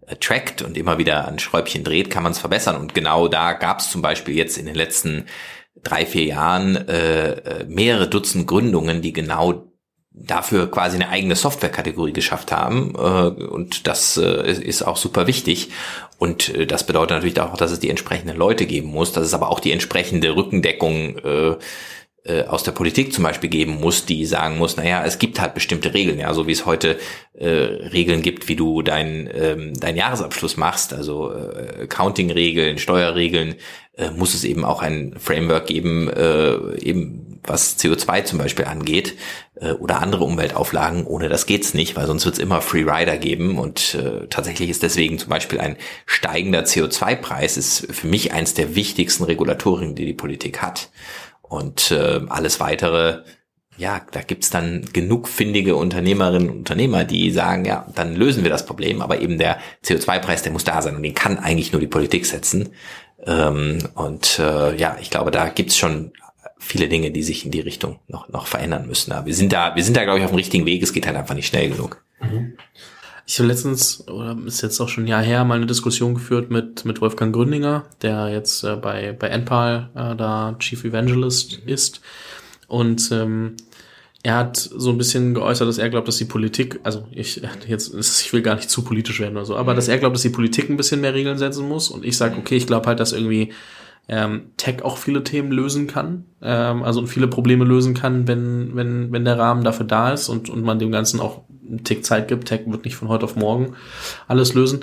äh, 0.06 0.16
trackt 0.16 0.62
und 0.62 0.78
immer 0.78 0.98
wieder 0.98 1.28
an 1.28 1.40
Schräubchen 1.40 1.84
dreht, 1.84 2.10
kann 2.10 2.24
man 2.24 2.32
es 2.32 2.40
verbessern. 2.40 2.76
Und 2.76 2.94
genau 2.94 3.28
da 3.28 3.54
gab 3.54 3.80
es 3.80 3.90
zum 3.90 4.02
Beispiel 4.02 4.36
jetzt 4.36 4.58
in 4.58 4.66
den 4.66 4.76
letzten 4.76 5.26
drei, 5.84 6.06
vier 6.06 6.26
Jahren 6.26 6.76
äh, 6.76 7.32
äh, 7.32 7.66
mehrere 7.66 8.08
Dutzend 8.08 8.48
Gründungen, 8.48 9.02
die 9.02 9.14
genau 9.14 9.69
dafür 10.12 10.70
quasi 10.70 10.96
eine 10.96 11.10
eigene 11.10 11.36
Softwarekategorie 11.36 12.14
geschafft 12.14 12.52
haben. 12.52 12.94
Äh, 12.96 13.44
und 13.44 13.88
das 13.88 14.18
äh, 14.18 14.52
ist 14.52 14.82
auch 14.82 14.98
super 14.98 15.28
wichtig. 15.28 15.70
Und 16.18 16.50
äh, 16.50 16.66
das 16.66 16.86
bedeutet 16.86 17.12
natürlich 17.12 17.40
auch, 17.40 17.56
dass 17.58 17.72
es 17.72 17.80
die 17.80 17.90
entsprechenden 17.90 18.38
Leute 18.38 18.66
geben 18.66 18.90
muss, 18.90 19.12
dass 19.12 19.26
es 19.26 19.34
aber 19.34 19.50
auch 19.50 19.60
die 19.60 19.72
entsprechende 19.72 20.36
Rückendeckung 20.36 21.18
äh, 22.26 22.44
aus 22.44 22.64
der 22.64 22.72
Politik 22.72 23.14
zum 23.14 23.24
Beispiel 23.24 23.50
geben 23.50 23.80
muss, 23.80 24.06
die 24.06 24.26
sagen 24.26 24.58
muss, 24.58 24.78
naja, 24.78 25.04
es 25.06 25.20
gibt 25.20 25.40
halt 25.40 25.54
bestimmte 25.54 25.94
Regeln, 25.94 26.20
ja, 26.20 26.34
so 26.34 26.48
wie 26.48 26.52
es 26.52 26.66
heute 26.66 26.98
äh, 27.34 27.48
Regeln 27.48 28.22
gibt, 28.22 28.48
wie 28.48 28.56
du 28.56 28.82
deinen 28.82 29.30
ähm, 29.34 29.74
dein 29.80 29.96
Jahresabschluss 29.96 30.58
machst, 30.58 30.94
also 30.94 31.32
äh, 31.32 31.84
Accounting-Regeln, 31.84 32.78
Steuerregeln, 32.78 33.56
äh, 33.98 34.12
muss 34.12 34.34
es 34.34 34.44
eben 34.44 34.66
auch 34.66 34.82
ein 34.82 35.16
Framework 35.18 35.68
geben, 35.68 36.10
äh, 36.10 36.80
eben 36.80 37.40
was 37.44 37.78
CO2 37.80 38.26
zum 38.26 38.40
Beispiel 38.40 38.66
angeht 38.66 39.16
äh, 39.56 39.72
oder 39.72 40.02
andere 40.02 40.24
Umweltauflagen. 40.24 41.06
Ohne 41.06 41.30
das 41.30 41.46
geht's 41.46 41.74
nicht, 41.74 41.96
weil 41.96 42.08
sonst 42.08 42.26
wird's 42.26 42.40
immer 42.40 42.62
Free 42.62 42.84
Rider 42.84 43.18
geben 43.18 43.58
und 43.58 43.96
äh, 43.96 44.28
tatsächlich 44.28 44.70
ist 44.70 44.84
deswegen 44.84 45.20
zum 45.20 45.30
Beispiel 45.30 45.60
ein 45.60 45.78
steigender 46.06 46.64
CO2-Preis 46.64 47.58
ist 47.58 47.88
für 47.92 48.08
mich 48.08 48.34
eins 48.34 48.54
der 48.54 48.76
wichtigsten 48.76 49.24
Regulatorien, 49.24 49.96
die 49.96 50.06
die 50.06 50.14
Politik 50.14 50.62
hat. 50.62 50.90
Und 51.50 51.92
äh, 51.92 52.22
alles 52.30 52.60
weitere, 52.60 53.24
ja, 53.78 54.02
da 54.12 54.22
gibt's 54.22 54.50
dann 54.50 54.86
genug 54.94 55.28
findige 55.28 55.76
Unternehmerinnen 55.76 56.50
und 56.50 56.58
Unternehmer, 56.60 57.04
die 57.04 57.32
sagen, 57.32 57.66
ja, 57.66 57.88
dann 57.96 58.16
lösen 58.16 58.44
wir 58.44 58.52
das 58.52 58.66
Problem, 58.66 59.02
aber 59.02 59.20
eben 59.20 59.38
der 59.38 59.60
CO2-Preis, 59.84 60.44
der 60.44 60.52
muss 60.52 60.64
da 60.64 60.82
sein 60.82 60.96
und 60.96 61.04
den 61.04 61.16
kann 61.16 61.40
eigentlich 61.40 61.72
nur 61.72 61.82
die 61.82 61.88
Politik 61.88 62.26
setzen. 62.26 62.70
Ähm, 63.26 63.80
und 63.96 64.40
äh, 64.40 64.76
ja, 64.78 64.98
ich 65.02 65.10
glaube, 65.10 65.32
da 65.32 65.50
gibt's 65.50 65.78
schon 65.78 66.12
viele 66.60 66.88
Dinge, 66.88 67.12
die 67.12 67.24
sich 67.24 67.46
in 67.46 67.52
die 67.52 67.62
Richtung 67.62 68.00
noch, 68.08 68.30
noch 68.30 68.48
verändern 68.48 68.88
müssen. 68.88 69.12
Aber 69.12 69.26
wir 69.26 69.34
sind 69.34 69.52
da, 69.52 69.76
wir 69.76 69.84
sind 69.84 69.98
da, 69.98 70.04
glaube 70.04 70.20
ich, 70.20 70.26
auf 70.26 70.32
dem 70.32 70.38
richtigen 70.38 70.66
Weg. 70.66 70.84
Es 70.84 70.94
geht 70.94 71.08
halt 71.08 71.18
einfach 71.18 71.36
nicht 71.36 71.48
schnell 71.48 71.70
genug. 71.70 72.04
Mhm. 72.22 72.58
Ich 73.32 73.38
habe 73.38 73.48
letztens, 73.48 74.08
oder 74.08 74.36
ist 74.48 74.64
jetzt 74.64 74.80
auch 74.80 74.90
schon 74.90 75.04
ein 75.04 75.08
Jahr 75.08 75.22
her, 75.22 75.46
mal 75.46 75.54
eine 75.54 75.68
Diskussion 75.68 76.16
geführt 76.16 76.50
mit, 76.50 76.84
mit 76.84 77.00
Wolfgang 77.00 77.32
Gründinger, 77.32 77.86
der 78.02 78.30
jetzt 78.30 78.64
äh, 78.64 78.76
bei, 78.76 79.12
bei 79.12 79.28
NPAL 79.28 79.92
äh, 79.94 80.16
da 80.16 80.56
Chief 80.58 80.84
Evangelist 80.84 81.60
ist. 81.68 82.02
Und 82.68 83.12
ähm, 83.12 83.56
er 84.24 84.36
hat 84.36 84.58
so 84.58 84.90
ein 84.90 84.98
bisschen 84.98 85.36
geäußert, 85.36 85.68
dass 85.68 85.78
er 85.78 85.92
glaubt, 85.92 86.08
dass 86.08 86.18
die 86.18 86.26
Politik, 86.26 86.80
also 86.82 87.08
ich 87.12 87.40
jetzt, 87.68 87.94
ich 87.94 88.34
will 88.34 88.42
gar 88.42 88.56
nicht 88.56 88.72
zu 88.72 88.82
politisch 88.82 89.20
werden 89.20 89.38
oder 89.38 89.46
so, 89.46 89.56
aber 89.58 89.76
dass 89.76 89.90
er 89.90 90.00
glaubt, 90.00 90.16
dass 90.16 90.24
die 90.24 90.30
Politik 90.30 90.68
ein 90.68 90.78
bisschen 90.78 91.02
mehr 91.02 91.14
Regeln 91.14 91.38
setzen 91.38 91.68
muss. 91.68 91.92
Und 91.92 92.04
ich 92.04 92.18
sage, 92.18 92.36
okay, 92.36 92.56
ich 92.56 92.66
glaube 92.66 92.88
halt, 92.88 93.00
dass 93.00 93.14
irgendwie 93.14 93.54
ähm, 94.08 94.54
Tech 94.58 94.82
auch 94.82 94.98
viele 94.98 95.24
Themen 95.24 95.52
lösen 95.52 95.86
kann, 95.86 96.26
ähm, 96.42 96.82
also 96.82 97.06
viele 97.06 97.28
Probleme 97.28 97.64
lösen 97.64 97.94
kann, 97.94 98.28
wenn, 98.28 98.76
wenn, 98.76 99.12
wenn 99.12 99.24
der 99.24 99.38
Rahmen 99.38 99.64
dafür 99.64 99.86
da 99.86 100.14
ist 100.14 100.30
und, 100.30 100.50
und 100.50 100.64
man 100.64 100.80
dem 100.80 100.92
Ganzen 100.92 101.20
auch 101.20 101.44
einen 101.70 101.84
Tick 101.84 102.06
Zeit 102.06 102.28
gibt. 102.28 102.48
Tech 102.48 102.62
wird 102.66 102.86
nicht 102.86 102.96
von 102.96 103.08
heute 103.08 103.26
auf 103.26 103.36
morgen 103.36 103.76
alles 104.28 104.54
lösen. 104.54 104.82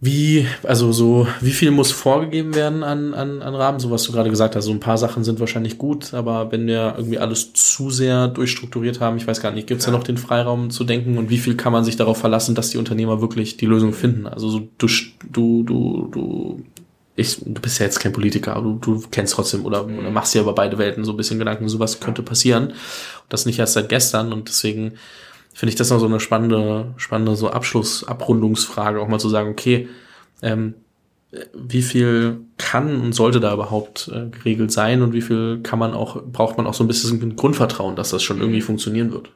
Wie, 0.00 0.46
also 0.62 0.92
so, 0.92 1.26
wie 1.40 1.50
viel 1.50 1.72
muss 1.72 1.90
vorgegeben 1.90 2.54
werden 2.54 2.84
an, 2.84 3.14
an, 3.14 3.42
an 3.42 3.54
Rahmen? 3.56 3.80
So 3.80 3.90
was 3.90 4.04
du 4.04 4.12
gerade 4.12 4.30
gesagt 4.30 4.54
hast, 4.54 4.66
so 4.66 4.70
ein 4.70 4.78
paar 4.78 4.96
Sachen 4.96 5.24
sind 5.24 5.40
wahrscheinlich 5.40 5.76
gut, 5.76 6.14
aber 6.14 6.52
wenn 6.52 6.68
wir 6.68 6.94
irgendwie 6.96 7.18
alles 7.18 7.52
zu 7.52 7.90
sehr 7.90 8.28
durchstrukturiert 8.28 9.00
haben, 9.00 9.16
ich 9.16 9.26
weiß 9.26 9.40
gar 9.40 9.50
nicht, 9.50 9.66
gibt 9.66 9.80
es 9.80 9.86
ja. 9.86 9.92
da 9.92 9.98
noch 9.98 10.04
den 10.04 10.16
Freiraum 10.16 10.70
zu 10.70 10.84
denken 10.84 11.18
und 11.18 11.30
wie 11.30 11.38
viel 11.38 11.56
kann 11.56 11.72
man 11.72 11.82
sich 11.82 11.96
darauf 11.96 12.18
verlassen, 12.18 12.54
dass 12.54 12.70
die 12.70 12.78
Unternehmer 12.78 13.20
wirklich 13.20 13.56
die 13.56 13.66
Lösung 13.66 13.92
finden? 13.92 14.28
Also 14.28 14.48
so, 14.48 14.68
du, 14.78 14.86
du, 15.32 15.64
du, 15.64 16.08
du 16.12 16.62
ich, 17.18 17.40
du 17.44 17.60
bist 17.60 17.80
ja 17.80 17.86
jetzt 17.86 17.98
kein 17.98 18.12
Politiker, 18.12 18.54
aber 18.54 18.62
du, 18.62 18.78
du 18.78 19.08
kennst 19.10 19.34
trotzdem 19.34 19.64
oder, 19.66 19.84
mhm. 19.84 19.98
oder 19.98 20.10
machst 20.10 20.34
ja 20.36 20.40
über 20.40 20.54
beide 20.54 20.78
Welten 20.78 21.04
so 21.04 21.12
ein 21.12 21.16
bisschen 21.16 21.38
Gedanken, 21.38 21.68
sowas 21.68 21.98
könnte 21.98 22.22
passieren. 22.22 22.68
Und 22.68 22.74
das 23.28 23.44
nicht 23.44 23.58
erst 23.58 23.72
seit 23.72 23.88
gestern 23.88 24.32
und 24.32 24.48
deswegen 24.48 24.94
finde 25.52 25.70
ich 25.70 25.76
das 25.76 25.90
noch 25.90 25.98
so 25.98 26.06
eine 26.06 26.20
spannende, 26.20 26.94
spannende 26.96 27.34
so 27.34 27.50
Abschluss, 27.50 28.04
Abrundungsfrage, 28.04 29.00
auch 29.00 29.08
mal 29.08 29.18
zu 29.18 29.28
sagen, 29.28 29.50
okay, 29.50 29.88
ähm, 30.42 30.74
wie 31.52 31.82
viel 31.82 32.40
kann 32.56 33.00
und 33.00 33.12
sollte 33.12 33.40
da 33.40 33.52
überhaupt 33.52 34.08
äh, 34.14 34.28
geregelt 34.30 34.70
sein 34.70 35.02
und 35.02 35.12
wie 35.12 35.20
viel 35.20 35.60
kann 35.62 35.80
man 35.80 35.94
auch, 35.94 36.22
braucht 36.22 36.56
man 36.56 36.68
auch 36.68 36.74
so 36.74 36.84
ein 36.84 36.88
bisschen 36.88 37.34
Grundvertrauen, 37.34 37.96
dass 37.96 38.10
das 38.10 38.22
schon 38.22 38.40
irgendwie 38.40 38.60
funktionieren 38.60 39.12
wird? 39.12 39.30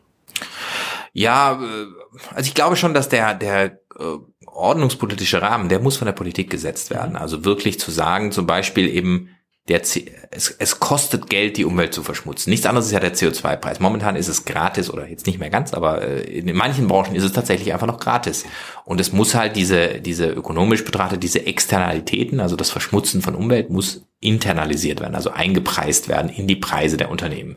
Ja, 1.12 1.60
äh, 1.60 1.86
also 2.30 2.46
ich 2.46 2.54
glaube 2.54 2.76
schon, 2.76 2.94
dass 2.94 3.08
der, 3.08 3.34
der 3.34 3.80
äh, 3.98 4.18
ordnungspolitische 4.54 5.42
Rahmen, 5.42 5.68
der 5.68 5.80
muss 5.80 5.96
von 5.96 6.06
der 6.06 6.12
Politik 6.12 6.50
gesetzt 6.50 6.90
werden. 6.90 7.16
Also 7.16 7.44
wirklich 7.44 7.80
zu 7.80 7.90
sagen, 7.90 8.32
zum 8.32 8.46
Beispiel 8.46 8.88
eben, 8.88 9.30
der, 9.68 9.80
es, 9.80 10.50
es 10.58 10.80
kostet 10.80 11.30
Geld, 11.30 11.56
die 11.56 11.64
Umwelt 11.64 11.94
zu 11.94 12.02
verschmutzen. 12.02 12.50
Nichts 12.50 12.66
anderes 12.66 12.86
ist 12.86 12.92
ja 12.92 12.98
der 12.98 13.14
CO2-Preis. 13.14 13.78
Momentan 13.78 14.16
ist 14.16 14.28
es 14.28 14.44
gratis 14.44 14.90
oder 14.90 15.08
jetzt 15.08 15.26
nicht 15.26 15.38
mehr 15.38 15.50
ganz, 15.50 15.72
aber 15.72 16.02
äh, 16.02 16.22
in 16.22 16.54
manchen 16.56 16.88
Branchen 16.88 17.14
ist 17.14 17.22
es 17.22 17.32
tatsächlich 17.32 17.72
einfach 17.72 17.86
noch 17.86 18.00
gratis. 18.00 18.44
Und 18.84 19.00
es 19.00 19.12
muss 19.12 19.36
halt 19.36 19.54
diese, 19.54 20.00
diese 20.00 20.26
ökonomisch 20.26 20.84
betrachtet, 20.84 21.22
diese 21.22 21.46
Externalitäten, 21.46 22.40
also 22.40 22.56
das 22.56 22.70
Verschmutzen 22.70 23.22
von 23.22 23.36
Umwelt 23.36 23.70
muss 23.70 24.04
internalisiert 24.18 25.00
werden, 25.00 25.14
also 25.14 25.30
eingepreist 25.30 26.08
werden 26.08 26.30
in 26.30 26.48
die 26.48 26.56
Preise 26.56 26.96
der 26.96 27.10
Unternehmen. 27.10 27.56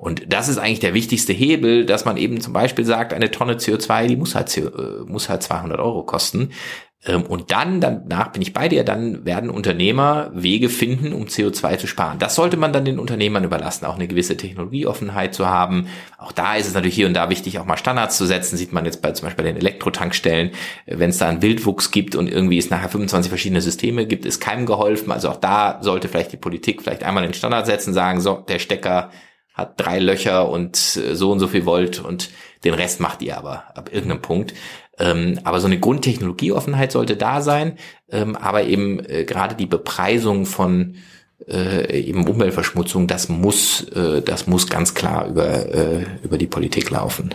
Und 0.00 0.32
das 0.32 0.48
ist 0.48 0.56
eigentlich 0.56 0.80
der 0.80 0.94
wichtigste 0.94 1.34
Hebel, 1.34 1.84
dass 1.84 2.06
man 2.06 2.16
eben 2.16 2.40
zum 2.40 2.54
Beispiel 2.54 2.86
sagt, 2.86 3.12
eine 3.12 3.30
Tonne 3.30 3.56
CO2, 3.56 4.06
die 4.06 4.16
muss 4.16 4.34
halt, 4.34 4.56
äh, 4.56 4.70
muss 5.04 5.28
halt 5.28 5.42
200 5.42 5.78
Euro 5.78 6.04
kosten. 6.04 6.52
Ähm, 7.04 7.24
und 7.24 7.50
dann, 7.50 7.82
danach 7.82 8.32
bin 8.32 8.40
ich 8.40 8.54
bei 8.54 8.70
dir, 8.70 8.82
dann 8.82 9.26
werden 9.26 9.50
Unternehmer 9.50 10.30
Wege 10.32 10.70
finden, 10.70 11.12
um 11.12 11.24
CO2 11.24 11.76
zu 11.76 11.86
sparen. 11.86 12.18
Das 12.18 12.34
sollte 12.34 12.56
man 12.56 12.72
dann 12.72 12.86
den 12.86 12.98
Unternehmern 12.98 13.44
überlassen, 13.44 13.84
auch 13.84 13.96
eine 13.96 14.08
gewisse 14.08 14.38
Technologieoffenheit 14.38 15.34
zu 15.34 15.46
haben. 15.46 15.88
Auch 16.16 16.32
da 16.32 16.56
ist 16.56 16.66
es 16.66 16.72
natürlich 16.72 16.94
hier 16.94 17.06
und 17.06 17.12
da 17.12 17.28
wichtig, 17.28 17.58
auch 17.58 17.66
mal 17.66 17.76
Standards 17.76 18.16
zu 18.16 18.24
setzen. 18.24 18.56
Sieht 18.56 18.72
man 18.72 18.86
jetzt 18.86 19.02
bei 19.02 19.12
zum 19.12 19.26
Beispiel 19.26 19.44
bei 19.44 19.50
den 19.50 19.60
Elektrotankstellen, 19.60 20.52
wenn 20.86 21.10
es 21.10 21.18
da 21.18 21.28
einen 21.28 21.42
Wildwuchs 21.42 21.90
gibt 21.90 22.16
und 22.16 22.26
irgendwie 22.26 22.56
es 22.56 22.70
nachher 22.70 22.88
25 22.88 23.28
verschiedene 23.28 23.60
Systeme 23.60 24.06
gibt, 24.06 24.24
ist 24.24 24.40
keinem 24.40 24.64
geholfen. 24.64 25.12
Also 25.12 25.28
auch 25.28 25.36
da 25.36 25.78
sollte 25.82 26.08
vielleicht 26.08 26.32
die 26.32 26.38
Politik 26.38 26.80
vielleicht 26.80 27.04
einmal 27.04 27.22
den 27.22 27.34
Standard 27.34 27.66
setzen, 27.66 27.92
sagen, 27.92 28.22
so, 28.22 28.42
der 28.48 28.58
Stecker 28.58 29.10
hat 29.60 29.80
drei 29.80 29.98
Löcher 29.98 30.48
und 30.48 30.76
äh, 30.96 31.14
so 31.14 31.30
und 31.30 31.40
so 31.40 31.46
viel 31.46 31.66
Volt 31.66 32.00
und 32.00 32.30
den 32.64 32.74
Rest 32.74 33.00
macht 33.00 33.22
ihr 33.22 33.38
aber 33.38 33.64
ab 33.76 33.90
irgendeinem 33.92 34.22
Punkt. 34.22 34.54
Ähm, 34.98 35.40
aber 35.44 35.60
so 35.60 35.66
eine 35.66 35.78
Grundtechnologieoffenheit 35.78 36.92
sollte 36.92 37.16
da 37.16 37.40
sein, 37.40 37.78
ähm, 38.10 38.36
aber 38.36 38.64
eben 38.64 39.00
äh, 39.08 39.24
gerade 39.24 39.54
die 39.54 39.66
Bepreisung 39.66 40.44
von 40.44 40.96
äh, 41.48 42.00
eben 42.00 42.28
Umweltverschmutzung, 42.28 43.06
das 43.06 43.28
muss, 43.28 43.84
äh, 43.90 44.20
das 44.20 44.46
muss 44.46 44.68
ganz 44.68 44.94
klar 44.94 45.26
über, 45.26 45.74
äh, 45.74 46.04
über 46.22 46.36
die 46.36 46.46
Politik 46.46 46.90
laufen. 46.90 47.34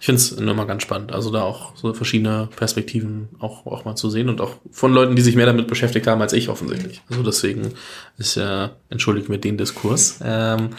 Ich 0.00 0.06
finde 0.06 0.20
es 0.20 0.32
immer 0.32 0.66
ganz 0.66 0.82
spannend. 0.82 1.12
Also 1.12 1.30
da 1.30 1.42
auch 1.42 1.76
so 1.76 1.92
verschiedene 1.92 2.48
Perspektiven 2.56 3.28
auch, 3.38 3.66
auch 3.66 3.84
mal 3.84 3.96
zu 3.96 4.10
sehen 4.10 4.28
und 4.28 4.40
auch 4.40 4.54
von 4.70 4.92
Leuten, 4.92 5.16
die 5.16 5.22
sich 5.22 5.36
mehr 5.36 5.46
damit 5.46 5.66
beschäftigt 5.66 6.06
haben 6.06 6.22
als 6.22 6.32
ich 6.32 6.48
offensichtlich. 6.48 7.02
Also 7.10 7.22
deswegen 7.22 7.72
ist 8.16 8.36
ja, 8.36 8.70
entschuldigt 8.90 9.28
mir 9.28 9.38
den 9.38 9.58
Diskurs. 9.58 10.20
Ähm, 10.22 10.70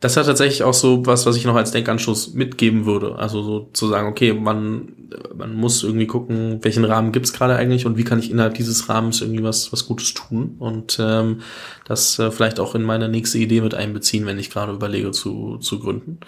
das 0.00 0.16
hat 0.18 0.26
tatsächlich 0.26 0.62
auch 0.62 0.74
so 0.74 1.06
was, 1.06 1.24
was 1.24 1.36
ich 1.36 1.46
noch 1.46 1.54
als 1.54 1.70
Denkanstoß 1.70 2.34
mitgeben 2.34 2.84
würde. 2.84 3.16
Also 3.16 3.42
so 3.42 3.70
zu 3.72 3.88
sagen, 3.88 4.08
okay, 4.08 4.34
man, 4.34 4.92
man 5.34 5.54
muss 5.54 5.82
irgendwie 5.82 6.06
gucken, 6.06 6.58
welchen 6.62 6.84
Rahmen 6.84 7.12
gibt's 7.12 7.32
gerade 7.32 7.56
eigentlich 7.56 7.86
und 7.86 7.96
wie 7.96 8.04
kann 8.04 8.18
ich 8.18 8.30
innerhalb 8.30 8.54
dieses 8.54 8.90
Rahmens 8.90 9.22
irgendwie 9.22 9.42
was, 9.42 9.72
was 9.72 9.86
Gutes 9.86 10.12
tun 10.12 10.56
und 10.58 10.98
ähm, 11.00 11.40
das 11.86 12.18
äh, 12.18 12.30
vielleicht 12.30 12.60
auch 12.60 12.74
in 12.74 12.82
meine 12.82 13.08
nächste 13.08 13.38
Idee 13.38 13.62
mit 13.62 13.74
einbeziehen, 13.74 14.26
wenn 14.26 14.38
ich 14.38 14.50
gerade 14.50 14.72
überlege 14.72 15.12
zu, 15.12 15.56
zu 15.58 15.78
gründen. 15.78 16.20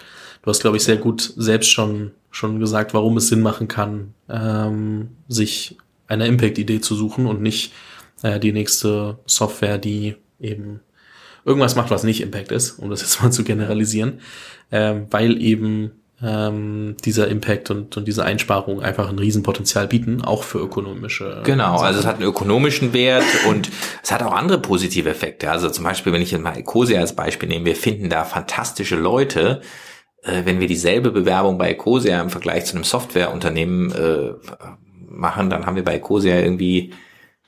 Du 0.49 0.51
hast, 0.51 0.61
glaube 0.61 0.77
ich, 0.77 0.83
sehr 0.83 0.97
gut 0.97 1.31
selbst 1.37 1.69
schon, 1.69 2.09
schon 2.31 2.59
gesagt, 2.59 2.95
warum 2.95 3.17
es 3.17 3.27
Sinn 3.27 3.41
machen 3.41 3.67
kann, 3.67 4.15
ähm, 4.27 5.09
sich 5.27 5.77
eine 6.07 6.25
Impact-Idee 6.25 6.81
zu 6.81 6.95
suchen 6.95 7.27
und 7.27 7.39
nicht 7.39 7.71
äh, 8.23 8.39
die 8.39 8.51
nächste 8.51 9.19
Software, 9.27 9.77
die 9.77 10.15
eben 10.39 10.79
irgendwas 11.45 11.75
macht, 11.75 11.91
was 11.91 12.03
nicht 12.03 12.21
Impact 12.21 12.51
ist, 12.51 12.79
um 12.79 12.89
das 12.89 13.01
jetzt 13.03 13.21
mal 13.21 13.29
zu 13.29 13.43
generalisieren, 13.43 14.21
ähm, 14.71 15.05
weil 15.11 15.39
eben 15.39 15.91
ähm, 16.19 16.97
dieser 17.05 17.27
Impact 17.27 17.69
und, 17.69 17.95
und 17.95 18.07
diese 18.07 18.25
Einsparung 18.25 18.81
einfach 18.81 19.07
ein 19.07 19.19
Riesenpotenzial 19.19 19.87
bieten, 19.87 20.23
auch 20.23 20.41
für 20.41 20.57
ökonomische. 20.57 21.43
Genau, 21.45 21.75
Sachen. 21.75 21.85
also 21.85 21.99
es 21.99 22.07
hat 22.07 22.15
einen 22.15 22.27
ökonomischen 22.27 22.91
Wert 22.93 23.23
und 23.47 23.69
es 24.01 24.11
hat 24.11 24.23
auch 24.23 24.33
andere 24.33 24.57
positive 24.57 25.11
Effekte. 25.11 25.51
Also 25.51 25.69
zum 25.69 25.83
Beispiel, 25.83 26.11
wenn 26.11 26.23
ich 26.23 26.31
jetzt 26.31 26.41
mal 26.41 26.57
Ecosia 26.57 26.99
als 26.99 27.15
Beispiel 27.15 27.49
nehme, 27.49 27.65
wir 27.65 27.75
finden 27.75 28.09
da 28.09 28.25
fantastische 28.25 28.95
Leute, 28.95 29.61
wenn 30.23 30.59
wir 30.59 30.67
dieselbe 30.67 31.11
Bewerbung 31.11 31.57
bei 31.57 31.71
Ecosia 31.71 32.21
im 32.21 32.29
Vergleich 32.29 32.65
zu 32.65 32.75
einem 32.75 32.83
Softwareunternehmen 32.83 33.91
äh, 33.91 34.33
machen, 35.09 35.49
dann 35.49 35.65
haben 35.65 35.75
wir 35.75 35.83
bei 35.85 35.95
Ecosia 35.95 36.39
irgendwie 36.39 36.93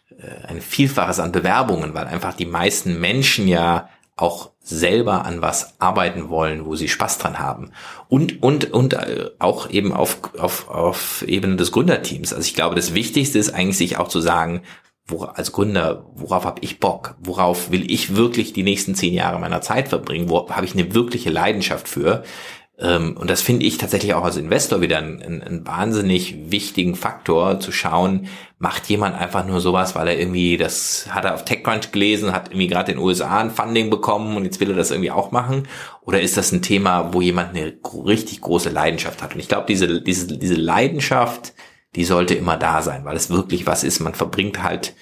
äh, 0.09 0.47
ein 0.47 0.61
Vielfaches 0.61 1.19
an 1.19 1.31
Bewerbungen, 1.31 1.93
weil 1.93 2.07
einfach 2.07 2.33
die 2.33 2.45
meisten 2.45 2.99
Menschen 2.99 3.47
ja 3.47 3.89
auch 4.15 4.51
selber 4.59 5.25
an 5.25 5.41
was 5.41 5.79
arbeiten 5.79 6.29
wollen, 6.29 6.65
wo 6.65 6.75
sie 6.75 6.87
Spaß 6.87 7.17
dran 7.17 7.39
haben. 7.39 7.71
Und, 8.07 8.43
und, 8.43 8.71
und 8.71 8.93
äh, 8.93 9.31
auch 9.39 9.69
eben 9.69 9.93
auf, 9.93 10.19
auf, 10.37 10.69
auf 10.69 11.23
Ebene 11.27 11.55
des 11.55 11.71
Gründerteams. 11.71 12.33
Also 12.33 12.45
ich 12.45 12.53
glaube, 12.53 12.75
das 12.75 12.93
Wichtigste 12.93 13.39
ist 13.39 13.53
eigentlich, 13.53 13.77
sich 13.77 13.97
auch 13.97 14.07
zu 14.07 14.19
sagen, 14.19 14.61
wo, 15.07 15.23
als 15.23 15.51
Gründer, 15.51 16.05
worauf 16.13 16.45
habe 16.45 16.61
ich 16.61 16.79
Bock? 16.79 17.15
Worauf 17.19 17.71
will 17.71 17.89
ich 17.91 18.15
wirklich 18.15 18.53
die 18.53 18.63
nächsten 18.63 18.93
zehn 18.93 19.13
Jahre 19.13 19.39
meiner 19.39 19.61
Zeit 19.61 19.87
verbringen? 19.89 20.29
Wo 20.29 20.47
habe 20.49 20.65
ich 20.65 20.73
eine 20.73 20.93
wirkliche 20.93 21.31
Leidenschaft 21.31 21.87
für? 21.87 22.23
Ähm, 22.81 23.15
und 23.15 23.29
das 23.29 23.41
finde 23.41 23.65
ich 23.65 23.77
tatsächlich 23.77 24.13
auch 24.15 24.23
als 24.23 24.37
Investor 24.37 24.81
wieder 24.81 24.97
einen, 24.97 25.21
einen, 25.21 25.67
wahnsinnig 25.67 26.51
wichtigen 26.51 26.95
Faktor 26.95 27.59
zu 27.59 27.71
schauen, 27.71 28.27
macht 28.57 28.87
jemand 28.87 29.15
einfach 29.15 29.45
nur 29.45 29.61
sowas, 29.61 29.95
weil 29.95 30.07
er 30.07 30.19
irgendwie, 30.19 30.57
das 30.57 31.07
hat 31.09 31.25
er 31.25 31.35
auf 31.35 31.45
TechCrunch 31.45 31.91
gelesen, 31.91 32.33
hat 32.33 32.49
irgendwie 32.49 32.67
gerade 32.67 32.91
in 32.91 32.97
den 32.97 33.05
USA 33.05 33.39
ein 33.39 33.51
Funding 33.51 33.89
bekommen 33.89 34.35
und 34.35 34.45
jetzt 34.45 34.59
will 34.59 34.71
er 34.71 34.75
das 34.75 34.91
irgendwie 34.91 35.11
auch 35.11 35.31
machen? 35.31 35.67
Oder 36.01 36.21
ist 36.21 36.37
das 36.37 36.51
ein 36.51 36.63
Thema, 36.63 37.13
wo 37.13 37.21
jemand 37.21 37.55
eine 37.55 37.73
richtig 38.05 38.41
große 38.41 38.69
Leidenschaft 38.69 39.21
hat? 39.21 39.35
Und 39.35 39.39
ich 39.39 39.47
glaube, 39.47 39.65
diese, 39.67 40.01
diese, 40.01 40.37
diese 40.37 40.55
Leidenschaft, 40.55 41.53
die 41.95 42.03
sollte 42.03 42.33
immer 42.33 42.57
da 42.57 42.81
sein, 42.81 43.05
weil 43.05 43.15
es 43.15 43.29
wirklich 43.29 43.67
was 43.67 43.83
ist. 43.83 43.99
Man 43.99 44.15
verbringt 44.15 44.63
halt 44.63 44.95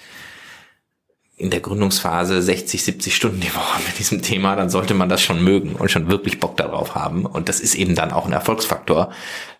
in 1.40 1.50
der 1.50 1.60
Gründungsphase 1.60 2.42
60, 2.42 2.84
70 2.84 3.16
Stunden 3.16 3.40
die 3.40 3.54
Woche 3.54 3.80
mit 3.86 3.98
diesem 3.98 4.20
Thema, 4.20 4.56
dann 4.56 4.68
sollte 4.68 4.92
man 4.92 5.08
das 5.08 5.22
schon 5.22 5.42
mögen 5.42 5.74
und 5.74 5.90
schon 5.90 6.10
wirklich 6.10 6.38
Bock 6.38 6.56
darauf 6.58 6.94
haben. 6.94 7.24
Und 7.24 7.48
das 7.48 7.60
ist 7.60 7.74
eben 7.74 7.94
dann 7.94 8.12
auch 8.12 8.26
ein 8.26 8.32
Erfolgsfaktor, 8.32 9.10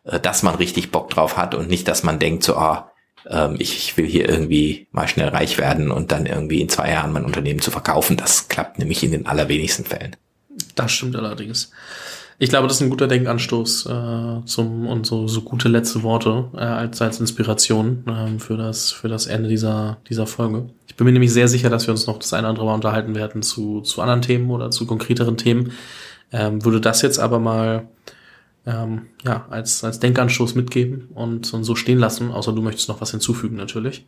äh, 0.04 0.20
dass 0.20 0.42
man 0.42 0.54
richtig 0.56 0.90
Bock 0.90 1.08
drauf 1.08 1.38
hat 1.38 1.54
und 1.54 1.68
nicht, 1.68 1.88
dass 1.88 2.02
man 2.02 2.18
denkt, 2.18 2.44
so, 2.44 2.56
ah, 2.56 2.92
ähm, 3.28 3.56
ich 3.58 3.96
will 3.96 4.06
hier 4.06 4.28
irgendwie 4.28 4.88
mal 4.92 5.08
schnell 5.08 5.28
reich 5.28 5.56
werden 5.56 5.90
und 5.90 6.12
dann 6.12 6.26
irgendwie 6.26 6.60
in 6.60 6.68
zwei 6.68 6.90
Jahren 6.90 7.12
mein 7.12 7.24
Unternehmen 7.24 7.60
zu 7.60 7.70
verkaufen. 7.70 8.18
Das 8.18 8.48
klappt 8.48 8.78
nämlich 8.78 9.02
in 9.02 9.12
den 9.12 9.26
allerwenigsten 9.26 9.86
Fällen. 9.86 10.16
Das 10.74 10.92
stimmt 10.92 11.16
allerdings. 11.16 11.70
Ich 12.43 12.49
glaube, 12.49 12.68
das 12.68 12.78
ist 12.78 12.82
ein 12.82 12.88
guter 12.88 13.07
Denkanstoß 13.07 13.84
äh, 13.84 14.45
zum 14.47 14.86
und 14.86 15.05
so, 15.05 15.28
so 15.28 15.43
gute 15.43 15.68
letzte 15.68 16.03
Worte 16.03 16.49
äh, 16.55 16.61
als 16.61 17.03
als 17.03 17.20
Inspiration 17.20 18.03
äh, 18.09 18.38
für 18.38 18.57
das 18.57 18.93
für 18.93 19.09
das 19.09 19.26
Ende 19.26 19.51
dieser 19.51 19.99
dieser 20.09 20.26
Folge. 20.26 20.70
Ich 20.88 20.97
bin 20.97 21.05
mir 21.05 21.12
nämlich 21.12 21.34
sehr 21.34 21.49
sicher, 21.49 21.68
dass 21.68 21.86
wir 21.86 21.93
uns 21.93 22.07
noch 22.07 22.18
das 22.18 22.32
eine 22.32 22.47
oder 22.47 22.49
andere 22.49 22.64
Mal 22.64 22.74
unterhalten 22.76 23.14
werden 23.14 23.43
zu 23.43 23.82
zu 23.82 24.01
anderen 24.01 24.22
Themen 24.22 24.51
oder 24.51 24.70
zu 24.70 24.86
konkreteren 24.86 25.36
Themen. 25.36 25.72
Ähm, 26.32 26.64
würde 26.64 26.80
das 26.80 27.03
jetzt 27.03 27.18
aber 27.18 27.41
mal 27.41 27.88
ähm, 28.64 29.03
ja 29.22 29.47
als 29.51 29.84
als 29.84 30.01
Denkanstoß 30.01 30.55
mitgeben 30.55 31.11
und, 31.14 31.53
und 31.53 31.64
so 31.64 31.74
stehen 31.74 31.99
lassen. 31.99 32.30
Außer 32.30 32.55
du 32.55 32.62
möchtest 32.62 32.88
noch 32.88 33.03
was 33.03 33.11
hinzufügen 33.11 33.57
natürlich. 33.57 34.07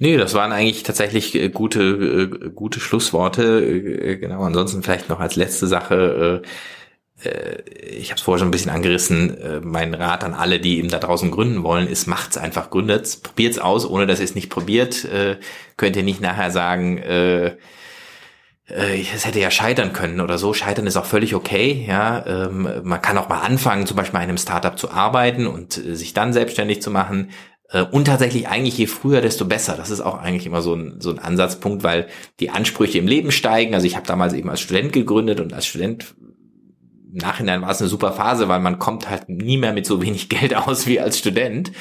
Nee, 0.00 0.16
das 0.16 0.34
waren 0.34 0.50
eigentlich 0.50 0.82
tatsächlich 0.82 1.36
äh, 1.36 1.50
gute, 1.50 1.82
äh, 1.82 2.50
gute 2.50 2.80
Schlussworte. 2.80 3.64
Äh, 3.64 4.16
genau, 4.16 4.42
ansonsten 4.42 4.82
vielleicht 4.82 5.08
noch 5.08 5.20
als 5.20 5.36
letzte 5.36 5.68
Sache 5.68 6.42
äh, 6.42 6.48
ich 7.22 8.10
habe 8.10 8.18
es 8.18 8.22
vorher 8.22 8.40
schon 8.40 8.48
ein 8.48 8.52
bisschen 8.52 8.70
angerissen, 8.70 9.38
äh, 9.38 9.60
mein 9.60 9.94
Rat 9.94 10.24
an 10.24 10.34
alle, 10.34 10.60
die 10.60 10.78
eben 10.78 10.88
da 10.88 10.98
draußen 10.98 11.30
gründen 11.30 11.62
wollen, 11.62 11.86
ist, 11.86 12.06
macht's 12.06 12.36
einfach, 12.36 12.70
gründet, 12.70 13.20
probiert's 13.22 13.58
aus, 13.58 13.88
ohne 13.88 14.06
dass 14.06 14.18
ihr 14.18 14.24
es 14.24 14.34
nicht 14.34 14.50
probiert, 14.50 15.04
äh, 15.04 15.36
könnt 15.76 15.96
ihr 15.96 16.02
nicht 16.02 16.20
nachher 16.20 16.50
sagen, 16.50 16.98
äh, 16.98 17.56
es 18.66 19.26
hätte 19.26 19.40
ja 19.40 19.50
scheitern 19.50 19.92
können 19.92 20.22
oder 20.22 20.38
so. 20.38 20.54
Scheitern 20.54 20.86
ist 20.86 20.96
auch 20.96 21.04
völlig 21.04 21.34
okay. 21.34 21.84
Ja, 21.86 22.24
ähm, 22.26 22.66
man 22.82 23.02
kann 23.02 23.18
auch 23.18 23.28
mal 23.28 23.42
anfangen, 23.42 23.86
zum 23.86 23.98
Beispiel 23.98 24.18
bei 24.18 24.24
einem 24.24 24.38
Startup 24.38 24.78
zu 24.78 24.90
arbeiten 24.90 25.46
und 25.46 25.74
sich 25.74 26.14
dann 26.14 26.32
selbstständig 26.32 26.80
zu 26.80 26.90
machen. 26.90 27.30
Und 27.90 28.06
tatsächlich 28.06 28.48
eigentlich 28.48 28.78
je 28.78 28.86
früher, 28.86 29.20
desto 29.20 29.44
besser. 29.44 29.74
Das 29.76 29.90
ist 29.90 30.00
auch 30.00 30.18
eigentlich 30.18 30.46
immer 30.46 30.62
so 30.62 30.74
ein, 30.74 30.96
so 30.98 31.10
ein 31.10 31.18
Ansatzpunkt, 31.18 31.82
weil 31.82 32.06
die 32.40 32.48
Ansprüche 32.48 32.98
im 32.98 33.06
Leben 33.06 33.32
steigen. 33.32 33.74
Also 33.74 33.86
ich 33.86 33.96
habe 33.96 34.06
damals 34.06 34.32
eben 34.32 34.48
als 34.48 34.60
Student 34.60 34.94
gegründet 34.94 35.40
und 35.40 35.52
als 35.52 35.66
Student 35.66 36.14
Nachhinein 37.14 37.62
war 37.62 37.70
es 37.70 37.80
eine 37.80 37.88
super 37.88 38.12
Phase, 38.12 38.48
weil 38.48 38.60
man 38.60 38.78
kommt 38.78 39.08
halt 39.08 39.28
nie 39.28 39.56
mehr 39.56 39.72
mit 39.72 39.86
so 39.86 40.02
wenig 40.02 40.28
Geld 40.28 40.54
aus 40.68 40.86
wie 40.86 41.00
als 41.00 41.18
Student. 41.18 41.72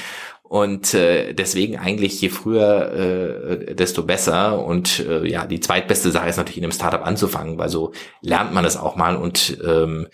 Und 0.43 0.93
äh, 0.93 1.33
deswegen 1.33 1.79
eigentlich 1.79 2.21
je 2.21 2.29
früher, 2.29 2.91
äh, 2.93 3.75
desto 3.75 4.03
besser. 4.03 4.63
Und 4.63 4.99
äh, 4.99 5.27
ja, 5.27 5.47
die 5.47 5.59
zweitbeste 5.59 6.11
Sache 6.11 6.29
ist 6.29 6.37
natürlich 6.37 6.59
in 6.59 6.63
einem 6.63 6.71
Startup 6.71 7.03
anzufangen, 7.03 7.57
weil 7.57 7.69
so 7.69 7.91
lernt 8.21 8.53
man 8.53 8.63
es 8.63 8.77
auch 8.77 8.95
mal 8.95 9.15
und 9.15 9.57
ähm, 9.65 10.07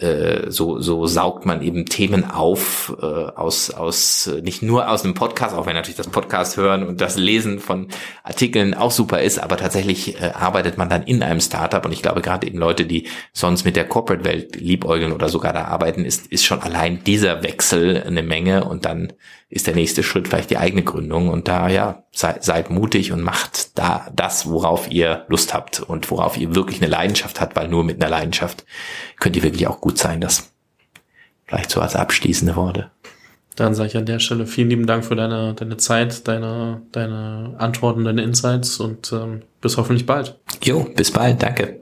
äh, 0.00 0.50
so, 0.50 0.80
so 0.80 1.06
saugt 1.06 1.44
man 1.46 1.62
eben 1.62 1.86
Themen 1.86 2.30
auf 2.30 2.96
äh, 3.00 3.04
aus, 3.04 3.70
aus 3.70 4.30
nicht 4.42 4.62
nur 4.62 4.88
aus 4.88 5.04
einem 5.04 5.14
Podcast, 5.14 5.54
auch 5.54 5.66
wenn 5.66 5.74
natürlich 5.74 5.96
das 5.96 6.08
Podcast 6.08 6.56
hören 6.56 6.86
und 6.86 7.00
das 7.00 7.16
Lesen 7.16 7.58
von 7.58 7.88
Artikeln 8.22 8.74
auch 8.74 8.90
super 8.90 9.22
ist, 9.22 9.38
aber 9.38 9.56
tatsächlich 9.56 10.20
äh, 10.20 10.30
arbeitet 10.34 10.78
man 10.78 10.88
dann 10.88 11.02
in 11.02 11.22
einem 11.22 11.40
Startup 11.40 11.84
und 11.84 11.92
ich 11.92 12.02
glaube 12.02 12.20
gerade 12.20 12.46
eben 12.46 12.58
Leute, 12.58 12.84
die 12.84 13.08
sonst 13.32 13.64
mit 13.64 13.76
der 13.76 13.86
Corporate-Welt 13.86 14.56
liebäugeln 14.56 15.12
oder 15.12 15.28
sogar 15.28 15.52
da 15.52 15.64
arbeiten, 15.64 16.04
ist, 16.04 16.26
ist 16.28 16.44
schon 16.44 16.60
allein 16.60 17.02
dieser 17.04 17.42
Wechsel 17.42 18.02
eine 18.06 18.22
Menge 18.22 18.64
und 18.64 18.84
dann 18.84 19.12
ist 19.50 19.66
der 19.66 19.74
nächste 19.74 20.02
Schritt 20.02 20.28
vielleicht 20.28 20.50
die 20.50 20.58
eigene 20.58 20.82
Gründung 20.82 21.28
und 21.28 21.48
da 21.48 21.68
ja, 21.68 22.04
seid, 22.12 22.44
seid 22.44 22.70
mutig 22.70 23.12
und 23.12 23.22
macht 23.22 23.78
da 23.78 24.08
das, 24.14 24.46
worauf 24.48 24.90
ihr 24.90 25.24
Lust 25.28 25.54
habt 25.54 25.80
und 25.80 26.10
worauf 26.10 26.36
ihr 26.36 26.54
wirklich 26.54 26.82
eine 26.82 26.90
Leidenschaft 26.90 27.40
habt, 27.40 27.56
weil 27.56 27.68
nur 27.68 27.84
mit 27.84 28.02
einer 28.02 28.10
Leidenschaft 28.10 28.64
könnt 29.18 29.36
ihr 29.36 29.42
wirklich 29.42 29.66
auch 29.66 29.80
gut 29.80 29.96
sein, 29.96 30.20
das 30.20 30.52
vielleicht 31.46 31.70
so 31.70 31.80
als 31.80 31.96
abschließende 31.96 32.56
Worte. 32.56 32.90
Dann 33.56 33.74
sage 33.74 33.88
ich 33.88 33.96
an 33.96 34.06
der 34.06 34.20
Stelle 34.20 34.46
vielen 34.46 34.70
lieben 34.70 34.86
Dank 34.86 35.04
für 35.04 35.16
deine, 35.16 35.54
deine 35.54 35.78
Zeit, 35.78 36.28
deine, 36.28 36.82
deine 36.92 37.56
Antworten, 37.58 38.04
deine 38.04 38.22
Insights 38.22 38.78
und 38.78 39.12
ähm, 39.12 39.42
bis 39.60 39.76
hoffentlich 39.78 40.06
bald. 40.06 40.38
Jo, 40.62 40.86
bis 40.94 41.10
bald, 41.10 41.42
danke. 41.42 41.80